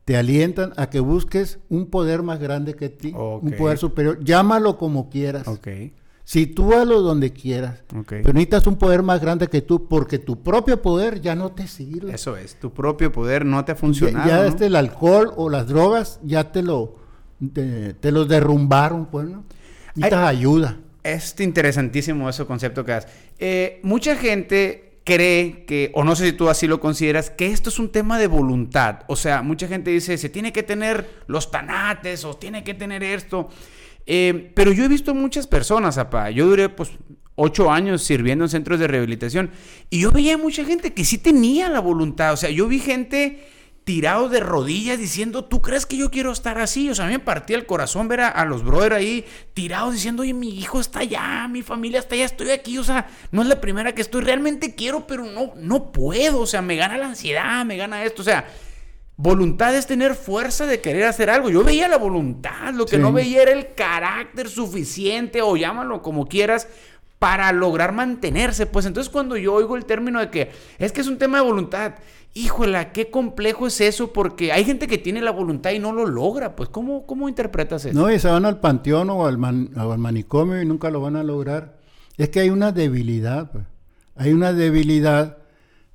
te 0.03 0.17
alientan 0.17 0.73
a 0.75 0.89
que 0.89 0.99
busques 0.99 1.59
un 1.69 1.85
poder 1.89 2.21
más 2.21 2.39
grande 2.41 2.73
que 2.73 2.89
ti, 2.89 3.13
un 3.41 3.51
poder 3.57 3.77
superior. 3.77 4.21
Llámalo 4.21 4.77
como 4.77 5.09
quieras. 5.09 5.47
Sitúalo 6.25 7.01
donde 7.01 7.33
quieras. 7.33 7.83
Pero 8.07 8.31
necesitas 8.33 8.65
un 8.67 8.77
poder 8.77 9.03
más 9.03 9.19
grande 9.19 9.47
que 9.47 9.61
tú, 9.61 9.87
porque 9.87 10.19
tu 10.19 10.41
propio 10.41 10.81
poder 10.81 11.19
ya 11.21 11.35
no 11.35 11.51
te 11.51 11.67
sirve. 11.67 12.13
Eso 12.15 12.37
es. 12.37 12.55
Tu 12.59 12.71
propio 12.73 13.11
poder 13.11 13.45
no 13.45 13.63
te 13.65 13.73
ha 13.73 13.75
Ya, 13.75 13.79
funcionado. 13.79 14.29
ya 14.29 14.37
¿no? 14.37 14.43
este, 14.45 14.67
el 14.67 14.75
alcohol 14.77 15.33
o 15.35 15.49
las 15.49 15.67
drogas 15.67 16.19
ya 16.23 16.51
te 16.51 16.63
lo 16.63 16.95
te, 17.53 17.93
te 17.93 18.11
los 18.13 18.29
derrumbaron, 18.29 19.07
pues, 19.07 19.27
¿no? 19.27 19.43
Necesitas 19.95 20.27
ayuda. 20.27 20.77
Es 21.03 21.35
interesantísimo 21.41 22.29
ese 22.29 22.45
concepto 22.45 22.85
que 22.85 22.93
das. 22.93 23.07
Eh, 23.37 23.81
mucha 23.83 24.15
gente 24.15 24.99
cree 25.03 25.65
que, 25.65 25.91
o 25.93 26.05
no 26.05 26.15
sé 26.15 26.27
si 26.27 26.31
tú 26.31 26.47
así 26.47 26.65
lo 26.65 26.79
consideras, 26.79 27.29
que 27.29 27.47
esto 27.47 27.67
es 27.69 27.77
un 27.79 27.89
tema 27.89 28.17
de 28.17 28.27
voluntad. 28.27 29.01
O 29.07 29.17
sea, 29.17 29.41
mucha 29.41 29.67
gente 29.67 29.91
dice, 29.91 30.17
se 30.17 30.29
tiene 30.29 30.53
que 30.53 30.63
tener 30.63 31.09
los 31.27 31.51
tanates 31.51 32.23
o 32.23 32.35
tiene 32.35 32.63
que 32.63 32.73
tener 32.73 33.03
esto. 33.03 33.49
Eh, 34.05 34.51
pero 34.55 34.71
yo 34.71 34.83
he 34.83 34.87
visto 34.87 35.13
muchas 35.13 35.47
personas, 35.47 35.97
apá. 35.97 36.29
Yo 36.29 36.47
duré, 36.47 36.69
pues, 36.69 36.91
ocho 37.35 37.71
años 37.71 38.03
sirviendo 38.03 38.45
en 38.45 38.49
centros 38.49 38.79
de 38.79 38.87
rehabilitación 38.87 39.49
y 39.89 40.01
yo 40.01 40.11
veía 40.11 40.37
mucha 40.37 40.63
gente 40.65 40.93
que 40.93 41.05
sí 41.05 41.17
tenía 41.17 41.69
la 41.69 41.79
voluntad. 41.79 42.33
O 42.33 42.37
sea, 42.37 42.49
yo 42.49 42.67
vi 42.67 42.79
gente 42.79 43.47
tirado 43.83 44.29
de 44.29 44.39
rodillas 44.39 44.97
diciendo, 44.97 45.43
¿tú 45.43 45.61
crees 45.61 45.85
que 45.85 45.97
yo 45.97 46.09
quiero 46.09 46.31
estar 46.31 46.57
así? 46.57 46.89
O 46.89 46.95
sea, 46.95 47.05
a 47.05 47.07
mí 47.09 47.15
me 47.15 47.19
partía 47.19 47.57
el 47.57 47.65
corazón 47.65 48.07
ver 48.07 48.21
a, 48.21 48.45
los 48.45 48.63
brothers 48.63 48.95
ahí 48.95 49.25
tirados 49.53 49.93
diciendo, 49.93 50.21
oye, 50.21 50.33
mi 50.33 50.57
hijo 50.57 50.79
está 50.79 50.99
allá, 50.99 51.47
mi 51.49 51.63
familia 51.63 51.99
está 51.99 52.15
allá, 52.15 52.25
estoy 52.25 52.51
aquí, 52.51 52.77
o 52.77 52.83
sea, 52.83 53.07
no 53.31 53.41
es 53.41 53.47
la 53.47 53.59
primera 53.59 53.93
que 53.93 54.01
estoy, 54.01 54.21
realmente 54.21 54.75
quiero, 54.75 55.05
pero 55.05 55.25
no, 55.25 55.53
no 55.57 55.91
puedo, 55.91 56.39
o 56.39 56.45
sea, 56.45 56.61
me 56.61 56.77
gana 56.77 56.97
la 56.97 57.07
ansiedad, 57.07 57.65
me 57.65 57.75
gana 57.75 58.03
esto, 58.05 58.21
o 58.21 58.25
sea, 58.25 58.47
voluntad 59.15 59.75
es 59.75 59.85
tener 59.87 60.15
fuerza 60.15 60.65
de 60.65 60.81
querer 60.81 61.03
hacer 61.05 61.29
algo. 61.29 61.49
Yo 61.49 61.63
veía 61.63 61.87
la 61.87 61.97
voluntad, 61.97 62.73
lo 62.73 62.85
que 62.85 62.95
Sí. 62.97 63.01
no 63.01 63.11
veía 63.13 63.43
era 63.43 63.51
el 63.51 63.73
carácter 63.75 64.49
suficiente, 64.49 65.41
o 65.41 65.55
llámalo 65.55 66.01
como 66.01 66.27
quieras, 66.27 66.67
para 67.19 67.51
lograr 67.53 67.93
mantenerse. 67.93 68.65
Pues 68.65 68.85
entonces 68.85 69.11
cuando 69.11 69.37
yo 69.37 69.53
oigo 69.53 69.77
el 69.77 69.85
término 69.85 70.19
de 70.19 70.29
que 70.29 70.51
es 70.77 70.91
que 70.91 71.01
es 71.01 71.07
un 71.07 71.17
tema 71.17 71.37
de 71.37 71.43
voluntad, 71.45 71.93
híjola, 72.33 72.91
qué 72.91 73.09
complejo 73.11 73.67
es 73.67 73.79
eso, 73.79 74.11
porque 74.11 74.51
hay 74.51 74.65
gente 74.65 74.87
que 74.87 74.97
tiene 74.97 75.21
la 75.21 75.31
voluntad 75.31 75.71
y 75.71 75.79
no 75.79 75.93
lo 75.93 76.05
logra. 76.05 76.55
Pues, 76.55 76.67
¿cómo, 76.69 77.05
cómo 77.05 77.29
interpretas 77.29 77.85
eso? 77.85 77.97
No, 77.97 78.11
y 78.11 78.19
se 78.19 78.27
van 78.27 78.45
al 78.45 78.59
panteón 78.59 79.09
o 79.11 79.25
al, 79.27 79.37
man- 79.37 79.69
o 79.77 79.91
al 79.93 79.99
manicomio 79.99 80.61
y 80.61 80.65
nunca 80.65 80.89
lo 80.89 80.99
van 80.99 81.15
a 81.15 81.23
lograr. 81.23 81.77
Es 82.17 82.29
que 82.29 82.39
hay 82.41 82.49
una 82.49 82.71
debilidad, 82.71 83.51
pues. 83.51 83.65
Hay 84.15 84.33
una 84.33 84.51
debilidad 84.51 85.37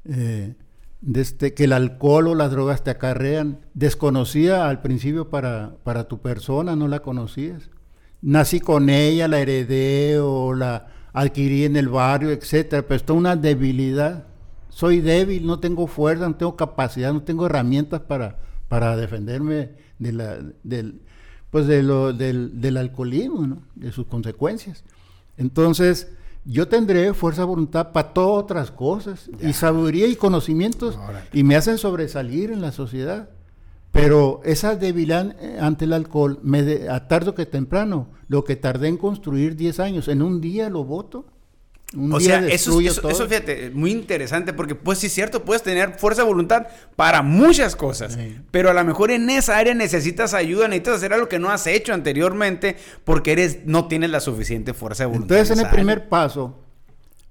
eh, 0.05 0.55
de 1.01 1.21
este, 1.21 1.55
que 1.55 1.65
el 1.65 1.73
alcohol 1.73 2.29
o 2.29 2.35
las 2.35 2.51
drogas 2.51 2.83
te 2.83 2.91
acarrean, 2.91 3.61
desconocida 3.75 4.69
al 4.69 4.83
principio 4.83 5.31
para, 5.31 5.77
para 5.85 6.09
tu 6.09 6.21
persona, 6.21 6.77
no 6.77 6.89
la 6.89 7.01
conocías. 7.01 7.71
Nací 8.21 8.61
con 8.61 8.91
ella, 8.91 9.29
la 9.29 9.41
heredé 9.41 10.19
o 10.19 10.55
la 10.55 10.89
adquirí 11.13 11.65
en 11.65 11.77
el 11.77 11.89
barrio, 11.89 12.31
etcétera, 12.31 12.83
pero 12.83 12.97
esto 12.97 13.13
es 13.13 13.19
una 13.19 13.37
debilidad. 13.37 14.27
Soy 14.71 15.01
débil, 15.01 15.47
no 15.47 15.61
tengo 15.61 15.87
fuerza, 15.87 16.29
no 16.29 16.37
tengo 16.37 16.57
capacidad, 16.57 17.13
no 17.13 17.23
tengo 17.23 17.47
herramientas 17.47 18.01
para, 18.01 18.39
para 18.69 18.97
defenderme 18.97 19.71
de 19.99 20.13
la, 20.13 20.39
del, 20.63 21.01
pues 21.51 21.67
de 21.67 21.83
lo, 21.83 22.13
del, 22.13 22.61
del 22.61 22.77
alcoholismo, 22.77 23.47
¿no? 23.47 23.63
de 23.75 23.93
sus 23.93 24.07
consecuencias. 24.07 24.85
Entonces, 25.37 26.09
yo 26.44 26.68
tendré 26.68 27.12
fuerza 27.14 27.42
de 27.42 27.46
voluntad 27.48 27.92
para 27.92 28.12
todas 28.12 28.44
otras 28.44 28.70
cosas, 28.70 29.31
y 29.40 29.53
sabiduría 29.53 30.07
y 30.07 30.16
conocimientos, 30.16 30.96
Órale. 30.96 31.27
y 31.33 31.42
me 31.44 31.57
hacen 31.57 31.79
sobresalir 31.79 32.51
en 32.51 32.61
la 32.61 32.72
sociedad. 32.72 33.29
Pero 33.90 34.40
esa 34.44 34.77
debilidad 34.77 35.35
eh, 35.40 35.59
ante 35.61 35.87
el 35.87 35.92
alcohol, 35.94 36.38
me 36.42 36.62
de- 36.62 36.88
a 36.90 37.09
tarde 37.09 37.35
que 37.35 37.46
temprano, 37.46 38.09
lo 38.29 38.44
que 38.44 38.55
tardé 38.57 38.88
en 38.88 38.98
construir 38.98 39.57
10 39.57 39.81
años, 39.81 40.09
en 40.09 40.20
un 40.22 40.40
día 40.40 40.68
lo 40.68 40.85
voto. 40.85 41.27
Un 41.96 42.12
O 42.12 42.18
día 42.18 42.40
sea, 42.40 42.48
eso, 42.48 42.81
eso, 42.83 43.01
todo. 43.01 43.11
eso, 43.11 43.27
fíjate, 43.27 43.70
muy 43.70 43.90
interesante 43.92 44.53
porque 44.53 44.74
pues 44.74 44.98
sí 44.98 45.07
es 45.07 45.12
cierto, 45.14 45.44
puedes 45.44 45.62
tener 45.62 45.94
fuerza 45.98 46.20
de 46.22 46.29
voluntad 46.29 46.66
para 46.96 47.22
muchas 47.22 47.77
cosas, 47.77 48.12
Sí. 48.12 48.37
pero 48.51 48.68
a 48.68 48.74
lo 48.74 48.85
mejor 48.85 49.11
en 49.11 49.31
esa 49.31 49.57
área 49.57 49.72
necesitas 49.74 50.35
ayuda, 50.35 50.68
necesitas 50.68 50.96
hacer 50.96 51.14
algo 51.14 51.29
que 51.31 51.38
no 51.38 51.48
has 51.48 51.66
hecho 51.66 51.94
anteriormente 51.94 52.77
porque 53.05 53.33
eres 53.33 53.61
no 53.64 53.88
tienes 53.88 54.11
la 54.11 54.20
suficiente 54.20 54.74
fuerza 54.74 55.05
de 55.05 55.07
voluntad. 55.09 55.37
Entonces, 55.38 55.51
en 55.57 55.61
el 55.61 55.61
esa 55.61 55.68
área. 55.70 55.77
primer 55.79 56.09
paso, 56.11 56.59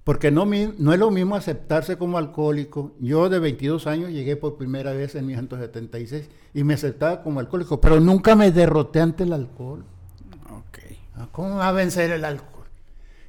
porque 0.04 0.32
no, 0.32 0.46
no 0.46 0.94
es 0.94 1.00
lo 1.00 1.12
mismo 1.12 1.36
aceptarse 1.36 1.98
como 1.98 2.18
alcohólico. 2.18 2.96
Yo 3.00 3.30
de 3.30 3.38
22 3.38 3.86
años 3.86 4.10
llegué 4.10 4.38
por 4.38 4.58
primera 4.58 4.92
vez 4.94 5.14
en 5.14 5.28
1976 5.28 6.30
y 6.56 6.64
me 6.64 6.74
aceptaba 6.74 7.22
como 7.22 7.40
alcohólico, 7.42 7.80
pero 7.80 8.00
nunca 8.00 8.36
me 8.36 8.52
derroté 8.52 9.02
ante 9.02 9.24
el 9.24 9.34
alcohol. 9.34 9.86
Ok. 10.50 10.80
Ah, 11.16 11.28
¿Cómo 11.32 11.58
va 11.58 11.68
a 11.68 11.72
vencer 11.74 12.10
el 12.10 12.26
alcohol? 12.26 12.57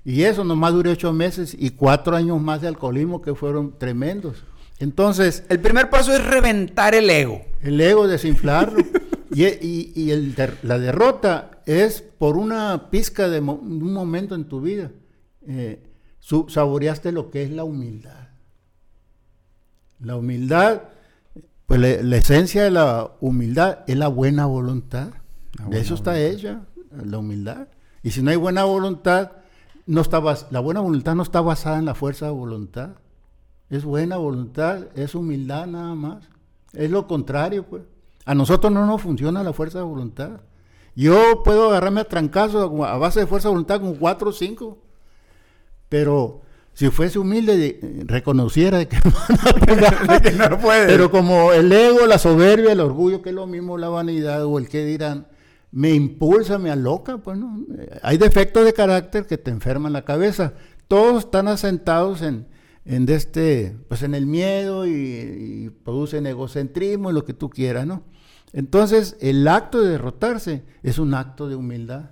Y 0.09 0.23
eso 0.23 0.43
nomás 0.43 0.73
duré 0.73 0.91
ocho 0.93 1.13
meses 1.13 1.55
y 1.59 1.69
cuatro 1.71 2.17
años 2.17 2.41
más 2.41 2.63
de 2.63 2.69
alcoholismo 2.69 3.21
que 3.21 3.35
fueron 3.35 3.77
tremendos. 3.79 4.43
Entonces, 4.79 5.45
El 5.51 5.61
primer 5.61 5.91
paso 5.91 6.15
es 6.15 6.25
reventar 6.25 6.95
el 6.95 7.11
ego. 7.11 7.43
el 7.61 7.79
ego 7.81 8.07
desinflarlo. 8.09 8.83
y 9.35 9.45
y- 9.45 9.93
y 9.95 10.11
el 10.13 10.35
der- 10.35 10.57
la 10.63 10.79
derrota 10.79 11.51
es 11.67 12.01
por 12.01 12.39
una 12.39 12.89
pizca 12.91 13.29
de 13.29 13.43
mo- 13.43 13.61
un 13.61 13.93
momento 13.93 14.35
en 14.35 14.45
tu 14.49 14.63
vida. 14.63 14.91
Eh, 15.47 15.83
su- 16.21 16.47
saboreaste 16.49 17.13
lo 17.13 17.31
que 17.31 17.43
es 17.43 17.51
la 17.51 17.65
humildad. 17.65 18.29
La 20.01 20.17
humildad, 20.17 20.83
pues 21.67 21.81
la, 21.81 22.03
la 22.03 22.17
esencia 22.17 22.63
de 22.63 22.71
la 22.71 23.11
humildad 23.21 23.81
es 23.87 23.97
la 23.99 24.09
buena 24.09 24.47
voluntad. 24.47 25.11
La 25.59 25.67
de 25.69 25.81
eso 25.81 25.95
está 25.95 26.19
hecha 26.19 26.63
la 27.05 27.19
humildad. 27.19 27.69
Y 28.03 28.13
si 28.13 28.23
no 28.23 28.31
hay 28.31 28.37
buena 28.37 28.65
voluntad, 28.65 29.33
no 29.89 30.01
está 30.03 30.21
bas- 30.21 30.47
la 30.51 30.61
buena 30.61 30.81
voluntad 30.81 31.17
no 31.17 31.25
está 31.25 31.41
basada 31.41 31.79
en 31.81 31.85
la 31.87 31.95
fuerza 31.97 32.27
de 32.27 32.33
voluntad. 32.33 32.91
Es 33.71 33.85
buena 33.85 34.17
voluntad, 34.19 34.87
es 34.95 35.15
humildad 35.17 35.67
nada 35.67 35.95
más. 35.97 36.25
Es 36.73 36.91
lo 36.91 37.07
contrario, 37.09 37.65
pues. 37.65 37.83
A 38.25 38.35
nosotros 38.35 38.73
no 38.73 38.87
nos 38.87 39.03
funciona 39.03 39.43
la 39.43 39.53
fuerza 39.53 39.79
de 39.79 39.85
voluntad. 39.85 40.41
Yo 40.95 41.43
puedo 41.45 41.69
agarrarme 41.71 42.03
a 42.03 42.05
trancazo 42.09 42.85
a 42.85 42.97
base 42.99 43.21
de 43.21 43.27
fuerza 43.27 43.49
de 43.49 43.53
voluntad 43.55 43.81
con 43.81 43.95
cuatro 43.97 44.31
o 44.31 44.33
cinco. 44.33 44.79
Pero 45.89 46.43
si 46.75 46.91
fuese 46.91 47.19
humilde, 47.19 47.57
de- 47.57 48.05
reconociera 48.07 48.85
que 48.85 48.97
que 50.23 50.33
no 50.33 50.59
puedes. 50.59 50.87
pero 50.87 51.11
como 51.11 51.53
el 51.53 51.73
ego, 51.73 52.07
la 52.07 52.19
soberbia, 52.19 52.73
el 52.73 52.81
orgullo, 52.81 53.23
que 53.23 53.31
es 53.31 53.35
lo 53.35 53.47
mismo 53.47 53.79
la 53.79 53.89
vanidad 53.89 54.45
o 54.45 54.59
el 54.59 54.69
que 54.69 54.85
dirán, 54.85 55.27
me 55.71 55.91
impulsa, 55.95 56.59
me 56.59 56.71
aloca, 56.71 57.19
pues 57.19 57.39
no. 57.39 57.65
Hay 58.03 58.19
defectos 58.19 58.65
de 58.65 58.73
carácter 58.73 59.27
que 59.27 59.39
te 59.39 59.51
enferman 59.51 59.93
la 59.93 60.05
cabeza. 60.05 60.55
Todos 60.87 61.25
están 61.25 61.49
asentados 61.49 62.23
en, 62.23 62.47
en 62.85 63.07
de 63.07 63.15
este, 63.15 63.77
pues 63.89 64.03
en 64.03 64.15
el 64.15 64.27
miedo 64.27 64.87
y, 64.87 64.93
y 64.93 65.71
producen 65.71 66.27
egocentrismo 66.27 67.11
y 67.11 67.15
lo 67.15 67.25
que 67.25 67.35
tú 67.35 67.51
quieras, 67.51 67.87
¿no? 67.87 68.05
Entonces, 68.53 69.17
el 69.21 69.47
acto 69.47 69.83
de 69.83 69.91
derrotarse 69.91 70.65
es 70.83 70.99
un 70.99 71.15
acto 71.15 71.49
de 71.49 71.57
humildad. 71.57 72.11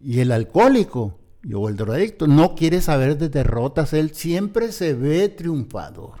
Y 0.00 0.20
el 0.20 0.32
alcohólico 0.32 1.18
o 1.52 1.68
el 1.68 1.76
drogadicto 1.76 2.26
no 2.26 2.54
quiere 2.54 2.80
saber 2.80 3.18
de 3.18 3.28
derrotas, 3.28 3.92
él 3.92 4.14
siempre 4.14 4.72
se 4.72 4.94
ve 4.94 5.28
triunfador. 5.28 6.18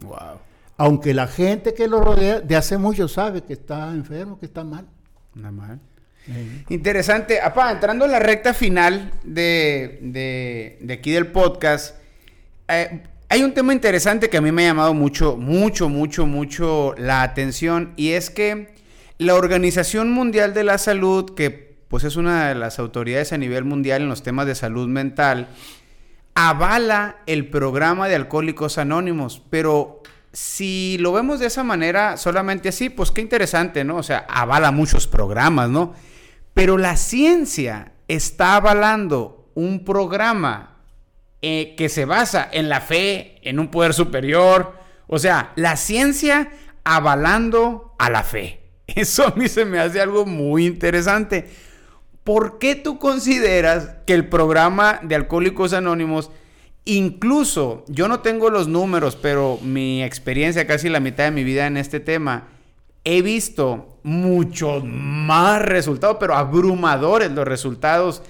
Wow. 0.00 0.38
Aunque 0.76 1.14
la 1.14 1.26
gente 1.26 1.74
que 1.74 1.88
lo 1.88 2.00
rodea 2.00 2.40
de 2.40 2.56
hace 2.56 2.78
mucho 2.78 3.08
sabe 3.08 3.42
que 3.42 3.54
está 3.54 3.92
enfermo, 3.92 4.38
que 4.38 4.46
está 4.46 4.64
mal. 4.64 4.86
Nada 5.38 5.52
mal. 5.52 5.80
Interesante. 6.68 7.40
Apá, 7.40 7.70
entrando 7.70 8.04
en 8.04 8.10
la 8.10 8.18
recta 8.18 8.52
final 8.52 9.12
de, 9.22 9.98
de, 10.02 10.78
de 10.80 10.94
aquí 10.94 11.12
del 11.12 11.28
podcast, 11.28 11.96
eh, 12.68 13.02
hay 13.28 13.42
un 13.42 13.54
tema 13.54 13.72
interesante 13.72 14.28
que 14.28 14.36
a 14.36 14.40
mí 14.40 14.52
me 14.52 14.64
ha 14.64 14.70
llamado 14.70 14.94
mucho, 14.94 15.36
mucho, 15.36 15.88
mucho, 15.88 16.26
mucho 16.26 16.94
la 16.98 17.22
atención 17.22 17.94
y 17.96 18.10
es 18.10 18.30
que 18.30 18.74
la 19.18 19.34
Organización 19.34 20.10
Mundial 20.10 20.54
de 20.54 20.64
la 20.64 20.78
Salud, 20.78 21.34
que 21.34 21.76
pues 21.88 22.04
es 22.04 22.16
una 22.16 22.48
de 22.48 22.54
las 22.54 22.78
autoridades 22.78 23.32
a 23.32 23.38
nivel 23.38 23.64
mundial 23.64 24.02
en 24.02 24.08
los 24.08 24.22
temas 24.22 24.46
de 24.46 24.54
salud 24.54 24.88
mental, 24.88 25.48
avala 26.34 27.16
el 27.26 27.48
programa 27.48 28.08
de 28.08 28.16
Alcohólicos 28.16 28.76
Anónimos, 28.76 29.42
pero 29.50 30.02
si 30.32 30.96
lo 31.00 31.12
vemos 31.12 31.40
de 31.40 31.46
esa 31.46 31.64
manera, 31.64 32.16
solamente 32.16 32.68
así, 32.68 32.90
pues 32.90 33.10
qué 33.10 33.20
interesante, 33.20 33.84
¿no? 33.84 33.96
O 33.96 34.02
sea, 34.02 34.26
avala 34.28 34.70
muchos 34.70 35.06
programas, 35.06 35.70
¿no? 35.70 35.94
Pero 36.54 36.76
la 36.76 36.96
ciencia 36.96 37.92
está 38.08 38.56
avalando 38.56 39.50
un 39.54 39.84
programa 39.84 40.76
eh, 41.40 41.74
que 41.76 41.88
se 41.88 42.04
basa 42.04 42.48
en 42.50 42.68
la 42.68 42.80
fe, 42.80 43.38
en 43.42 43.58
un 43.58 43.68
poder 43.68 43.94
superior. 43.94 44.74
O 45.06 45.18
sea, 45.18 45.52
la 45.56 45.76
ciencia 45.76 46.50
avalando 46.84 47.94
a 47.98 48.10
la 48.10 48.24
fe. 48.24 48.60
Eso 48.86 49.26
a 49.26 49.34
mí 49.36 49.48
se 49.48 49.64
me 49.64 49.78
hace 49.78 50.00
algo 50.00 50.26
muy 50.26 50.66
interesante. 50.66 51.48
¿Por 52.24 52.58
qué 52.58 52.74
tú 52.74 52.98
consideras 52.98 53.90
que 54.06 54.14
el 54.14 54.28
programa 54.28 55.00
de 55.02 55.14
Alcohólicos 55.14 55.72
Anónimos, 55.72 56.30
incluso, 56.88 57.84
yo 57.88 58.08
no 58.08 58.20
tengo 58.20 58.48
los 58.48 58.66
números, 58.66 59.14
pero 59.14 59.58
mi 59.62 60.02
experiencia, 60.02 60.66
casi 60.66 60.88
la 60.88 61.00
mitad 61.00 61.24
de 61.24 61.30
mi 61.30 61.44
vida 61.44 61.66
en 61.66 61.76
este 61.76 62.00
tema, 62.00 62.48
he 63.04 63.20
visto 63.20 63.98
muchos 64.02 64.84
más 64.84 65.60
resultados, 65.60 66.16
pero 66.18 66.34
abrumadores 66.34 67.30
los 67.30 67.46
resultados. 67.46 68.22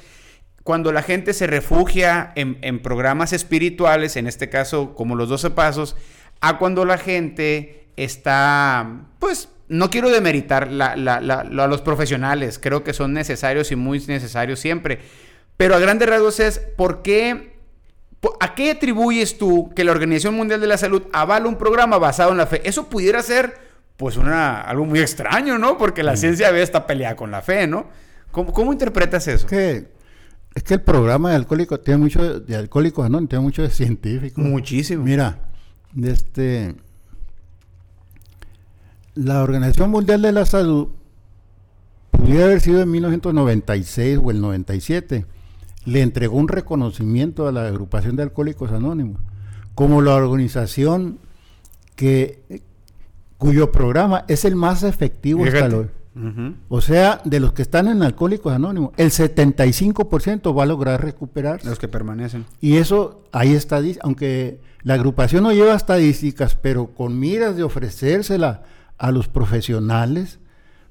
Cuando 0.64 0.92
la 0.92 1.02
gente 1.02 1.34
se 1.34 1.46
refugia 1.46 2.32
en, 2.34 2.82
programas 2.82 3.32
espirituales, 3.32 4.16
en 4.16 4.26
este 4.26 4.48
caso 4.50 4.94
como 4.94 5.14
los 5.14 5.28
12 5.28 5.50
pasos, 5.50 5.96
a 6.40 6.59
cuando 6.59 6.84
la 6.84 6.98
gente 6.98 7.86
está, 7.96 9.06
pues, 9.20 9.50
no 9.68 9.88
quiero 9.88 10.11
demeritar 10.11 10.68
a 10.80 11.66
los 11.68 11.80
profesionales, 11.80 12.59
creo 12.59 12.82
que 12.82 12.92
son 12.92 13.12
necesarios 13.12 13.70
y 13.70 13.76
muy 13.76 14.00
necesarios 14.00 14.59
siempre, 14.59 14.98
pero 15.56 15.74
a 15.74 15.78
grandes 15.78 16.09
rasgos 16.09 16.40
es, 16.40 16.59
¿por 16.59 17.02
qué, 17.02 17.57
a 18.41 18.55
qué 18.55 18.73
atribuyes 18.73 19.39
tú 19.39 19.71
que 19.75 19.85
la 19.85 19.93
Organización 19.93 20.35
Mundial 20.35 20.61
de 20.61 20.66
la 20.66 20.79
Salud 20.79 21.03
avala 21.12 21.49
un 21.49 21.57
programa 21.57 21.99
basado 21.99 22.33
en 22.33 22.39
la 22.39 22.47
fe? 22.47 22.61
Eso 22.69 22.89
pudiera 22.89 23.23
ser, 23.23 23.55
pues, 23.97 24.16
una, 24.16 24.61
algo 24.61 24.85
muy 24.85 25.01
extraño, 25.01 25.59
¿no? 25.59 25.79
Porque 25.79 26.03
la 26.03 26.16
ciencia 26.16 26.51
ve 26.51 26.62
esta 26.62 26.87
pelea 26.87 27.16
con 27.16 27.31
la 27.31 27.43
fe, 27.43 27.66
¿no? 27.66 27.87
¿Cómo, 28.31 28.53
cómo 28.53 28.73
interpretas 28.73 29.27
eso? 29.29 29.47
Que 29.47 29.89
es 30.55 30.62
que 30.62 30.75
el 30.75 30.83
programa 30.83 31.31
de 31.31 31.37
alcohólicos 31.37 31.83
tiene 31.83 31.99
mucho 31.99 32.41
de 32.41 32.57
alcohólicos, 32.57 33.09
¿no? 33.09 33.25
Tiene 33.27 33.43
mucho 33.43 33.62
de 33.62 33.71
científicos. 33.71 34.43
Muchísimo. 34.43 35.05
Mira, 35.05 35.39
este 36.03 36.75
la 39.14 39.43
Organización 39.43 39.91
Mundial 39.91 40.23
de 40.23 40.33
la 40.33 40.47
Salud 40.47 40.89
pudiera 42.12 42.45
haber 42.45 42.61
sido 42.61 42.83
en 42.83 42.91
1996 42.91 44.21
o 44.23 44.31
el 44.31 44.41
97. 44.41 45.27
Le 45.85 46.03
entregó 46.03 46.37
un 46.37 46.49
reconocimiento 46.49 47.49
a 47.49 47.53
la 47.53 47.66
agrupación 47.66 48.16
de 48.16 48.24
alcohólicos 48.24 48.72
anónimos 48.72 49.20
como 49.79 50.03
la 50.03 50.16
organización 50.16 51.20
que 51.95 52.62
cuyo 53.37 53.70
programa 53.70 54.24
es 54.26 54.45
el 54.45 54.57
más 54.57 54.83
efectivo 54.83 55.45
hasta 55.45 55.76
hoy. 55.76 55.87
O 56.68 56.81
sea, 56.81 57.20
de 57.24 57.39
los 57.39 57.53
que 57.53 57.62
están 57.62 57.87
en 57.87 58.03
Alcohólicos 58.03 58.53
Anónimos, 58.53 58.91
el 58.97 59.12
75% 59.12 60.59
va 60.59 60.64
a 60.64 60.66
lograr 60.66 61.01
recuperarse. 61.01 61.68
Los 61.68 61.79
que 61.79 61.87
permanecen. 61.87 62.45
Y 62.61 62.79
eso, 62.79 63.22
ahí 63.31 63.55
está, 63.55 63.81
aunque 64.01 64.59
la 64.83 64.95
agrupación 64.95 65.45
no 65.45 65.53
lleva 65.53 65.76
estadísticas, 65.76 66.57
pero 66.57 66.89
con 66.89 67.20
miras 67.20 67.57
de 67.57 67.62
ofrecérsela 67.62 68.64
a 68.99 69.12
los 69.12 69.29
profesionales 69.29 70.41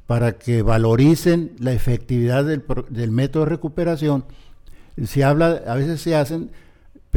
para 0.06 0.38
que 0.38 0.62
valoricen 0.62 1.52
la 1.60 1.74
efectividad 1.74 2.46
del, 2.46 2.64
del 2.90 3.12
método 3.12 3.44
de 3.44 3.50
recuperación, 3.50 4.24
se 5.06 5.24
habla, 5.24 5.62
a 5.68 5.76
veces 5.76 6.02
se 6.02 6.16
hacen 6.16 6.50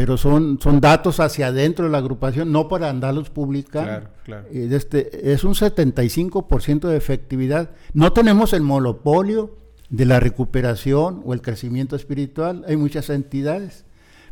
pero 0.00 0.16
son, 0.16 0.58
son 0.62 0.80
datos 0.80 1.20
hacia 1.20 1.48
adentro 1.48 1.84
de 1.84 1.90
la 1.90 1.98
agrupación, 1.98 2.52
no 2.52 2.68
para 2.68 2.88
andarlos 2.88 3.28
publicando. 3.28 3.88
Claro, 3.88 4.08
claro. 4.24 4.46
Este, 4.50 5.32
es 5.32 5.44
un 5.44 5.54
75% 5.54 6.88
de 6.88 6.96
efectividad. 6.96 7.70
No 7.92 8.12
tenemos 8.12 8.52
el 8.52 8.62
monopolio 8.62 9.56
de 9.88 10.04
la 10.04 10.20
recuperación 10.20 11.20
o 11.24 11.34
el 11.34 11.42
crecimiento 11.42 11.96
espiritual, 11.96 12.64
hay 12.66 12.76
muchas 12.76 13.10
entidades, 13.10 13.84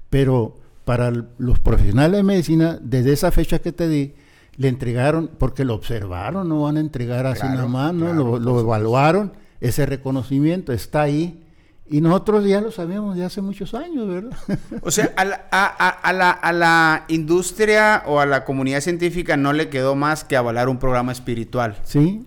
pero 0.09 0.57
para 0.85 1.13
los 1.37 1.59
profesionales 1.59 2.17
de 2.17 2.23
medicina, 2.23 2.79
desde 2.81 3.13
esa 3.13 3.31
fecha 3.31 3.59
que 3.59 3.73
te 3.73 3.89
di, 3.89 4.15
le 4.57 4.69
entregaron, 4.69 5.29
porque 5.39 5.65
lo 5.65 5.75
observaron, 5.75 6.49
no 6.49 6.63
van 6.63 6.79
a 6.79 6.81
entregar 6.81 7.27
así 7.27 7.47
nada 7.47 7.67
más, 7.67 7.93
¿no? 7.93 8.13
lo, 8.15 8.39
lo 8.39 8.61
evaluaron, 8.61 9.33
ese 9.61 9.85
reconocimiento 9.85 10.73
está 10.73 11.03
ahí 11.03 11.45
y 11.91 12.01
nosotros 12.01 12.45
ya 12.45 12.61
lo 12.61 12.71
sabíamos 12.71 13.17
de 13.17 13.25
hace 13.25 13.41
muchos 13.41 13.75
años, 13.75 14.09
¿verdad? 14.09 14.37
O 14.83 14.91
sea, 14.91 15.13
a 15.17 15.25
la, 15.25 15.35
a, 15.51 16.13
la, 16.13 16.31
a 16.31 16.53
la, 16.53 17.05
industria 17.09 18.03
o 18.07 18.21
a 18.21 18.27
la 18.27 18.45
comunidad 18.45 18.81
científica 18.81 19.37
no 19.37 19.53
le 19.53 19.69
quedó 19.69 19.95
más 19.95 20.25
que 20.25 20.37
avalar 20.37 20.69
un 20.69 20.79
programa 20.79 21.13
espiritual. 21.13 21.77
Sí, 21.85 22.25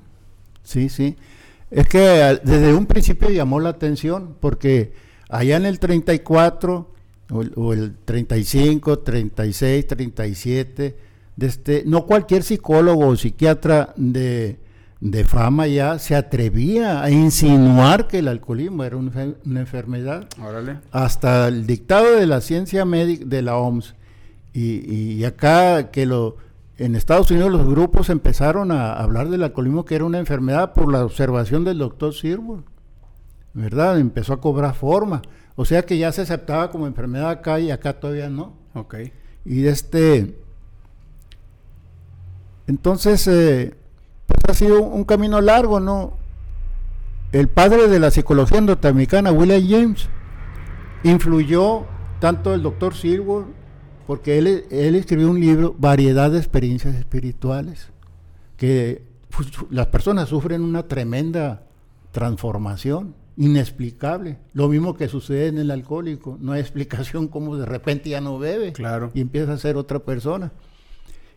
sí, 0.63 0.89
sí. 0.89 1.15
Es 1.69 1.87
que 1.87 1.99
desde 2.43 2.73
un 2.73 2.85
principio 2.85 3.29
llamó 3.29 3.59
la 3.59 3.69
atención 3.69 4.35
porque 4.39 4.93
allá 5.29 5.57
en 5.57 5.65
el 5.65 5.79
34 5.79 6.91
o 7.31 7.41
el, 7.41 7.53
o 7.55 7.73
el 7.73 7.95
35, 8.03 8.99
36, 8.99 9.87
37, 9.87 10.97
de 11.35 11.47
este, 11.47 11.83
no 11.85 12.05
cualquier 12.05 12.43
psicólogo 12.43 13.07
o 13.07 13.15
psiquiatra 13.15 13.93
de 13.95 14.59
de 15.01 15.23
fama 15.23 15.65
ya 15.65 15.97
se 15.97 16.15
atrevía 16.15 17.01
a 17.01 17.09
insinuar 17.09 18.07
que 18.07 18.19
el 18.19 18.27
alcoholismo 18.27 18.83
era 18.83 18.97
una, 18.97 19.33
enfermedad. 19.59 20.27
Hasta 20.91 21.47
el 21.47 21.65
dictado 21.65 22.15
de 22.15 22.27
la 22.27 22.39
ciencia 22.39 22.85
médica 22.85 23.25
de 23.25 23.41
la 23.41 23.57
OMS. 23.57 23.95
Y, 24.53 25.23
acá 25.23 25.91
que 25.91 26.05
lo 26.05 26.37
en 26.77 26.95
Estados 26.95 27.31
Unidos 27.31 27.51
los 27.51 27.65
grupos 27.65 28.09
empezaron 28.09 28.71
a 28.71 28.93
hablar 28.93 29.29
del 29.29 29.43
alcoholismo 29.43 29.85
que 29.85 29.95
era 29.95 30.05
una 30.05 30.19
enfermedad 30.19 30.73
por 30.73 30.91
la 30.91 31.03
observación 31.03 31.63
del 31.63 31.79
doctor 31.79 32.13
Sirwood. 32.13 32.61
¿Verdad? 33.53 33.99
Empezó 33.99 34.33
a 34.33 34.41
cobrar 34.41 34.75
forma. 34.75 35.23
O 35.55 35.65
sea 35.65 35.83
que 35.85 35.97
ya 35.97 36.11
se 36.11 36.21
aceptaba 36.21 36.69
como 36.69 36.85
enfermedad 36.85 37.29
acá 37.29 37.59
y 37.59 37.71
acá 37.71 37.99
todavía 37.99 38.29
no. 38.29 38.53
Ok. 38.75 38.95
Y 39.45 39.65
este. 39.65 40.37
Entonces, 42.67 43.27
eh, 43.27 43.75
ha 44.47 44.53
sido 44.53 44.81
un 44.81 45.03
camino 45.03 45.41
largo, 45.41 45.79
¿no? 45.79 46.17
El 47.31 47.47
padre 47.47 47.87
de 47.87 47.99
la 47.99 48.11
psicología 48.11 48.59
norteamericana, 48.61 49.31
William 49.31 49.63
James, 49.67 50.09
influyó 51.03 51.85
tanto 52.19 52.53
el 52.53 52.61
doctor 52.61 52.93
Silver, 52.93 53.45
porque 54.05 54.37
él, 54.37 54.65
él 54.69 54.95
escribió 54.95 55.29
un 55.29 55.39
libro, 55.39 55.75
Variedad 55.77 56.29
de 56.29 56.37
experiencias 56.37 56.95
espirituales, 56.95 57.89
que 58.57 59.03
pues, 59.29 59.49
las 59.69 59.87
personas 59.87 60.29
sufren 60.29 60.61
una 60.61 60.83
tremenda 60.83 61.63
transformación 62.11 63.15
inexplicable. 63.37 64.37
Lo 64.53 64.67
mismo 64.67 64.95
que 64.95 65.07
sucede 65.07 65.47
en 65.47 65.57
el 65.57 65.71
alcohólico. 65.71 66.37
No 66.39 66.51
hay 66.51 66.61
explicación 66.61 67.27
cómo 67.27 67.57
de 67.57 67.65
repente 67.65 68.09
ya 68.09 68.21
no 68.21 68.37
bebe 68.37 68.73
claro. 68.73 69.11
y 69.13 69.21
empieza 69.21 69.53
a 69.53 69.57
ser 69.57 69.77
otra 69.77 69.99
persona. 69.99 70.51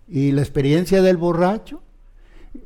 Y 0.09 0.33
la 0.33 0.43
experiencia 0.43 1.01
del 1.03 1.17
borracho, 1.17 1.83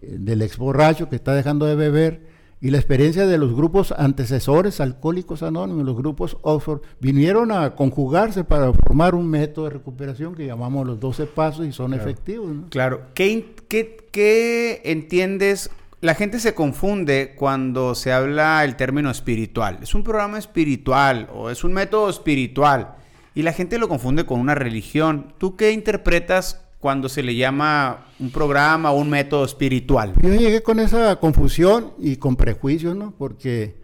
del 0.01 0.43
ex 0.43 0.57
borracho 0.57 1.09
que 1.09 1.17
está 1.17 1.35
dejando 1.35 1.67
de 1.67 1.75
beber 1.75 2.39
y 2.61 2.71
la 2.71 2.79
experiencia 2.79 3.27
de 3.27 3.39
los 3.39 3.55
grupos 3.55 3.93
antecesores 3.97 4.81
alcohólicos 4.81 5.45
anónimos, 5.45 5.85
los 5.85 5.97
grupos 5.97 6.39
Oxford, 6.43 6.81
vinieron 6.99 7.53
a 7.53 7.77
conjugarse 7.77 8.43
para 8.43 8.73
formar 8.73 9.15
un 9.15 9.29
método 9.29 9.67
de 9.67 9.71
recuperación 9.71 10.35
que 10.35 10.47
llamamos 10.47 10.85
los 10.85 10.99
12 10.99 11.27
pasos 11.27 11.67
y 11.67 11.73
son 11.73 11.95
efectivos. 11.95 12.51
Claro. 12.71 13.03
¿Qué, 13.15 13.55
qué, 13.69 14.83
entiendes? 14.85 15.71
La 16.01 16.17
gente 16.17 16.41
se 16.41 16.55
confunde 16.55 17.35
cuando 17.37 17.95
se 17.95 18.13
habla 18.13 18.65
el 18.65 18.75
término 18.75 19.11
espiritual. 19.11 19.79
Es 19.81 19.95
un 19.95 20.03
programa 20.03 20.39
espiritual 20.39 21.29
o 21.33 21.51
es 21.51 21.63
un 21.63 21.73
método 21.73 22.11
espiritual. 22.11 22.97
Y 23.37 23.43
la 23.43 23.53
gente 23.53 23.79
lo 23.79 23.89
confunde 23.89 24.27
con 24.27 24.41
una 24.41 24.57
religión. 24.57 25.33
¿Tú 25.39 25.55
qué 25.55 25.71
interpretas 25.71 26.65
cuando 26.79 27.09
se 27.09 27.23
le 27.23 27.35
llama 27.35 28.07
un 28.21 28.31
programa 28.31 28.91
o 28.93 28.99
un 28.99 29.11
método 29.11 29.45
espiritual? 29.45 30.13
Yo 30.23 30.31
llegué 30.31 30.63
con 30.63 30.79
esa 30.81 31.17
confusión 31.17 31.93
y 31.99 32.17
con 32.17 32.37
prejuicios, 32.37 32.95
¿no? 32.97 33.13
Porque 33.19 33.77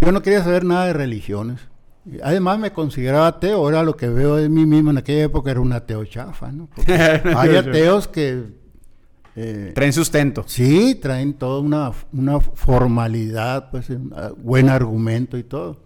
yo 0.00 0.10
no 0.12 0.22
quería 0.22 0.42
saber 0.42 0.64
nada 0.64 0.86
de 0.86 0.92
religiones. 0.92 1.60
Además 2.24 2.58
me 2.58 2.72
consideraba 2.72 3.28
ateo, 3.28 3.58
ahora 3.58 3.84
lo 3.84 3.96
que 3.96 4.08
veo 4.08 4.34
de 4.34 4.48
mí 4.48 4.66
mismo 4.66 4.90
en 4.90 4.98
aquella 4.98 5.22
época 5.22 5.52
era 5.52 5.60
un 5.60 5.72
ateo 5.72 6.04
chafa, 6.04 6.50
¿no? 6.50 6.68
hay 6.86 7.56
ateos 7.56 8.08
que 8.08 8.60
Eh, 9.34 9.72
traen 9.74 9.92
sustento. 9.94 10.44
Sí, 10.46 10.94
traen 10.96 11.32
toda 11.34 11.60
una, 11.60 11.92
una 12.12 12.38
formalidad, 12.40 13.70
pues, 13.70 13.88
un 13.88 14.12
buen 14.42 14.68
argumento 14.68 15.38
y 15.38 15.42
todo. 15.44 15.78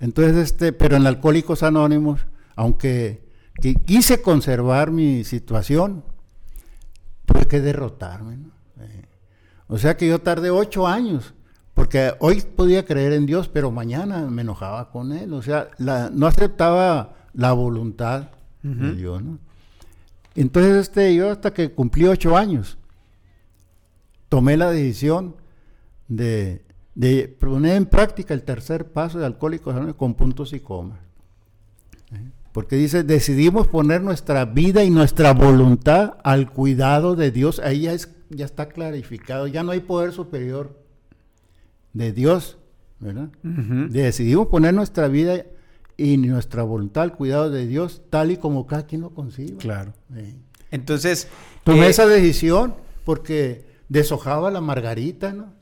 Entonces, 0.00 0.36
este, 0.36 0.72
pero 0.72 0.96
en 0.96 1.06
Alcohólicos 1.06 1.62
Anónimos, 1.62 2.26
aunque 2.54 3.25
quise 3.84 4.22
conservar 4.22 4.90
mi 4.90 5.24
situación, 5.24 6.04
tuve 7.24 7.46
que 7.46 7.60
derrotarme. 7.60 8.34
Eh, 8.80 9.04
o 9.68 9.78
sea 9.78 9.96
que 9.96 10.08
yo 10.08 10.20
tardé 10.20 10.50
ocho 10.50 10.86
años, 10.86 11.34
porque 11.74 12.14
hoy 12.20 12.40
podía 12.40 12.84
creer 12.84 13.12
en 13.12 13.26
Dios, 13.26 13.48
pero 13.48 13.70
mañana 13.70 14.22
me 14.30 14.42
enojaba 14.42 14.90
con 14.90 15.12
Él. 15.12 15.32
O 15.32 15.42
sea, 15.42 15.68
no 15.78 16.26
aceptaba 16.26 17.14
la 17.34 17.52
voluntad 17.52 18.28
de 18.62 18.94
Dios. 18.94 19.22
¿no? 19.22 19.38
Entonces, 20.34 20.76
este, 20.76 21.14
yo 21.14 21.30
hasta 21.30 21.52
que 21.52 21.72
cumplí 21.72 22.06
ocho 22.06 22.36
años, 22.36 22.76
tomé 24.28 24.56
la 24.56 24.70
decisión 24.70 25.34
de, 26.08 26.62
poner 27.40 27.76
en 27.76 27.86
práctica 27.86 28.34
el 28.34 28.42
tercer 28.42 28.92
paso 28.92 29.18
de 29.18 29.26
Alcohólicos 29.26 29.74
con 29.96 30.14
puntos 30.14 30.52
y 30.52 30.60
comas. 30.60 30.98
Porque 32.56 32.76
dice, 32.76 33.02
decidimos 33.02 33.66
poner 33.66 34.00
nuestra 34.00 34.46
vida 34.46 34.82
y 34.82 34.88
nuestra 34.88 35.34
voluntad 35.34 36.14
al 36.24 36.50
cuidado 36.50 37.14
de 37.14 37.30
Dios. 37.30 37.58
Ahí 37.58 37.82
ya, 37.82 37.92
es, 37.92 38.16
ya 38.30 38.46
está 38.46 38.70
clarificado, 38.70 39.46
ya 39.46 39.62
no 39.62 39.72
hay 39.72 39.80
poder 39.80 40.12
superior 40.12 40.82
de 41.92 42.12
Dios, 42.12 42.56
¿verdad? 42.98 43.28
Decidimos 43.42 44.46
poner 44.46 44.72
nuestra 44.72 45.06
vida 45.08 45.44
y 45.98 46.16
nuestra 46.16 46.62
voluntad 46.62 47.02
al 47.02 47.12
cuidado 47.14 47.50
de 47.50 47.66
Dios 47.66 48.00
tal 48.08 48.30
y 48.30 48.38
como 48.38 48.66
cada 48.66 48.86
quien 48.86 49.02
lo 49.02 49.10
conciba. 49.10 49.58
Claro. 49.58 49.92
Entonces... 50.70 51.28
Tomé 51.62 51.88
eh, 51.88 51.90
esa 51.90 52.06
decisión 52.06 52.74
porque 53.04 53.66
deshojaba 53.90 54.50
la 54.50 54.62
margarita, 54.62 55.34
¿no? 55.34 55.52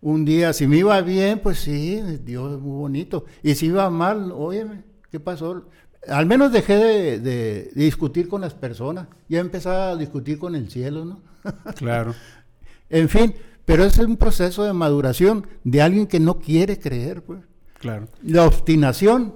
Un 0.00 0.24
día, 0.24 0.52
si 0.52 0.68
me 0.68 0.76
iba 0.76 1.00
bien, 1.00 1.40
pues 1.40 1.58
sí, 1.58 2.00
Dios 2.24 2.52
es 2.52 2.60
muy 2.60 2.78
bonito. 2.78 3.24
Y 3.42 3.56
si 3.56 3.66
iba 3.66 3.90
mal, 3.90 4.30
óyeme, 4.30 4.84
¿qué 5.10 5.18
pasó? 5.18 5.68
Al 6.08 6.26
menos 6.26 6.52
dejé 6.52 7.18
de, 7.18 7.70
discutir 7.74 8.28
con 8.28 8.40
las 8.40 8.54
personas, 8.54 9.08
ya 9.28 9.40
empezaba 9.40 9.90
a 9.90 9.96
discutir 9.96 10.38
con 10.38 10.54
el 10.54 10.70
cielo, 10.70 11.04
¿no? 11.04 11.20
Claro. 11.76 12.14
en 12.88 13.08
fin, 13.08 13.34
pero 13.64 13.84
es 13.84 13.98
un 13.98 14.16
proceso 14.16 14.64
de 14.64 14.72
maduración 14.72 15.46
de 15.62 15.82
alguien 15.82 16.06
que 16.06 16.20
no 16.20 16.38
quiere 16.38 16.78
creer, 16.78 17.22
pues. 17.22 17.40
Claro. 17.78 18.08
La 18.22 18.46
obstinación 18.46 19.34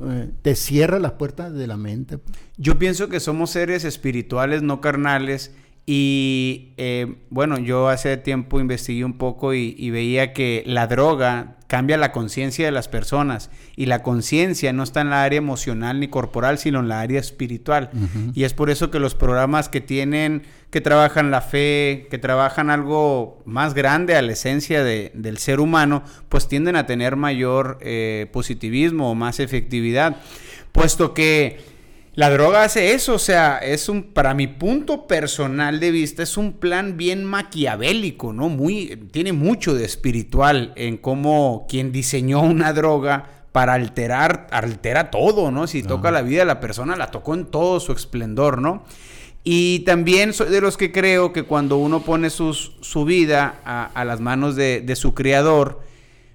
eh, 0.00 0.30
te 0.42 0.54
cierra 0.54 0.98
las 0.98 1.12
puertas 1.12 1.52
de 1.52 1.66
la 1.66 1.76
mente. 1.76 2.18
Pues. 2.18 2.38
Yo 2.56 2.78
pienso 2.78 3.08
que 3.08 3.20
somos 3.20 3.50
seres 3.50 3.84
espirituales, 3.84 4.62
no 4.62 4.80
carnales, 4.80 5.52
y 5.86 6.72
eh, 6.76 7.16
bueno, 7.30 7.58
yo 7.58 7.88
hace 7.88 8.16
tiempo 8.16 8.60
investigué 8.60 9.04
un 9.04 9.18
poco 9.18 9.54
y, 9.54 9.90
veía 9.90 10.32
que 10.32 10.62
la 10.66 10.86
droga 10.86 11.56
cambia 11.70 11.96
la 11.96 12.10
conciencia 12.10 12.64
de 12.66 12.72
las 12.72 12.88
personas 12.88 13.48
y 13.76 13.86
la 13.86 14.02
conciencia 14.02 14.72
no 14.72 14.82
está 14.82 15.02
en 15.02 15.10
la 15.10 15.22
área 15.22 15.38
emocional 15.38 16.00
ni 16.00 16.08
corporal, 16.08 16.58
sino 16.58 16.80
en 16.80 16.88
la 16.88 17.00
área 17.00 17.20
espiritual. 17.20 17.90
Y 18.34 18.42
es 18.42 18.54
por 18.54 18.70
eso 18.70 18.90
que 18.90 18.98
los 18.98 19.14
programas 19.14 19.68
que 19.68 19.80
tienen, 19.80 20.42
que 20.70 20.80
trabajan 20.80 21.30
la 21.30 21.42
fe, 21.42 22.08
que 22.10 22.18
trabajan 22.18 22.70
algo 22.70 23.40
más 23.44 23.74
grande 23.74 24.16
a 24.16 24.22
la 24.22 24.32
esencia 24.32 24.82
del 24.82 25.38
ser 25.38 25.60
humano, 25.60 26.02
pues 26.28 26.48
tienden 26.48 26.74
a 26.74 26.86
tener 26.86 27.14
mayor 27.14 27.78
eh, 27.82 28.26
positivismo 28.32 29.08
o 29.08 29.14
más 29.14 29.38
efectividad. 29.38 30.16
Puesto 30.72 31.14
que 31.14 31.60
la 32.14 32.28
droga 32.28 32.64
hace 32.64 32.92
eso, 32.92 33.14
o 33.14 33.18
sea, 33.18 33.58
es 33.58 33.88
un, 33.88 34.02
para 34.02 34.34
mi 34.34 34.48
punto 34.48 35.06
personal 35.06 35.78
de 35.78 35.92
vista, 35.92 36.24
es 36.24 36.36
un 36.36 36.54
plan 36.54 36.96
bien 36.96 37.24
maquiavélico, 37.24 38.32
¿no? 38.32 38.48
Muy, 38.48 38.96
tiene 39.12 39.32
mucho 39.32 39.74
de 39.74 39.84
espiritual 39.84 40.72
en 40.74 40.96
cómo 40.96 41.66
quien 41.68 41.92
diseñó 41.92 42.40
una 42.42 42.72
droga 42.72 43.26
para 43.52 43.74
alterar, 43.74 44.48
altera 44.50 45.10
todo, 45.10 45.52
¿no? 45.52 45.68
Si 45.68 45.82
toca 45.84 46.10
la 46.10 46.22
vida 46.22 46.40
de 46.40 46.46
la 46.46 46.60
persona, 46.60 46.96
la 46.96 47.12
tocó 47.12 47.34
en 47.34 47.46
todo 47.46 47.78
su 47.78 47.92
esplendor, 47.92 48.60
¿no? 48.60 48.84
Y 49.44 49.80
también 49.80 50.32
soy 50.32 50.50
de 50.50 50.60
los 50.60 50.76
que 50.76 50.92
creo 50.92 51.32
que 51.32 51.44
cuando 51.44 51.76
uno 51.76 52.02
pone 52.02 52.30
sus, 52.30 52.76
su 52.80 53.04
vida 53.04 53.60
a, 53.64 54.04
las 54.04 54.20
manos 54.20 54.56
de, 54.56 54.80
de 54.80 54.96
su 54.96 55.14
creador, 55.14 55.80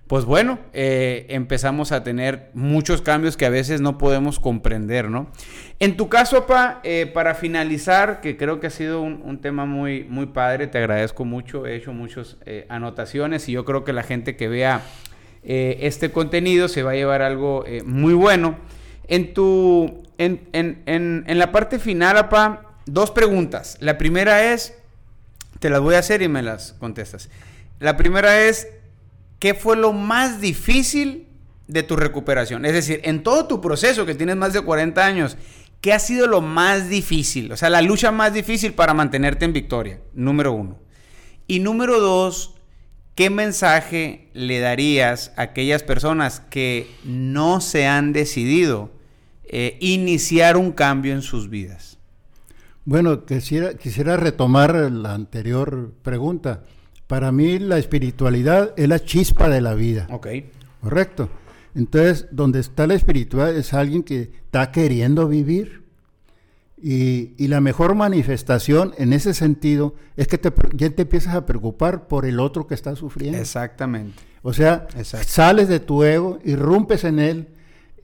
pues 0.07 0.26
bueno, 0.26 0.59
eh, 0.73 1.26
empezamos 1.30 1.91
a 1.91 2.03
tener 2.03 2.51
muchos 2.53 3.01
cambios 3.01 3.38
que 3.38 3.45
a 3.45 3.49
veces 3.49 3.82
no 3.82 3.97
podemos 3.97 4.39
comprender, 4.39 5.09
¿no? 5.09 5.28
En 5.80 5.97
tu 5.97 6.07
caso, 6.07 6.45
Pa, 6.45 6.80
eh, 6.84 7.09
para 7.13 7.36
finalizar, 7.36 8.21
que 8.21 8.38
creo 8.38 8.59
que 8.59 8.67
ha 8.67 8.71
sido 8.71 9.01
un, 9.01 9.39
tema 9.39 9.65
muy, 9.65 10.05
muy 10.05 10.28
padre, 10.28 10.67
te 10.67 10.78
agradezco 10.78 11.26
mucho, 11.26 11.65
he 11.65 11.76
hecho 11.76 11.91
muchas 11.91 12.38
eh, 12.45 12.65
anotaciones 12.69 13.49
y 13.49 13.51
yo 13.51 13.65
creo 13.65 13.84
que 13.84 13.91
la 13.91 14.03
gente 14.03 14.36
que 14.36 14.47
vea 14.47 14.82
este 15.43 16.11
contenido 16.11 16.67
se 16.67 16.82
va 16.82 16.91
a 16.91 16.95
llevar 16.95 17.21
algo 17.21 17.65
muy 17.86 18.15
bueno. 18.15 18.57
En 19.07 19.36
tu, 19.36 20.03
en, 20.17 20.47
en, 20.53 20.82
en, 20.88 21.23
en 21.28 21.38
la 21.38 21.51
parte 21.51 21.78
final, 21.78 22.30
Pa, 22.30 22.65
dos 22.86 23.11
preguntas. 23.11 23.78
La 23.80 23.97
primera 23.97 24.53
es, 24.53 24.73
te 25.59 25.69
las 25.69 25.82
voy 25.82 25.95
a 25.95 25.99
hacer 25.99 26.21
y 26.21 26.28
me 26.28 26.41
las 26.41 26.73
contestas. 26.73 27.30
La 27.80 27.97
primera 27.97 28.41
es, 28.41 28.67
¿qué 29.39 29.53
fue 29.53 29.76
lo 29.76 29.93
más 29.93 30.39
difícil 30.39 31.28
de 31.67 31.84
tu 31.84 31.95
recuperación? 31.95 32.65
Es 32.65 32.73
decir, 32.73 33.01
en 33.03 33.23
todo 33.23 33.47
tu 33.47 33.61
proceso, 33.61 34.05
que 34.05 34.15
tienes 34.15 34.36
más 34.36 34.53
de 34.53 34.61
40 34.61 35.05
años, 35.05 35.38
¿qué 35.82 35.93
ha 35.93 35.99
sido 35.99 36.28
lo 36.28 36.41
más 36.41 36.89
difícil? 36.89 37.51
O 37.51 37.57
sea, 37.57 37.69
la 37.69 37.82
lucha 37.82 38.11
más 38.11 38.34
difícil 38.34 38.73
para 38.73 38.93
mantenerte 38.93 39.45
en 39.45 39.53
victoria, 39.53 39.99
número 40.13 40.53
uno. 40.53 40.80
Y 41.47 41.59
número 41.59 41.99
dos, 41.99 42.55
¿qué 43.13 43.30
mensaje 43.30 44.30
le 44.34 44.59
darías 44.59 45.32
a 45.38 45.43
aquellas 45.43 45.84
personas 45.84 46.39
que 46.39 46.88
no 47.03 47.61
se 47.61 47.88
han 47.88 48.13
decidido 48.13 48.91
eh, 49.43 49.78
iniciar 49.80 50.57
un 50.57 50.71
cambio 50.71 51.13
en 51.13 51.21
sus 51.21 51.49
vidas? 51.49 51.97
Bueno, 52.84 53.26
quisiera, 53.26 53.73
quisiera 53.76 54.17
retomar 54.17 54.76
la 54.91 55.13
anterior 55.13 55.93
pregunta. 56.03 56.63
Para 57.07 57.32
mí 57.32 57.59
la 57.59 57.78
espiritualidad 57.78 58.73
es 58.78 58.88
la 58.88 58.99
chispa 58.99 59.49
de 59.49 59.61
la 59.61 59.73
vida. 59.76 60.07
Ok. 60.11 60.28
Correcto. 60.82 61.30
Entonces, 61.76 62.28
donde 62.32 62.59
está 62.59 62.88
la 62.88 62.95
espiritualidad 62.95 63.55
es 63.55 63.73
alguien 63.73 64.03
que 64.03 64.32
está 64.45 64.71
queriendo 64.71 65.28
vivir. 65.28 65.84
Y, 66.82 67.47
la 67.47 67.61
mejor 67.61 67.95
manifestación 67.95 68.93
en 68.97 69.13
ese 69.13 69.34
sentido 69.34 69.95
es 70.17 70.28
que 70.28 70.38
te, 70.38 70.51
ya 70.73 70.89
te 70.89 71.03
empiezas 71.03 71.36
a 71.36 71.45
preocupar 71.45 72.07
por 72.07 72.26
el 72.26 72.39
otro 72.39 72.67
que 72.67 72.76
está 72.76 72.95
sufriendo. 72.95 73.38
Exactamente. 73.38 74.21
O 74.41 74.53
sea, 74.53 74.88
sales 75.03 75.67
de 75.67 75.80
tu 75.80 76.03
ego, 76.03 76.39
irrumpes 76.43 77.03
en 77.03 77.19
él 77.19 77.47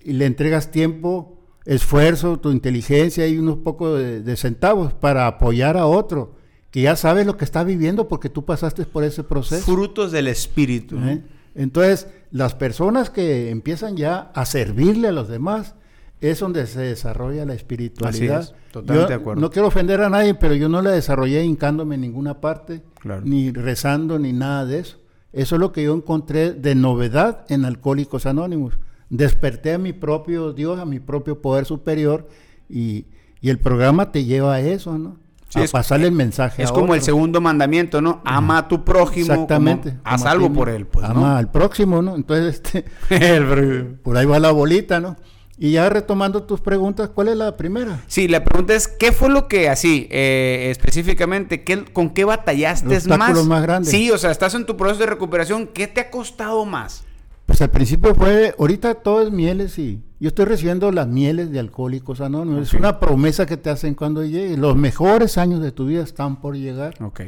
y 0.04 0.14
le 0.14 0.26
entregas 0.26 0.72
tiempo, 0.72 1.38
esfuerzo, 1.66 2.40
tu 2.40 2.52
inteligencia 2.52 3.28
y 3.28 3.38
unos 3.38 3.58
pocos 3.58 4.00
de 4.00 4.36
centavos 4.38 4.94
para 4.94 5.28
apoyar 5.28 5.78
a 5.78 5.86
otro 5.86 6.42
que 6.72 6.82
ya 6.82 6.96
sabes 6.96 7.28
lo 7.28 7.38
que 7.38 7.46
está 7.46 7.64
viviendo 7.64 8.08
porque 8.08 8.30
tú 8.30 8.46
pasaste 8.46 8.86
por 8.86 9.04
ese 9.04 9.24
proceso. 9.24 9.66
Frutos 9.66 10.12
del 10.12 10.28
espíritu. 10.28 10.98
¿Eh? 11.00 11.22
Entonces, 11.54 12.08
las 12.32 12.56
personas 12.56 13.10
que 13.10 13.50
empiezan 13.50 13.98
ya 13.98 14.32
a 14.34 14.46
servirle 14.46 15.10
a 15.10 15.12
los 15.12 15.28
demás, 15.28 15.76
es 16.22 16.40
donde 16.40 16.68
se 16.68 16.82
desarrolla 16.82 17.46
la 17.46 17.56
espiritualidad. 17.56 18.40
Así 18.40 18.54
es, 18.54 18.72
totalmente 18.72 19.10
de 19.10 19.20
acuerdo. 19.20 19.42
No 19.42 19.50
quiero 19.50 19.68
ofender 19.68 20.02
a 20.02 20.10
nadie, 20.10 20.36
pero 20.36 20.54
yo 20.54 20.70
no 20.70 20.82
la 20.82 20.92
desarrollé 20.92 21.44
hincándome 21.44 21.96
en 21.96 22.02
ninguna 22.02 22.40
parte, 22.40 22.84
ni 23.24 23.52
rezando, 23.52 24.20
ni 24.20 24.32
nada 24.32 24.66
de 24.66 24.80
eso. 24.80 24.98
Eso 25.34 25.56
es 25.56 25.60
lo 25.60 25.72
que 25.72 25.84
yo 25.84 25.96
encontré 25.96 26.54
de 26.54 26.76
novedad 26.76 27.46
en 27.50 27.66
Alcohólicos 27.66 28.26
Anónimos. 28.26 28.78
Desperté 29.10 29.74
a 29.74 29.78
mi 29.78 29.94
propio 29.94 30.54
Dios, 30.54 30.80
a 30.80 30.86
mi 30.86 31.00
propio 31.00 31.42
poder 31.42 31.66
superior, 31.66 32.28
y, 32.70 33.06
y 33.42 33.50
el 33.50 33.58
programa 33.58 34.12
te 34.12 34.24
lleva 34.24 34.56
a 34.56 34.62
eso, 34.62 34.98
¿no? 34.98 35.18
A 35.56 35.68
pasarle 35.72 36.08
el 36.08 36.14
mensaje. 36.14 36.64
Es 36.64 36.72
como 36.72 36.96
el 36.96 37.02
segundo 37.02 37.42
mandamiento, 37.42 38.02
¿no? 38.02 38.22
Ama 38.26 38.60
a 38.60 38.68
tu 38.68 38.84
prójimo. 38.84 39.34
Exactamente. 39.34 39.98
a 40.04 40.18
salvo 40.18 40.52
por 40.52 40.70
él, 40.70 40.86
pues. 40.86 41.06
Ama 41.06 41.38
al 41.38 41.52
próximo, 41.52 42.02
¿no? 42.02 42.16
Entonces, 42.16 42.62
este, 42.64 42.86
por 44.04 44.18
ahí 44.18 44.26
va 44.26 44.40
la 44.40 44.52
bolita, 44.52 45.00
¿no? 45.00 45.16
Y 45.64 45.74
ya 45.74 45.90
retomando 45.90 46.42
tus 46.42 46.60
preguntas, 46.60 47.12
¿cuál 47.14 47.28
es 47.28 47.38
la 47.38 47.56
primera? 47.56 48.02
Sí, 48.08 48.28
la 48.28 48.44
pregunta 48.44 48.74
es, 48.74 48.88
¿qué 48.88 49.12
fue 49.12 49.30
lo 49.30 49.48
que 49.48 49.70
así, 49.70 50.08
eh, 50.10 50.70
específicamente, 50.72 51.64
¿qué, 51.64 51.84
con 51.84 52.10
qué 52.10 52.26
batallaste 52.26 53.00
más? 53.16 53.46
más 53.46 53.62
grandes. 53.62 53.92
Sí, 53.92 54.10
o 54.10 54.18
sea, 54.18 54.32
estás 54.32 54.56
en 54.56 54.66
tu 54.66 54.76
proceso 54.76 55.02
de 55.02 55.06
recuperación, 55.06 55.68
¿qué 55.68 55.86
te 55.86 56.02
ha 56.02 56.10
costado 56.10 56.66
más? 56.66 57.04
Pues 57.52 57.62
al 57.62 57.70
principio 57.70 58.16
fue, 58.16 58.56
ahorita 58.58 58.94
todo 58.96 59.24
es 59.24 59.30
mieles 59.30 59.78
y 59.78 60.02
yo 60.22 60.30
estoy 60.30 60.46
recibiendo 60.46 60.90
las 60.90 61.06
mieles 61.06 61.52
de 61.52 61.60
Alcohólicos 61.60 62.22
Anónimos. 62.22 62.62
Es 62.62 62.74
una 62.74 62.98
promesa 62.98 63.46
que 63.46 63.58
te 63.58 63.70
hacen 63.70 63.94
cuando 63.94 64.24
llegue. 64.24 64.56
Los 64.56 64.78
mejores 64.78 65.38
años 65.38 65.62
de 65.62 65.74
tu 65.74 65.86
vida 65.86 66.02
están 66.02 66.40
por 66.40 66.56
llegar. 66.56 66.96
Ok. 67.04 67.24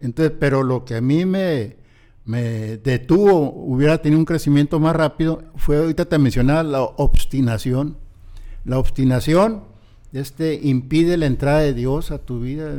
Entonces, 0.00 0.34
pero 0.40 0.62
lo 0.62 0.86
que 0.86 0.96
a 0.96 1.02
mí 1.02 1.26
me, 1.26 1.76
me 2.24 2.40
detuvo, 2.78 3.52
hubiera 3.52 3.98
tenido 3.98 4.18
un 4.18 4.24
crecimiento 4.24 4.80
más 4.80 4.96
rápido, 4.96 5.42
fue, 5.56 5.76
ahorita 5.76 6.06
te 6.06 6.16
mencionaba, 6.16 6.62
la 6.62 6.80
obstinación. 6.80 7.98
La 8.64 8.78
obstinación 8.78 9.64
este 10.12 10.54
impide 10.62 11.16
la 11.16 11.26
entrada 11.26 11.60
de 11.60 11.72
Dios 11.72 12.10
a 12.10 12.18
tu 12.18 12.40
vida. 12.40 12.72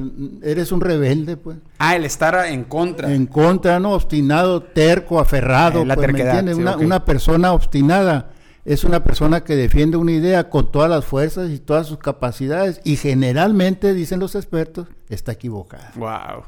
Eres 0.43 0.71
un 0.71 0.81
rebelde, 0.81 1.37
pues. 1.37 1.57
Ah, 1.77 1.95
el 1.95 2.05
estar 2.05 2.45
en 2.47 2.63
contra. 2.65 3.13
En 3.13 3.25
contra, 3.25 3.79
¿no? 3.79 3.93
Obstinado, 3.93 4.63
terco, 4.63 5.19
aferrado. 5.19 5.83
Eh, 5.83 5.85
la 5.85 5.95
pues, 5.95 6.07
¿me 6.07 6.13
terquedad, 6.13 6.39
entiendes? 6.39 6.75
sí, 6.77 6.83
una 6.85 7.05
persona 7.05 7.53
obstinada 7.53 8.31
es 8.63 8.83
una 8.83 9.03
persona 9.03 9.43
que 9.43 9.55
defiende 9.55 9.97
una 9.97 10.11
idea 10.11 10.49
con 10.49 10.71
todas 10.71 10.89
las 10.89 11.05
fuerzas 11.05 11.49
y 11.49 11.59
todas 11.59 11.87
sus 11.87 11.97
capacidades 11.97 12.79
y 12.83 12.95
generalmente, 12.95 13.93
dicen 13.93 14.19
los 14.19 14.35
expertos, 14.35 14.87
está 15.09 15.31
equivocada. 15.31 15.91
Wow. 15.95 16.43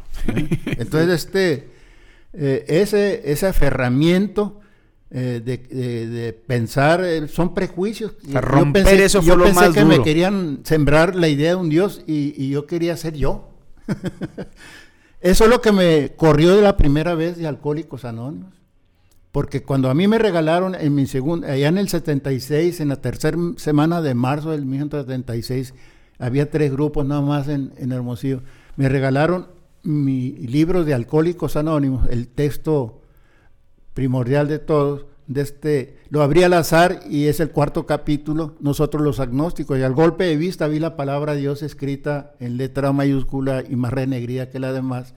Entonces, 0.65 1.09
este, 1.09 1.71
eh, 2.33 2.65
ese, 2.67 3.31
ese 3.31 3.47
aferramiento 3.47 4.59
eh, 5.13 5.41
de, 5.45 5.57
de- 5.57 6.07
de 6.07 6.33
pensar, 6.33 7.03
eh, 7.05 7.27
son 7.27 7.53
prejuicios. 7.53 8.13
sea, 8.25 8.33
Yo 8.33 8.41
romper 8.41 8.99
eso 8.99 9.21
yo 9.21 9.33
fue 9.33 9.37
lo 9.37 9.43
pensé 9.45 9.59
más 9.59 9.73
que 9.73 9.81
duro. 9.83 9.97
me 9.97 10.03
querían 10.03 10.59
sembrar 10.63 11.15
la 11.15 11.27
idea 11.27 11.51
de 11.51 11.55
un 11.55 11.69
Dios 11.69 12.01
y, 12.07 12.33
y 12.35 12.49
yo 12.49 12.65
quería 12.65 12.97
ser 12.97 13.13
yo. 13.15 13.49
eso 15.21 15.43
es 15.45 15.49
lo 15.49 15.61
que 15.61 15.71
me 15.71 16.13
corrió 16.15 16.55
de 16.55 16.61
la 16.61 16.75
primera 16.77 17.15
vez 17.15 17.37
de 17.37 17.47
Alcohólicos 17.47 18.05
Anónimos. 18.05 18.53
Porque 19.31 19.63
cuando 19.63 19.89
a 19.89 19.93
mí 19.95 20.07
me 20.07 20.19
regalaron 20.19 20.75
en 20.75 20.93
mi 20.93 21.07
segundo, 21.07 21.47
allá 21.47 21.67
en 21.67 21.77
el 21.79 21.89
76, 21.89 22.79
en 22.81 22.89
la 22.89 22.97
tercera 23.01 23.37
semana 23.57 24.01
de 24.01 24.13
marzo 24.13 24.51
del 24.51 24.65
1976, 24.65 25.73
había 26.19 26.51
tres 26.51 26.71
grupos 26.71 27.05
nada 27.07 27.21
más 27.21 27.47
en, 27.47 27.71
en 27.77 27.91
Hermosillo. 27.91 28.43
Me 28.75 28.89
regalaron 28.89 29.47
mi 29.81 30.31
libro 30.33 30.83
de 30.83 30.93
Alcohólicos 30.93 31.55
Anónimos, 31.55 32.07
el 32.11 32.27
texto 32.27 33.01
primordial 33.93 34.47
de 34.47 34.59
todos. 34.59 35.05
De 35.25 35.41
este, 35.41 35.97
lo 36.09 36.21
abrí 36.21 36.43
al 36.43 36.51
azar 36.51 36.99
y 37.09 37.27
es 37.27 37.39
el 37.39 37.49
cuarto 37.49 37.85
capítulo, 37.85 38.55
nosotros 38.59 39.01
los 39.01 39.21
agnósticos. 39.21 39.79
Y 39.79 39.83
al 39.83 39.93
golpe 39.93 40.25
de 40.25 40.35
vista 40.35 40.67
vi 40.67 40.79
la 40.79 40.97
palabra 40.97 41.33
Dios 41.33 41.63
escrita 41.63 42.33
en 42.39 42.57
letra 42.57 42.91
mayúscula 42.91 43.63
y 43.67 43.77
más 43.77 43.93
renegrida 43.93 44.49
que 44.49 44.59
la 44.59 44.73
demás. 44.73 45.13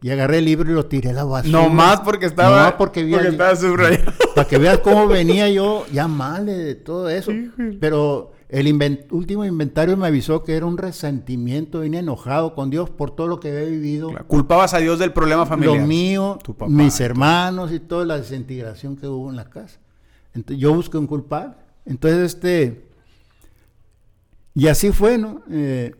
Y 0.00 0.10
agarré 0.10 0.38
el 0.38 0.44
libro 0.44 0.70
y 0.70 0.74
lo 0.74 0.86
tiré 0.86 1.10
a 1.10 1.12
la 1.14 1.24
basura. 1.24 1.62
No 1.62 1.70
más 1.70 2.00
porque 2.00 2.26
estaba. 2.26 2.70
No, 2.70 2.76
porque 2.76 3.04
vi 3.04 3.12
porque 3.12 3.28
estaba 3.28 3.56
subrayado. 3.56 4.12
Para 4.34 4.48
que 4.48 4.58
veas 4.58 4.78
cómo 4.78 5.08
venía 5.08 5.48
yo 5.48 5.86
ya 5.92 6.08
mal 6.08 6.44
de 6.44 6.74
todo 6.74 7.08
eso. 7.08 7.32
Pero 7.80 8.33
el 8.48 9.06
último 9.10 9.44
inventario 9.44 9.96
me 9.96 10.06
avisó 10.06 10.44
que 10.44 10.54
era 10.54 10.66
un 10.66 10.78
resentimiento, 10.78 11.80
vine 11.80 12.00
enojado 12.00 12.54
con 12.54 12.70
Dios 12.70 12.90
por 12.90 13.10
todo 13.10 13.26
lo 13.26 13.40
que 13.40 13.48
había 13.48 13.68
vivido. 13.68 14.12
Culpabas 14.26 14.74
a 14.74 14.78
Dios 14.78 14.98
del 14.98 15.12
problema 15.12 15.46
familiar. 15.46 15.78
Lo 15.78 15.86
mío, 15.86 16.38
Tu 16.42 16.54
papá, 16.54 16.70
mis 16.70 17.00
hermanos 17.00 17.72
y 17.72 17.80
toda 17.80 18.04
la 18.04 18.18
desintegración 18.18 18.96
que 18.96 19.06
hubo 19.06 19.30
en 19.30 19.36
la 19.36 19.48
casa. 19.48 19.78
Entonces, 20.34 20.60
yo 20.60 20.74
busqué 20.74 20.98
un 20.98 21.06
culpable. 21.06 21.54
Entonces, 21.86 22.34
este. 22.34 22.84
Y 24.54 24.68
así 24.68 24.92
fue, 24.92 25.18
¿no? 25.18 25.42
Eh, 25.50 25.94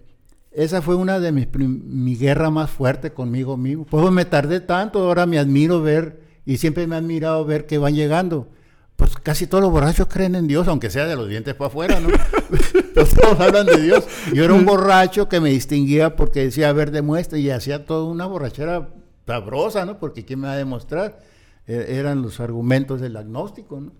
esa 0.52 0.80
fue 0.82 0.94
una 0.94 1.18
de 1.18 1.32
mis 1.32 1.48
mi 1.58 2.16
guerra 2.16 2.50
más 2.50 2.70
fuerte 2.70 3.12
conmigo 3.12 3.56
mismo. 3.56 3.84
Pues 3.84 4.10
me 4.12 4.24
tardé 4.24 4.60
tanto, 4.60 5.00
ahora 5.00 5.26
me 5.26 5.38
admiro 5.38 5.82
ver, 5.82 6.22
y 6.46 6.58
siempre 6.58 6.86
me 6.86 6.94
ha 6.94 6.98
admirado 6.98 7.44
ver 7.44 7.66
que 7.66 7.78
van 7.78 7.94
llegando. 7.94 8.48
Pues 8.96 9.16
casi 9.16 9.46
todos 9.46 9.62
los 9.62 9.72
borrachos 9.72 10.06
creen 10.06 10.36
en 10.36 10.46
Dios, 10.46 10.68
aunque 10.68 10.90
sea 10.90 11.06
de 11.06 11.16
los 11.16 11.28
dientes 11.28 11.54
para 11.54 11.68
afuera, 11.68 12.00
¿no? 12.00 12.08
Pero 12.94 13.06
todos 13.06 13.40
hablan 13.40 13.66
de 13.66 13.82
Dios. 13.82 14.06
Yo 14.32 14.44
era 14.44 14.54
un 14.54 14.64
borracho 14.64 15.28
que 15.28 15.40
me 15.40 15.50
distinguía 15.50 16.14
porque 16.14 16.44
decía, 16.44 16.68
a 16.68 16.72
ver, 16.72 16.90
demuestra, 16.90 17.38
y 17.38 17.50
hacía 17.50 17.84
toda 17.84 18.04
una 18.04 18.26
borrachera 18.26 18.90
sabrosa, 19.26 19.84
¿no? 19.84 19.98
Porque 19.98 20.24
¿quién 20.24 20.40
me 20.40 20.46
va 20.46 20.54
a 20.54 20.56
demostrar? 20.58 21.18
Eh, 21.66 21.86
eran 21.98 22.22
los 22.22 22.40
argumentos 22.40 23.00
del 23.00 23.16
agnóstico, 23.16 23.80
¿no? 23.80 23.92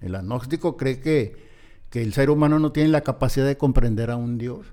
El 0.00 0.14
agnóstico 0.14 0.76
cree 0.76 1.00
que, 1.00 1.36
que 1.90 2.02
el 2.02 2.14
ser 2.14 2.30
humano 2.30 2.58
no 2.58 2.72
tiene 2.72 2.88
la 2.88 3.02
capacidad 3.02 3.46
de 3.46 3.56
comprender 3.56 4.10
a 4.10 4.16
un 4.16 4.38
Dios. 4.38 4.66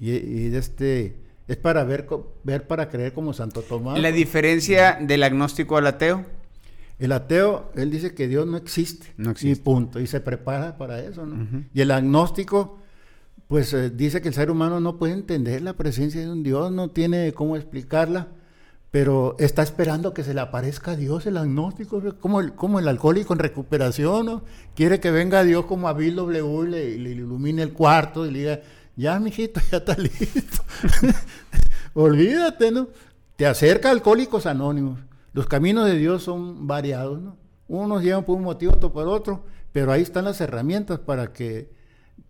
Y, 0.00 0.54
este, 0.54 1.16
es 1.46 1.56
para 1.56 1.84
ver, 1.84 2.06
ver 2.42 2.66
para 2.66 2.88
creer 2.88 3.12
como 3.12 3.32
Santo 3.32 3.62
Tomás. 3.62 3.98
La 4.00 4.10
diferencia 4.10 4.98
del 5.00 5.22
agnóstico 5.22 5.76
al 5.76 5.86
ateo. 5.86 6.26
El 6.98 7.12
ateo, 7.12 7.70
él 7.74 7.90
dice 7.90 8.14
que 8.14 8.28
Dios 8.28 8.46
no 8.46 8.56
existe. 8.56 9.12
No 9.16 9.30
existe. 9.30 9.60
Y 9.60 9.62
punto. 9.62 10.00
Y 10.00 10.06
se 10.06 10.20
prepara 10.20 10.78
para 10.78 11.00
eso, 11.00 11.26
¿no? 11.26 11.46
Y 11.72 11.80
el 11.80 11.90
agnóstico, 11.90 12.78
pues 13.48 13.72
eh, 13.72 13.90
dice 13.90 14.20
que 14.22 14.28
el 14.28 14.34
ser 14.34 14.50
humano 14.50 14.80
no 14.80 14.98
puede 14.98 15.12
entender 15.12 15.62
la 15.62 15.74
presencia 15.74 16.20
de 16.20 16.30
un 16.30 16.42
Dios, 16.42 16.70
no 16.70 16.90
tiene 16.90 17.32
cómo 17.32 17.56
explicarla, 17.56 18.28
pero 18.90 19.34
está 19.40 19.62
esperando 19.62 20.14
que 20.14 20.22
se 20.22 20.34
le 20.34 20.40
aparezca 20.40 20.94
Dios, 20.94 21.26
el 21.26 21.36
agnóstico, 21.36 22.00
como 22.20 22.40
el, 22.40 22.54
como 22.54 22.78
el 22.78 22.86
alcohólico 22.86 23.32
en 23.32 23.40
recuperación, 23.40 24.26
¿no? 24.26 24.42
Quiere 24.76 25.00
que 25.00 25.10
venga 25.10 25.42
Dios 25.42 25.66
como 25.66 25.88
a 25.88 25.94
Bill 25.94 26.14
W 26.14 26.64
y 26.64 26.70
le, 26.70 26.98
le 26.98 27.10
ilumine 27.10 27.62
el 27.62 27.72
cuarto 27.72 28.24
y 28.24 28.30
le 28.30 28.38
diga, 28.38 28.60
ya, 28.96 29.18
mijito, 29.18 29.60
ya 29.70 29.78
está 29.78 29.96
listo. 29.98 30.62
Olvídate, 31.94 32.70
¿no? 32.70 32.88
Te 33.36 33.46
acerca 33.46 33.88
a 33.88 33.92
Alcohólicos 33.92 34.46
Anónimos. 34.46 35.00
Los 35.34 35.46
caminos 35.46 35.84
de 35.86 35.98
Dios 35.98 36.22
son 36.22 36.66
variados, 36.66 37.20
¿no? 37.20 37.36
Unos 37.68 38.02
llevan 38.02 38.24
por 38.24 38.36
un 38.36 38.44
motivo, 38.44 38.72
otros 38.72 38.92
por 38.92 39.06
otro, 39.08 39.44
pero 39.72 39.92
ahí 39.92 40.00
están 40.02 40.24
las 40.24 40.40
herramientas 40.40 40.98
para 41.00 41.32
que 41.34 41.68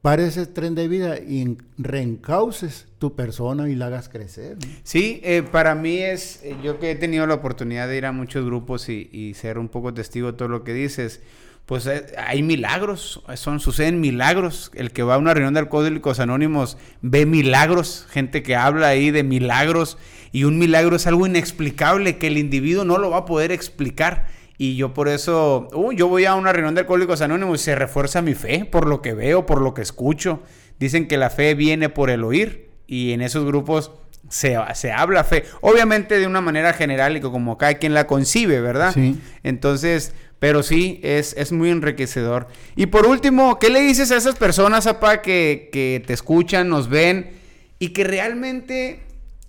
pares 0.00 0.36
ese 0.36 0.46
tren 0.46 0.74
de 0.74 0.88
vida 0.88 1.18
y 1.20 1.42
en- 1.42 1.58
reencauces 1.76 2.86
tu 2.98 3.14
persona 3.14 3.68
y 3.68 3.74
la 3.74 3.86
hagas 3.86 4.08
crecer. 4.08 4.56
Sí, 4.82 5.20
eh, 5.24 5.42
para 5.42 5.74
mí 5.74 5.98
es, 5.98 6.42
eh, 6.44 6.56
yo 6.62 6.78
que 6.78 6.90
he 6.92 6.94
tenido 6.94 7.26
la 7.26 7.34
oportunidad 7.34 7.88
de 7.88 7.96
ir 7.98 8.06
a 8.06 8.12
muchos 8.12 8.44
grupos 8.44 8.88
y 8.88 9.34
ser 9.34 9.58
un 9.58 9.68
poco 9.68 9.92
testigo 9.92 10.32
de 10.32 10.38
todo 10.38 10.48
lo 10.48 10.64
que 10.64 10.72
dices, 10.72 11.20
pues 11.66 11.86
eh, 11.86 12.06
hay 12.18 12.42
milagros, 12.42 13.22
son, 13.34 13.58
suceden 13.60 14.00
milagros. 14.00 14.70
El 14.74 14.92
que 14.92 15.02
va 15.02 15.14
a 15.14 15.18
una 15.18 15.32
reunión 15.32 15.54
de 15.54 15.60
alcohólicos 15.60 16.20
anónimos 16.20 16.76
ve 17.00 17.24
milagros, 17.26 18.06
gente 18.10 18.42
que 18.42 18.54
habla 18.54 18.88
ahí 18.88 19.10
de 19.10 19.22
milagros 19.22 19.96
y 20.30 20.44
un 20.44 20.58
milagro 20.58 20.96
es 20.96 21.06
algo 21.06 21.26
inexplicable 21.26 22.18
que 22.18 22.26
el 22.26 22.38
individuo 22.38 22.84
no 22.84 22.98
lo 22.98 23.10
va 23.10 23.18
a 23.18 23.24
poder 23.24 23.52
explicar. 23.52 24.26
Y 24.58 24.76
yo 24.76 24.92
por 24.92 25.08
eso, 25.08 25.68
uh, 25.72 25.92
yo 25.92 26.08
voy 26.08 26.26
a 26.26 26.34
una 26.34 26.52
reunión 26.52 26.74
de 26.74 26.82
alcohólicos 26.82 27.20
anónimos 27.22 27.60
y 27.60 27.64
se 27.64 27.74
refuerza 27.74 28.20
mi 28.20 28.34
fe 28.34 28.64
por 28.64 28.86
lo 28.86 29.00
que 29.00 29.14
veo, 29.14 29.46
por 29.46 29.60
lo 29.60 29.74
que 29.74 29.82
escucho. 29.82 30.42
Dicen 30.78 31.08
que 31.08 31.16
la 31.18 31.30
fe 31.30 31.54
viene 31.54 31.88
por 31.88 32.10
el 32.10 32.24
oír 32.24 32.70
y 32.86 33.12
en 33.12 33.22
esos 33.22 33.44
grupos 33.44 33.92
se, 34.28 34.56
se 34.74 34.92
habla 34.92 35.24
fe. 35.24 35.44
Obviamente 35.60 36.18
de 36.18 36.26
una 36.26 36.40
manera 36.40 36.72
general 36.72 37.16
y 37.16 37.20
como 37.20 37.56
cada 37.56 37.74
quien 37.74 37.94
la 37.94 38.06
concibe, 38.06 38.60
¿verdad? 38.60 38.92
Sí. 38.92 39.20
Entonces, 39.42 40.14
pero 40.38 40.62
sí, 40.62 41.00
es, 41.02 41.34
es 41.38 41.52
muy 41.52 41.70
enriquecedor. 41.70 42.48
Y 42.76 42.86
por 42.86 43.06
último, 43.06 43.58
¿qué 43.58 43.70
le 43.70 43.80
dices 43.80 44.10
a 44.10 44.16
esas 44.16 44.36
personas, 44.36 44.86
apá, 44.86 45.22
que, 45.22 45.70
que 45.72 46.02
te 46.06 46.12
escuchan, 46.12 46.68
nos 46.68 46.88
ven 46.88 47.30
y 47.78 47.88
que 47.88 48.04
realmente 48.04 49.02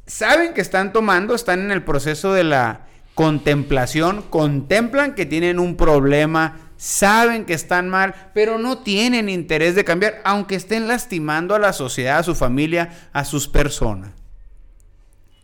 saben 0.07 0.53
que 0.53 0.61
están 0.61 0.93
tomando, 0.93 1.35
están 1.35 1.61
en 1.61 1.71
el 1.71 1.83
proceso 1.83 2.33
de 2.33 2.43
la 2.43 2.87
contemplación, 3.13 4.23
contemplan 4.29 5.15
que 5.15 5.25
tienen 5.25 5.59
un 5.59 5.77
problema, 5.77 6.65
saben 6.77 7.45
que 7.45 7.53
están 7.53 7.89
mal, 7.89 8.13
pero 8.33 8.59
no 8.59 8.79
tienen 8.79 9.29
interés 9.29 9.75
de 9.75 9.85
cambiar, 9.85 10.21
aunque 10.25 10.55
estén 10.55 10.87
lastimando 10.87 11.55
a 11.55 11.59
la 11.59 11.73
sociedad, 11.73 12.19
a 12.19 12.23
su 12.23 12.35
familia, 12.35 13.09
a 13.13 13.23
sus 13.25 13.47
personas? 13.47 14.11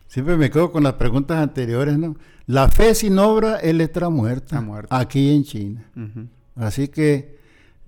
Siempre 0.08 0.36
me 0.36 0.52
quedo 0.52 0.72
con 0.72 0.84
las 0.84 0.94
preguntas 0.94 1.38
anteriores, 1.38 1.98
¿no? 1.98 2.18
La 2.52 2.68
fe 2.68 2.94
sin 2.96 3.18
obra 3.18 3.60
es 3.60 3.74
letra 3.74 4.10
muerta. 4.10 4.60
Muerta. 4.60 5.00
Aquí 5.00 5.34
en 5.34 5.46
China. 5.46 5.86
Así 6.58 6.90
que 6.90 7.38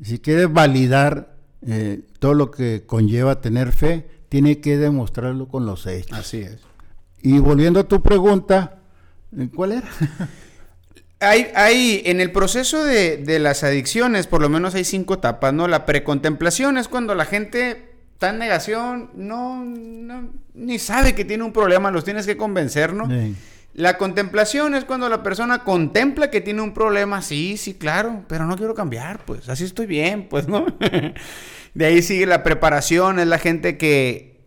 si 0.01 0.19
quieres 0.19 0.51
validar 0.51 1.35
eh, 1.67 1.99
todo 2.19 2.33
lo 2.33 2.49
que 2.49 2.83
conlleva 2.85 3.41
tener 3.41 3.73
fe, 3.73 4.07
tiene 4.29 4.61
que 4.61 4.77
demostrarlo 4.77 5.49
con 5.49 5.65
los 5.65 5.85
hechos. 5.85 6.17
Así 6.17 6.37
es. 6.37 6.59
Y 7.21 7.39
volviendo 7.39 7.81
a 7.81 7.83
tu 7.89 8.01
pregunta, 8.01 8.79
¿eh, 9.37 9.49
¿cuál 9.53 9.73
era? 9.73 9.89
Hay, 11.19 11.47
hay, 11.55 12.01
en 12.03 12.19
el 12.19 12.33
proceso 12.33 12.83
de, 12.83 13.15
de 13.15 13.39
las 13.39 13.63
adicciones, 13.63 14.27
por 14.27 14.41
lo 14.41 14.49
menos 14.49 14.75
hay 14.75 14.83
cinco 14.83 15.13
etapas, 15.13 15.53
¿no? 15.53 15.69
La 15.69 15.85
precontemplación 15.85 16.77
es 16.77 16.89
cuando 16.89 17.15
la 17.15 17.23
gente 17.23 17.93
está 18.11 18.31
en 18.31 18.39
negación, 18.39 19.09
no, 19.15 19.63
no, 19.63 20.29
ni 20.53 20.79
sabe 20.79 21.15
que 21.15 21.23
tiene 21.23 21.45
un 21.45 21.53
problema, 21.53 21.91
los 21.91 22.03
tienes 22.03 22.25
que 22.25 22.35
convencer, 22.35 22.93
¿no? 22.93 23.07
Sí. 23.07 23.37
La 23.73 23.97
contemplación 23.97 24.75
es 24.75 24.85
cuando 24.85 25.09
la 25.09 25.23
persona 25.23 25.63
contempla 25.63 26.29
que 26.29 26.41
tiene 26.41 26.61
un 26.61 26.73
problema, 26.75 27.21
sí, 27.23 27.57
sí, 27.57 27.73
claro, 27.73 28.23
pero 28.27 28.45
no 28.45 28.55
quiero 28.55 28.75
cambiar, 28.75 29.25
pues 29.25 29.49
así 29.49 29.63
estoy 29.63 29.87
bien, 29.87 30.27
pues, 30.29 30.47
¿no? 30.47 30.65
de 31.73 31.85
ahí 31.85 32.01
sigue 32.03 32.25
la 32.27 32.43
preparación, 32.43 33.17
es 33.19 33.27
la 33.27 33.39
gente 33.39 33.77
que 33.77 34.41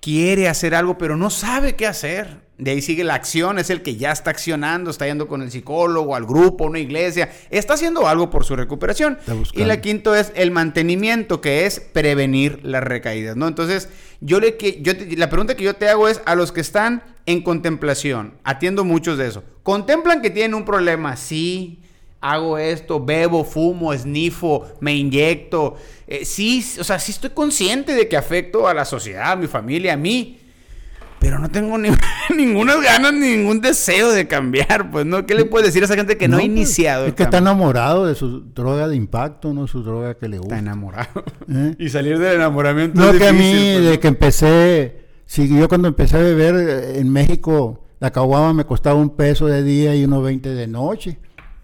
quiere 0.00 0.48
hacer 0.48 0.74
algo, 0.74 0.98
pero 0.98 1.16
no 1.16 1.30
sabe 1.30 1.76
qué 1.76 1.86
hacer. 1.86 2.42
De 2.58 2.70
ahí 2.72 2.82
sigue 2.82 3.02
la 3.02 3.14
acción, 3.14 3.58
es 3.58 3.68
el 3.70 3.82
que 3.82 3.96
ya 3.96 4.12
está 4.12 4.30
accionando, 4.30 4.90
está 4.90 5.06
yendo 5.06 5.26
con 5.26 5.42
el 5.42 5.50
psicólogo, 5.50 6.14
al 6.14 6.24
grupo, 6.24 6.64
a 6.64 6.68
una 6.68 6.78
iglesia, 6.78 7.30
está 7.50 7.74
haciendo 7.74 8.06
algo 8.06 8.30
por 8.30 8.44
su 8.44 8.54
recuperación. 8.54 9.18
Y 9.54 9.64
la 9.64 9.80
quinto 9.80 10.14
es 10.14 10.30
el 10.36 10.50
mantenimiento, 10.52 11.40
que 11.40 11.66
es 11.66 11.80
prevenir 11.80 12.60
las 12.64 12.84
recaídas, 12.84 13.34
¿no? 13.36 13.48
Entonces, 13.48 13.88
yo 14.20 14.38
le 14.40 14.56
que 14.56 14.80
yo 14.82 14.96
te- 14.96 15.16
la 15.16 15.30
pregunta 15.30 15.56
que 15.56 15.64
yo 15.64 15.74
te 15.74 15.88
hago 15.88 16.06
es 16.08 16.20
a 16.26 16.36
los 16.36 16.52
que 16.52 16.60
están 16.60 17.02
en 17.26 17.42
contemplación, 17.42 18.34
atiendo 18.44 18.84
muchos 18.84 19.18
de 19.18 19.28
eso. 19.28 19.42
¿Contemplan 19.62 20.20
que 20.20 20.30
tienen 20.30 20.54
un 20.54 20.64
problema? 20.64 21.16
Sí. 21.16 21.80
hago 22.20 22.56
esto, 22.56 23.04
bebo, 23.04 23.44
fumo, 23.44 23.92
esnifo, 23.92 24.66
me 24.80 24.94
inyecto. 24.94 25.76
Eh, 26.06 26.24
sí, 26.24 26.64
o 26.80 26.84
sea, 26.84 26.98
sí 26.98 27.12
estoy 27.12 27.30
consciente 27.30 27.94
de 27.94 28.08
que 28.08 28.16
afecto 28.16 28.66
a 28.66 28.72
la 28.72 28.86
sociedad, 28.86 29.32
a 29.32 29.36
mi 29.36 29.46
familia, 29.46 29.92
a 29.92 29.96
mí. 29.96 30.38
Pero 31.18 31.38
no 31.38 31.50
tengo 31.50 31.78
ni, 31.78 31.88
ninguna 32.36 32.76
ganas, 32.76 33.14
ningún 33.14 33.60
deseo 33.60 34.12
de 34.12 34.28
cambiar, 34.28 34.90
pues, 34.90 35.06
¿no? 35.06 35.24
¿Qué 35.24 35.34
le 35.34 35.46
puedes 35.46 35.68
decir 35.68 35.82
a 35.82 35.86
esa 35.86 35.96
gente 35.96 36.18
que 36.18 36.28
no, 36.28 36.36
ha 36.36 36.40
pues, 36.40 36.50
iniciado? 36.50 37.06
Es 37.06 37.14
que 37.14 37.22
está 37.22 37.38
enamorado 37.38 38.06
de 38.06 38.14
su 38.14 38.40
droga 38.40 38.88
de 38.88 38.96
impacto, 38.96 39.54
no 39.54 39.66
su 39.66 39.82
droga 39.82 40.14
que 40.14 40.28
le 40.28 40.38
gusta. 40.38 40.56
Está 40.56 40.66
enamorado. 40.66 41.24
¿Eh? 41.50 41.76
Y 41.78 41.88
salir 41.88 42.18
del 42.18 42.36
enamoramiento 42.36 43.00
No, 43.00 43.18
que 43.18 43.26
a 43.26 43.32
mí, 43.32 43.72
pues, 43.74 43.84
de 43.86 44.00
que 44.00 44.08
empecé, 44.08 45.03
sí, 45.26 45.48
yo 45.48 45.68
cuando 45.68 45.88
empecé 45.88 46.16
a 46.16 46.20
beber 46.20 46.54
eh, 46.56 47.00
en 47.00 47.10
México, 47.10 47.84
la 48.00 48.10
caguama 48.10 48.52
me 48.52 48.64
costaba 48.64 48.96
un 48.98 49.10
peso 49.10 49.46
de 49.46 49.62
día 49.62 49.94
y 49.96 50.04
uno 50.04 50.22
veinte 50.22 50.50
de 50.50 50.66
noche. 50.66 51.18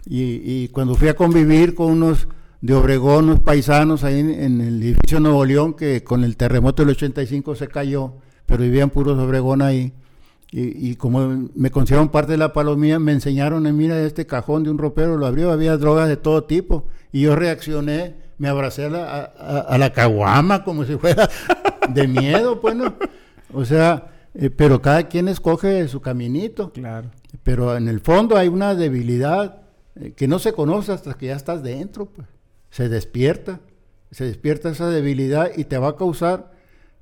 Y, 0.05 0.67
cuando 0.69 0.95
fui 0.95 1.07
a 1.09 1.15
convivir 1.15 1.75
con 1.75 1.91
unos 1.91 2.27
de 2.61 2.73
Obregón, 2.73 3.25
unos 3.25 3.39
paisanos 3.41 4.03
ahí 4.03 4.19
en, 4.19 4.59
el 4.61 4.81
edificio 4.81 5.19
Nuevo 5.19 5.45
León, 5.45 5.75
que 5.75 6.03
con 6.03 6.23
el 6.23 6.37
terremoto 6.37 6.81
del 6.83 6.95
85 6.95 7.55
se 7.55 7.67
cayó, 7.67 8.13
pero 8.47 8.63
vivían 8.63 8.89
puros 8.89 9.19
Obregón 9.19 9.61
ahí. 9.61 9.93
Y, 10.53 10.95
como 10.95 11.49
me 11.55 11.71
consideraron 11.71 12.09
parte 12.09 12.33
de 12.33 12.37
la 12.37 12.51
palomía, 12.51 12.99
me 12.99 13.13
enseñaron, 13.13 13.67
eh, 13.67 13.71
mira, 13.71 14.01
este 14.01 14.25
cajón 14.25 14.63
de 14.63 14.69
un 14.69 14.77
ropero 14.77 15.15
lo 15.15 15.25
abrió, 15.25 15.51
había 15.51 15.77
drogas 15.77 16.09
de 16.09 16.17
todo 16.17 16.43
tipo. 16.43 16.87
Y 17.13 17.21
yo 17.21 17.37
reaccioné, 17.37 18.15
me 18.37 18.49
abracé 18.49 18.85
a 18.85 18.89
la, 18.89 19.21
a, 19.23 19.77
la 19.77 19.93
caguama 19.93 20.65
como 20.65 20.83
si 20.83 20.97
fuera 20.97 21.29
de 21.93 22.07
miedo, 22.07 22.59
pues, 22.59 22.75
¿no? 22.75 22.95
O 23.53 23.65
sea, 23.65 24.11
eh, 24.33 24.49
pero 24.49 24.81
cada 24.81 25.07
quien 25.07 25.27
escoge 25.27 25.87
su 25.87 26.01
caminito. 26.01 26.71
Claro. 26.71 27.09
Pero 27.43 27.75
en 27.75 27.87
el 27.87 27.99
fondo 27.99 28.37
hay 28.37 28.47
una 28.47 28.75
debilidad 28.75 29.61
eh, 29.95 30.13
que 30.13 30.27
no 30.27 30.39
se 30.39 30.53
conoce 30.53 30.91
hasta 30.91 31.13
que 31.13 31.27
ya 31.27 31.35
estás 31.35 31.63
dentro, 31.63 32.05
pues. 32.07 32.27
Se 32.69 32.87
despierta, 32.87 33.59
se 34.11 34.23
despierta 34.23 34.69
esa 34.69 34.89
debilidad 34.89 35.51
y 35.57 35.65
te 35.65 35.77
va 35.77 35.89
a 35.89 35.95
causar 35.97 36.53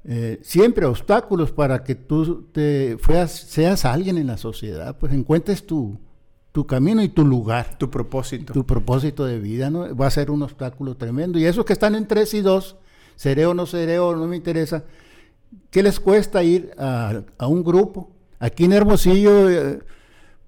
eh, 0.04 0.40
siempre 0.42 0.86
obstáculos 0.86 1.52
para 1.52 1.84
que 1.84 1.94
tú 1.94 2.48
te 2.52 2.98
seas 3.28 3.86
alguien 3.86 4.18
en 4.18 4.26
la 4.26 4.38
sociedad, 4.38 4.98
pues 4.98 5.14
encuentres 5.14 5.68
tu, 5.68 6.00
tu 6.52 6.66
camino 6.66 7.04
y 7.04 7.10
tu 7.10 7.26
lugar. 7.26 7.78
Tu 7.78 7.90
propósito. 7.90 8.54
Tu 8.54 8.66
propósito 8.66 9.26
de 9.26 9.40
vida, 9.40 9.70
¿no? 9.70 9.96
Va 9.96 10.08
a 10.08 10.12
ser 10.12 10.32
un 10.32 10.42
obstáculo 10.42 10.96
tremendo. 10.96 11.38
Y 11.38 11.46
esos 11.46 11.66
que 11.66 11.74
están 11.74 11.96
en 11.96 12.08
tres 12.08 12.34
y 12.34 12.42
dos, 12.42 12.78
seré 13.16 13.46
o 13.46 13.54
no 13.54 13.66
seré 13.66 14.00
o 14.00 14.16
no 14.16 14.26
me 14.26 14.36
interesa, 14.36 14.84
¿qué 15.70 15.84
les 15.84 16.00
cuesta 16.00 16.44
ir 16.44 16.72
a, 16.78 17.24
un 17.48 17.64
grupo? 17.64 18.12
Aquí 18.40 18.66
en 18.66 18.74
Hermosillo... 18.74 19.50
Eh, 19.50 19.80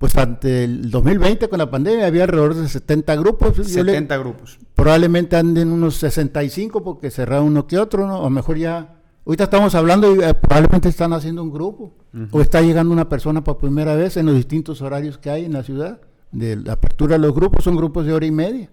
pues 0.02 0.18
ante 0.18 0.64
el 0.64 0.90
2020 0.90 1.48
con 1.48 1.60
la 1.60 1.70
pandemia 1.70 2.08
había 2.08 2.24
alrededor 2.24 2.56
de 2.56 2.68
70 2.68 3.16
grupos. 3.18 3.56
70 3.56 4.18
grupos. 4.18 4.58
Probablemente 4.74 5.36
anden 5.36 5.72
unos 5.72 5.98
65 5.98 6.84
porque 6.84 7.12
cerraron 7.12 7.46
uno 7.46 7.68
que 7.68 7.78
otro, 7.78 8.08
¿no? 8.08 8.20
O 8.20 8.32
mejor 8.32 8.58
ya, 8.58 8.96
ahorita 9.28 9.44
estamos 9.44 9.76
hablando 9.76 10.16
y 10.16 10.24
eh, 10.24 10.34
probablemente 10.34 10.90
están 10.90 11.14
haciendo 11.14 11.44
un 11.44 11.52
grupo. 11.52 11.94
O 12.32 12.42
está 12.42 12.62
llegando 12.62 12.92
una 12.92 13.10
persona 13.10 13.44
por 13.44 13.60
primera 13.60 13.94
vez 13.94 14.18
en 14.18 14.26
los 14.26 14.34
distintos 14.34 14.82
horarios 14.82 15.20
que 15.20 15.30
hay 15.30 15.46
en 15.46 15.54
la 15.54 15.62
ciudad. 15.62 16.02
De 16.32 16.56
la 16.56 16.74
apertura 16.74 17.18
de 17.18 17.20
los 17.20 17.36
grupos, 17.36 17.64
son 17.64 17.76
grupos 17.76 18.08
de 18.08 18.14
hora 18.14 18.26
y 18.26 18.32
media. 18.32 18.72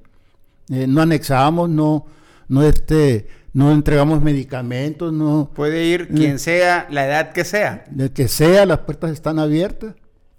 Eh, 0.71 0.87
no 0.87 1.03
anexamos, 1.03 1.69
no, 1.69 2.07
no 2.49 2.63
este, 2.63 3.29
no 3.59 3.73
entregamos 3.73 4.23
medicamentos, 4.23 5.13
no. 5.13 5.51
Puede 5.53 5.85
ir 5.85 6.07
quien 6.07 6.37
eh, 6.37 6.39
sea, 6.39 6.87
la 6.91 7.07
edad 7.07 7.33
que 7.33 7.45
sea. 7.45 7.85
De 7.91 8.13
que 8.13 8.29
sea, 8.29 8.65
las 8.67 8.79
puertas 8.79 9.11
están 9.11 9.41
abiertas. 9.41 9.97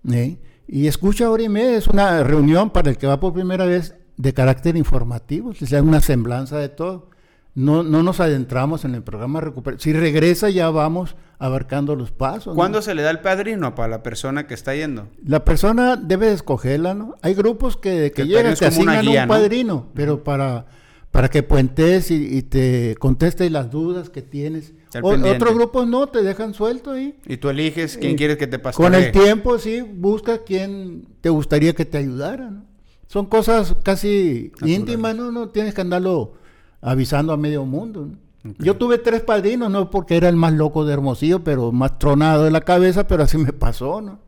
¿eh? 0.10 0.38
Y 0.70 0.88
escucha 0.88 1.30
hora 1.30 1.44
y 1.44 1.50
media, 1.50 1.76
es 1.76 1.88
una 1.88 2.24
reunión 2.24 2.70
para 2.70 2.90
el 2.92 2.98
que 2.98 3.08
va 3.08 3.20
por 3.20 3.34
primera 3.34 3.66
vez 3.66 3.94
de 4.16 4.34
carácter 4.34 4.78
informativo, 4.78 5.54
se 5.54 5.66
sea 5.66 5.84
una 5.84 6.00
semblanza 6.00 6.60
de 6.60 6.70
todo. 6.70 7.10
No, 7.56 7.84
no 7.84 8.04
nos 8.04 8.22
adentramos 8.22 8.86
en 8.86 8.96
el 8.96 9.04
programa 9.04 9.42
Recuperación. 9.42 9.82
Si 9.82 10.00
regresa 10.00 10.50
ya 10.50 10.70
vamos 10.70 11.18
abarcando 11.40 11.98
los 11.98 12.12
pasos. 12.12 12.56
¿Cuándo 12.56 12.82
se 12.82 12.96
le 12.96 13.02
da 13.02 13.10
el 13.10 13.20
padrino 13.20 13.76
para 13.76 13.90
la 13.90 14.02
persona 14.02 14.48
que 14.48 14.54
está 14.54 14.76
yendo? 14.76 15.10
La 15.26 15.44
persona 15.44 15.98
debe 15.98 16.32
escogerla, 16.32 16.94
¿no? 16.94 17.16
Hay 17.22 17.34
grupos 17.34 17.76
que, 17.76 18.14
que, 18.16 18.26
llegan, 18.26 18.56
te 18.56 18.66
asignan 18.66 19.06
un 19.06 19.28
padrino, 19.28 19.88
pero 19.94 20.24
para, 20.24 20.68
para 21.12 21.30
que 21.30 21.44
puentes 21.44 22.12
y, 22.12 22.44
te 22.44 22.96
conteste 23.00 23.50
las 23.50 23.72
dudas 23.72 24.10
que 24.10 24.22
tienes 24.22 24.74
otros 25.02 25.56
grupos 25.56 25.88
no, 25.88 26.08
te 26.08 26.24
dejan 26.24 26.54
suelto 26.54 26.92
ahí. 26.92 27.18
Y 27.26 27.38
tú 27.38 27.50
eliges 27.50 27.98
quién 27.98 28.16
quieres 28.16 28.38
que 28.38 28.48
te 28.48 28.60
pase. 28.60 28.78
Con 28.78 28.96
el 28.96 29.12
tiempo, 29.12 29.58
sí, 29.60 29.82
busca 29.82 30.44
quién 30.44 31.08
te 31.22 31.30
gustaría 31.30 31.74
que 31.74 31.86
te 31.86 31.98
ayudara. 31.98 32.50
¿no? 32.50 32.66
Son 33.08 33.26
cosas 33.26 33.76
casi 33.84 34.52
íntimas, 34.62 35.16
¿no? 35.16 35.32
No 35.32 35.50
tienes 35.50 35.74
que 35.74 35.82
andarlo 35.82 36.34
avisando 36.82 37.34
a 37.34 37.38
medio 37.38 37.66
mundo. 37.66 38.10
Yo 38.58 38.78
tuve 38.78 38.98
tres 38.98 39.22
padrinos, 39.22 39.70
no 39.70 39.90
porque 39.90 40.16
era 40.16 40.30
el 40.30 40.36
más 40.36 40.54
loco 40.54 40.86
de 40.86 40.94
Hermosillo, 40.94 41.44
pero 41.44 41.72
más 41.72 42.00
tronado 42.00 42.46
de 42.46 42.52
la 42.52 42.62
cabeza, 42.62 43.08
pero 43.08 43.24
así 43.24 43.38
me 43.38 43.52
pasó, 43.52 44.02
¿no? 44.02 44.20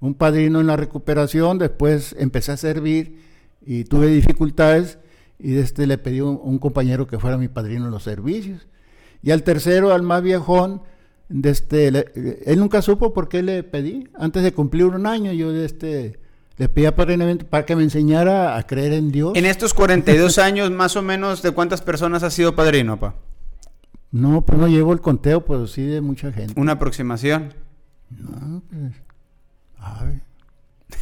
Un 0.00 0.14
padrino 0.14 0.60
en 0.60 0.68
la 0.68 0.76
recuperación, 0.76 1.58
después 1.58 2.14
empecé 2.18 2.52
a 2.52 2.56
servir 2.56 3.20
y 3.60 3.84
tuve 3.84 4.06
dificultades 4.06 4.98
y 5.38 5.56
este 5.56 5.86
le 5.86 5.98
pedí 5.98 6.18
a 6.18 6.24
un 6.24 6.58
compañero 6.58 7.06
que 7.06 7.18
fuera 7.18 7.36
mi 7.38 7.48
padrino 7.48 7.86
en 7.86 7.90
los 7.90 8.02
servicios 8.02 8.66
y 9.22 9.30
al 9.30 9.42
tercero, 9.42 9.92
al 9.92 10.02
más 10.02 10.22
viejón, 10.22 10.82
de 11.28 11.50
este, 11.50 11.88
él 11.88 12.58
nunca 12.58 12.82
supo 12.82 13.12
por 13.12 13.28
qué 13.28 13.42
le 13.42 13.62
pedí. 13.62 14.08
Antes 14.14 14.42
de 14.42 14.52
cumplir 14.52 14.86
un 14.86 15.06
año, 15.06 15.32
yo 15.32 15.52
de 15.52 15.64
este, 15.64 16.20
le 16.56 16.68
pedí 16.68 16.88
para 16.90 17.66
que 17.66 17.76
me 17.76 17.82
enseñara 17.82 18.56
a 18.56 18.66
creer 18.66 18.92
en 18.92 19.10
Dios. 19.10 19.32
En 19.36 19.44
estos 19.44 19.74
42 19.74 20.38
años, 20.38 20.70
más 20.70 20.96
o 20.96 21.02
menos, 21.02 21.42
¿de 21.42 21.50
cuántas 21.50 21.82
personas 21.82 22.22
has 22.22 22.34
sido 22.34 22.54
padrino, 22.54 22.98
papá? 22.98 23.16
No, 24.10 24.44
pues 24.46 24.58
no 24.58 24.68
llevo 24.68 24.92
el 24.92 25.00
conteo, 25.00 25.44
pues 25.44 25.72
sí 25.72 25.82
de 25.82 26.00
mucha 26.00 26.32
gente. 26.32 26.58
¿Una 26.58 26.72
aproximación? 26.72 27.52
No, 28.08 28.62
pues. 28.70 28.94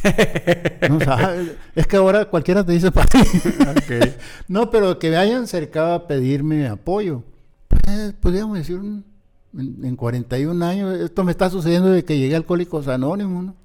no 0.89 0.99
sabes. 1.01 1.51
Es 1.75 1.87
que 1.87 1.97
ahora 1.97 2.25
cualquiera 2.25 2.65
te 2.65 2.71
dice 2.73 2.91
padrino. 2.91 3.25
No, 4.47 4.69
pero 4.69 4.99
que 4.99 5.09
me 5.09 5.17
hayan 5.17 5.43
acercado 5.43 5.93
a 5.93 6.07
pedirme 6.07 6.67
apoyo. 6.67 7.23
Eh, 7.87 8.13
podríamos 8.19 8.57
decir, 8.57 8.79
en, 9.57 9.95
41 9.95 10.65
años, 10.65 10.99
esto 10.99 11.23
me 11.23 11.31
está 11.31 11.49
sucediendo 11.49 11.89
desde 11.89 12.05
que 12.05 12.17
llegué 12.17 12.35
a 12.35 12.37
Alcohólicos 12.37 12.87
Anónimos, 12.87 13.45
¿no? 13.45 13.55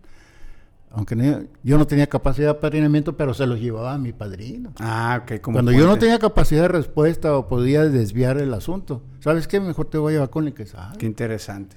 Aunque 0.94 1.16
yo 1.62 1.78
no 1.78 1.86
tenía 1.86 2.06
capacidad 2.06 2.54
de 2.54 2.60
padrinamiento, 2.60 3.16
pero 3.16 3.32
se 3.32 3.46
los 3.46 3.58
llevaba 3.58 3.94
a 3.94 3.98
mi 3.98 4.12
padrino. 4.12 4.74
Ah, 4.78 5.22
ok. 5.22 5.40
Cuando 5.40 5.72
yo 5.72 5.86
no 5.86 5.96
tenía 5.98 6.18
capacidad 6.18 6.62
de 6.62 6.68
respuesta 6.68 7.34
o 7.34 7.48
podía 7.48 7.84
desviar 7.84 8.36
el 8.36 8.52
asunto, 8.52 9.02
¿sabes 9.20 9.48
qué? 9.48 9.58
Mejor 9.58 9.86
te 9.86 9.96
voy 9.96 10.12
a 10.12 10.16
llevar 10.16 10.30
con 10.30 10.46
el 10.46 10.52
que 10.52 10.66
sabe. 10.66 10.98
Qué 10.98 11.06
interesante. 11.06 11.76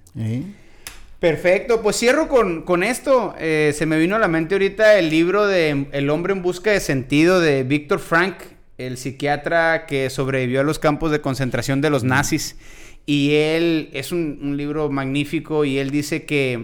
Perfecto, 1.20 1.82
pues 1.82 1.98
cierro 1.98 2.28
con, 2.28 2.84
esto. 2.84 3.34
Eh, 3.40 3.74
se 3.76 3.86
me 3.86 3.98
vino 3.98 4.16
a 4.16 4.20
la 4.20 4.28
mente 4.28 4.56
ahorita 4.56 5.00
el 5.00 5.10
libro 5.10 5.48
de 5.48 5.88
El 5.92 6.10
hombre 6.10 6.34
en 6.34 6.42
busca 6.42 6.72
de 6.72 6.80
sentido 6.80 7.40
de 7.40 7.64
Víctor 7.64 8.00
Frank 8.00 8.36
el 8.78 8.98
psiquiatra 8.98 9.86
que 9.86 10.10
sobrevivió 10.10 10.62
a 10.62 10.64
los 10.64 10.80
campos 10.80 11.12
de 11.12 11.22
concentración 11.22 11.82
de 11.82 11.90
los 11.90 12.04
nazis. 12.04 12.58
Y 13.06 13.36
él 13.36 13.90
es 13.94 14.12
un, 14.12 14.58
libro 14.58 14.90
magnífico 14.90 15.64
y 15.64 15.78
él 15.78 15.92
dice 15.92 16.26
que 16.26 16.62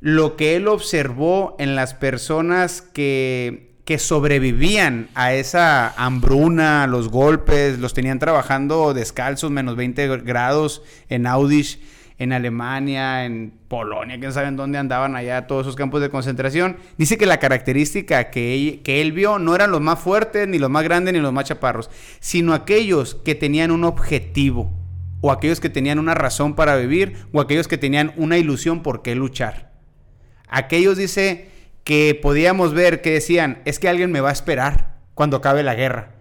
lo 0.00 0.36
que 0.36 0.56
él 0.56 0.68
observó 0.68 1.56
en 1.58 1.76
las 1.76 1.94
personas 1.94 2.82
que, 2.82 3.70
que 3.84 3.98
sobrevivían 3.98 5.08
a 5.14 5.34
esa 5.34 5.90
hambruna, 5.96 6.86
los 6.86 7.08
golpes, 7.08 7.78
los 7.78 7.94
tenían 7.94 8.18
trabajando 8.18 8.92
descalzos, 8.92 9.50
menos 9.50 9.76
20 9.76 10.18
grados 10.18 10.82
en 11.08 11.26
Audish 11.26 11.78
en 12.18 12.32
Alemania, 12.32 13.24
en 13.24 13.52
Polonia, 13.68 14.18
quién 14.20 14.32
sabe 14.32 14.48
en 14.48 14.56
dónde 14.56 14.78
andaban 14.78 15.16
allá 15.16 15.46
todos 15.46 15.66
esos 15.66 15.76
campos 15.76 16.00
de 16.00 16.10
concentración. 16.10 16.76
Dice 16.96 17.18
que 17.18 17.26
la 17.26 17.38
característica 17.38 18.30
que, 18.30 18.80
que 18.84 19.00
él 19.00 19.12
vio 19.12 19.38
no 19.38 19.54
eran 19.54 19.72
los 19.72 19.80
más 19.80 19.98
fuertes, 19.98 20.46
ni 20.46 20.58
los 20.58 20.70
más 20.70 20.84
grandes, 20.84 21.12
ni 21.12 21.20
los 21.20 21.32
más 21.32 21.46
chaparros, 21.46 21.90
sino 22.20 22.54
aquellos 22.54 23.16
que 23.16 23.34
tenían 23.34 23.70
un 23.70 23.84
objetivo, 23.84 24.70
o 25.20 25.32
aquellos 25.32 25.58
que 25.58 25.70
tenían 25.70 25.98
una 25.98 26.14
razón 26.14 26.54
para 26.54 26.76
vivir, 26.76 27.26
o 27.32 27.40
aquellos 27.40 27.66
que 27.66 27.78
tenían 27.78 28.12
una 28.16 28.38
ilusión 28.38 28.82
por 28.82 29.02
qué 29.02 29.14
luchar. 29.14 29.72
Aquellos, 30.48 30.96
dice, 30.96 31.48
que 31.82 32.18
podíamos 32.20 32.74
ver 32.74 33.02
que 33.02 33.10
decían, 33.10 33.60
es 33.64 33.78
que 33.78 33.88
alguien 33.88 34.12
me 34.12 34.20
va 34.20 34.28
a 34.28 34.32
esperar 34.32 34.94
cuando 35.14 35.38
acabe 35.38 35.62
la 35.62 35.74
guerra 35.74 36.13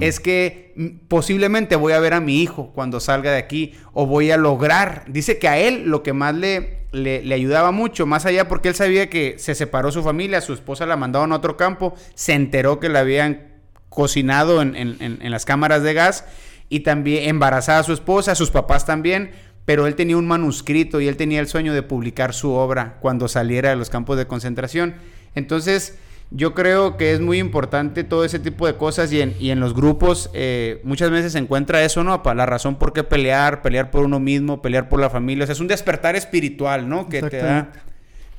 es 0.00 0.18
que 0.18 0.72
mm, 0.76 1.08
posiblemente 1.08 1.76
voy 1.76 1.92
a 1.92 2.00
ver 2.00 2.14
a 2.14 2.20
mi 2.20 2.40
hijo 2.40 2.72
cuando 2.74 3.00
salga 3.00 3.32
de 3.32 3.38
aquí 3.38 3.74
o 3.92 4.06
voy 4.06 4.30
a 4.30 4.36
lograr. 4.36 5.04
Dice 5.08 5.38
que 5.38 5.48
a 5.48 5.58
él 5.58 5.84
lo 5.84 6.02
que 6.02 6.12
más 6.12 6.34
le, 6.34 6.86
le, 6.92 7.34
ayudaba 7.34 7.70
mucho, 7.70 8.06
más 8.06 8.24
allá 8.24 8.48
porque 8.48 8.68
él 8.68 8.74
sabía 8.74 9.10
que 9.10 9.36
se 9.38 9.54
separó 9.54 9.92
su 9.92 10.02
familia, 10.02 10.40
su 10.40 10.54
esposa 10.54 10.86
la 10.86 10.96
mandaron 10.96 11.32
a 11.32 11.36
otro 11.36 11.56
campo, 11.56 11.94
se 12.14 12.32
enteró 12.32 12.80
que 12.80 12.88
la 12.88 13.00
habían 13.00 13.52
cocinado 13.90 14.62
en, 14.62 14.74
en 14.74 15.30
las 15.30 15.44
cámaras 15.44 15.82
de 15.82 15.94
gas 15.94 16.24
y 16.68 16.80
también 16.80 17.28
embarazada 17.28 17.80
a 17.80 17.84
su 17.84 17.92
esposa, 17.92 18.34
sus 18.34 18.50
papás 18.50 18.86
también, 18.86 19.32
pero 19.64 19.86
él 19.86 19.94
tenía 19.94 20.16
un 20.16 20.26
manuscrito 20.26 21.00
y 21.00 21.08
él 21.08 21.16
tenía 21.16 21.40
el 21.40 21.46
sueño 21.46 21.74
de 21.74 21.82
publicar 21.82 22.34
su 22.34 22.52
obra 22.52 22.96
cuando 23.00 23.28
saliera 23.28 23.70
de 23.70 23.76
los 23.76 23.90
campos 23.90 24.16
de 24.16 24.26
concentración. 24.26 24.94
Entonces, 25.34 25.98
yo 26.36 26.52
creo 26.52 26.96
que 26.96 27.12
es 27.12 27.20
muy 27.20 27.38
importante 27.38 28.02
todo 28.02 28.24
ese 28.24 28.40
tipo 28.40 28.66
de 28.66 28.74
cosas 28.74 29.12
y 29.12 29.20
en, 29.20 29.36
y 29.38 29.50
en 29.50 29.60
los 29.60 29.72
grupos 29.72 30.30
eh, 30.34 30.80
muchas 30.82 31.10
veces 31.10 31.32
se 31.32 31.38
encuentra 31.38 31.84
eso, 31.84 32.02
¿no? 32.02 32.20
La 32.34 32.44
razón 32.44 32.74
por 32.76 32.92
qué 32.92 33.04
pelear, 33.04 33.62
pelear 33.62 33.92
por 33.92 34.04
uno 34.04 34.18
mismo, 34.18 34.60
pelear 34.60 34.88
por 34.88 34.98
la 34.98 35.10
familia. 35.10 35.44
O 35.44 35.46
sea, 35.46 35.52
es 35.52 35.60
un 35.60 35.68
despertar 35.68 36.16
espiritual, 36.16 36.88
¿no? 36.88 37.08
Que 37.08 37.22
te 37.22 37.36
da, 37.36 37.70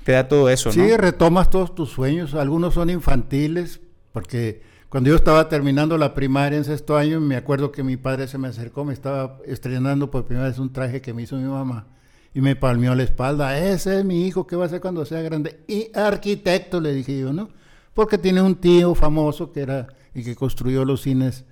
te 0.03 0.11
da 0.11 0.27
todo 0.27 0.49
eso, 0.49 0.69
¿no? 0.69 0.73
Sí, 0.73 0.97
retomas 0.97 1.49
todos 1.49 1.73
tus 1.73 1.89
sueños. 1.89 2.33
Algunos 2.33 2.73
son 2.73 2.89
infantiles, 2.89 3.79
porque 4.11 4.61
cuando 4.89 5.09
yo 5.09 5.15
estaba 5.15 5.47
terminando 5.47 5.97
la 5.97 6.13
primaria 6.13 6.57
en 6.57 6.65
sexto 6.65 6.97
año, 6.97 7.21
me 7.21 7.37
acuerdo 7.37 7.71
que 7.71 7.81
mi 7.81 7.95
padre 7.95 8.27
se 8.27 8.37
me 8.37 8.49
acercó, 8.49 8.83
me 8.83 8.93
estaba 8.93 9.39
estrenando 9.45 10.11
por 10.11 10.25
primera 10.25 10.49
vez 10.49 10.59
un 10.59 10.73
traje 10.73 10.99
que 10.99 11.13
me 11.13 11.21
hizo 11.21 11.37
mi 11.37 11.47
mamá 11.47 11.87
y 12.33 12.41
me 12.41 12.57
palmeó 12.57 12.93
la 12.93 13.03
espalda. 13.03 13.57
Ese 13.57 13.99
es 13.99 14.03
mi 14.03 14.27
hijo, 14.27 14.45
¿qué 14.45 14.57
va 14.57 14.65
a 14.65 14.69
ser 14.69 14.81
cuando 14.81 15.05
sea 15.05 15.21
grande? 15.21 15.61
Y 15.65 15.97
arquitecto, 15.97 16.81
le 16.81 16.93
dije 16.93 17.17
yo, 17.17 17.31
¿no? 17.31 17.47
Porque 17.95 18.19
tiene 18.19 18.43
un 18.43 18.53
tío 18.53 18.93
famoso 18.93 19.51
que 19.51 19.61
era 19.61 19.87
y 20.13 20.23
que 20.23 20.35
construyó 20.35 20.85
los 20.85 21.01
cines 21.01 21.45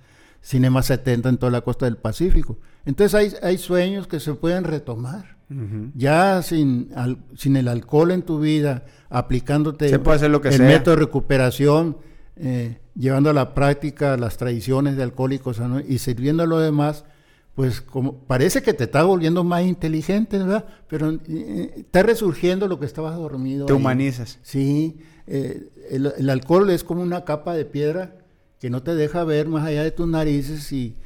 Cinema 0.44 0.82
70 0.82 1.30
en 1.30 1.38
toda 1.38 1.50
la 1.50 1.62
costa 1.62 1.86
del 1.86 1.96
Pacífico. 1.96 2.58
Entonces 2.84 3.14
hay, 3.14 3.32
hay 3.42 3.56
sueños 3.56 4.06
que 4.06 4.20
se 4.20 4.34
pueden 4.34 4.64
retomar. 4.64 5.34
Ya 5.94 6.42
sin, 6.42 6.90
sin 7.36 7.56
el 7.56 7.68
alcohol 7.68 8.10
en 8.10 8.22
tu 8.22 8.40
vida, 8.40 8.86
aplicándote 9.08 9.88
se 9.88 9.98
puede 10.00 10.16
hacer 10.16 10.30
lo 10.30 10.40
que 10.40 10.48
el 10.48 10.62
método 10.62 10.96
de 10.96 11.02
recuperación, 11.02 11.98
eh, 12.34 12.78
llevando 12.96 13.30
a 13.30 13.32
la 13.32 13.54
práctica 13.54 14.16
las 14.16 14.36
tradiciones 14.36 14.96
de 14.96 15.04
alcohólicos 15.04 15.60
y 15.86 15.98
sirviendo 15.98 16.42
a 16.42 16.46
los 16.46 16.60
demás, 16.60 17.04
pues 17.54 17.80
como 17.80 18.14
parece 18.14 18.62
que 18.62 18.74
te 18.74 18.84
está 18.84 19.04
volviendo 19.04 19.44
más 19.44 19.62
inteligente, 19.62 20.38
¿verdad? 20.38 20.64
Pero 20.88 21.20
eh, 21.28 21.74
está 21.76 22.02
resurgiendo 22.02 22.66
lo 22.66 22.80
que 22.80 22.86
estabas 22.86 23.14
dormido. 23.14 23.66
Te 23.66 23.74
humanizas. 23.74 24.40
Sí, 24.42 24.96
eh, 25.26 25.68
el, 25.90 26.30
alcohol 26.30 26.70
es 26.70 26.84
como 26.84 27.02
una 27.02 27.24
capa 27.24 27.54
de 27.54 27.64
piedra 27.64 28.16
que 28.60 28.70
no 28.70 28.82
te 28.82 28.94
deja 28.94 29.24
ver 29.24 29.48
más 29.48 29.66
allá 29.66 29.82
de 29.82 29.90
tus 29.90 30.08
narices 30.08 30.72
y, 30.72 30.96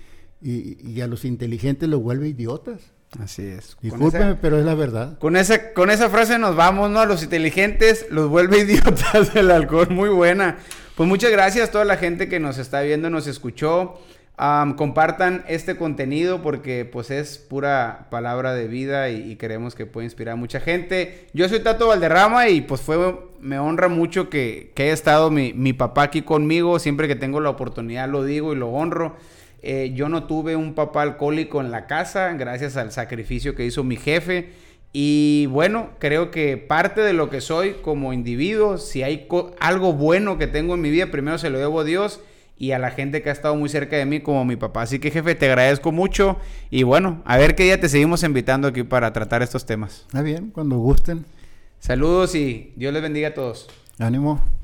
y, 0.41 1.01
a 1.01 1.07
los 1.07 1.25
inteligentes 1.25 1.89
los 1.89 2.01
vuelve 2.01 2.29
idiotas. 2.29 2.81
Así 3.19 3.43
es. 3.43 3.77
Discúlpeme, 3.81 4.35
pero 4.35 4.59
es 4.59 4.67
la 4.67 4.75
verdad. 4.75 5.19
Con 5.19 5.37
esa, 5.37 5.73
con 5.73 5.91
esa 5.91 6.11
frase 6.11 6.39
nos 6.39 6.57
vamos, 6.57 6.91
¿no? 6.91 7.01
A 7.01 7.07
los 7.07 7.23
inteligentes 7.23 8.07
los 8.11 8.29
vuelve 8.29 8.59
idiotas 8.63 9.35
el 9.35 9.51
alcohol. 9.51 9.89
Muy 9.91 10.11
buena. 10.11 10.59
Pues 10.95 11.09
muchas 11.09 11.31
gracias 11.31 11.69
a 11.69 11.73
toda 11.73 11.85
la 11.85 11.97
gente 11.97 12.29
que 12.29 12.39
nos 12.39 12.59
está 12.59 12.81
viendo, 12.83 13.09
nos 13.09 13.27
escuchó. 13.27 14.01
Compartan 14.77 15.45
este 15.49 15.77
contenido 15.77 16.43
porque 16.43 16.85
pues 16.85 17.11
es 17.11 17.39
pura 17.39 18.07
palabra 18.11 18.55
de 18.55 18.69
vida 18.69 19.11
y, 19.11 19.35
queremos 19.37 19.75
que 19.75 19.85
pueda 19.85 20.05
inspirar 20.05 20.35
a 20.35 20.37
mucha 20.37 20.61
gente. 20.61 21.27
Yo 21.33 21.49
soy 21.49 21.61
Tato 21.61 21.89
Valderrama 21.89 22.49
y 22.49 22.61
pues 22.61 22.81
fue, 22.81 23.19
me 23.41 23.59
honra 23.59 23.89
mucho 23.89 24.31
que, 24.31 24.71
que 24.75 24.85
haya 24.85 24.93
estado 24.93 25.31
mi, 25.31 25.53
mi, 25.55 25.73
papá 25.73 26.05
aquí 26.05 26.23
conmigo. 26.23 26.79
Siempre 26.79 27.09
que 27.09 27.17
tengo 27.17 27.41
la 27.41 27.51
oportunidad 27.51 28.09
lo 28.09 28.23
digo 28.23 28.53
y 28.53 28.57
lo 28.57 28.69
honro. 28.69 29.17
Eh, 29.63 29.93
yo 29.95 30.09
no 30.09 30.25
tuve 30.25 30.55
un 30.55 30.75
papá 30.75 31.03
alcohólico 31.03 31.61
en 31.61 31.73
la 31.73 31.89
casa 31.89 32.33
gracias 32.35 32.77
al 32.77 32.93
sacrificio 32.93 33.57
que 33.57 33.67
hizo 33.67 33.83
mi 33.83 33.97
jefe. 33.97 34.51
Y 34.93 35.47
bueno, 35.47 35.91
creo 35.99 36.31
que 36.31 36.57
parte 36.57 37.01
de 37.01 37.13
lo 37.13 37.29
que 37.29 37.41
soy 37.41 37.77
como 37.83 38.13
individuo, 38.13 38.79
si 38.79 39.03
hay 39.03 39.27
algo 39.59 39.93
bueno 39.93 40.39
que 40.39 40.47
tengo 40.47 40.75
en 40.75 40.81
mi 40.81 40.91
vida, 40.91 41.11
primero 41.11 41.39
se 41.39 41.51
lo 41.51 41.59
debo 41.59 41.81
a 41.81 41.85
Dios 41.85 42.21
y 42.59 42.73
a 42.73 42.79
la 42.79 42.91
gente 42.91 43.23
que 43.23 43.31
ha 43.31 43.33
estado 43.33 43.55
muy 43.55 43.69
cerca 43.69 43.97
de 43.97 44.05
mí 44.05 44.21
como 44.21 44.45
mi 44.45 44.57
papá. 44.57 44.83
Así 44.83 44.99
que 44.99 45.11
jefe, 45.11 45.35
te 45.35 45.47
agradezco 45.47 45.93
mucho 45.93 46.39
y 46.71 46.83
bueno, 46.83 47.23
a 47.25 47.39
ver 47.39 47.55
qué 47.55 47.65
día 47.65 47.81
te 47.81 47.89
seguimos 47.89 48.23
invitando 48.25 48.69
aquí 48.69 48.83
para 48.83 49.13
tratar 49.13 49.43
estos 49.43 49.65
temas. 49.65 50.05
Está 50.07 50.23
bien, 50.23 50.51
cuando 50.51 50.77
gusten. 50.79 51.25
Saludos 51.79 52.35
y 52.35 52.73
Dios 52.77 52.93
les 52.93 53.03
bendiga 53.03 53.29
a 53.29 53.35
todos. 53.35 53.69
Ánimo. 53.99 54.58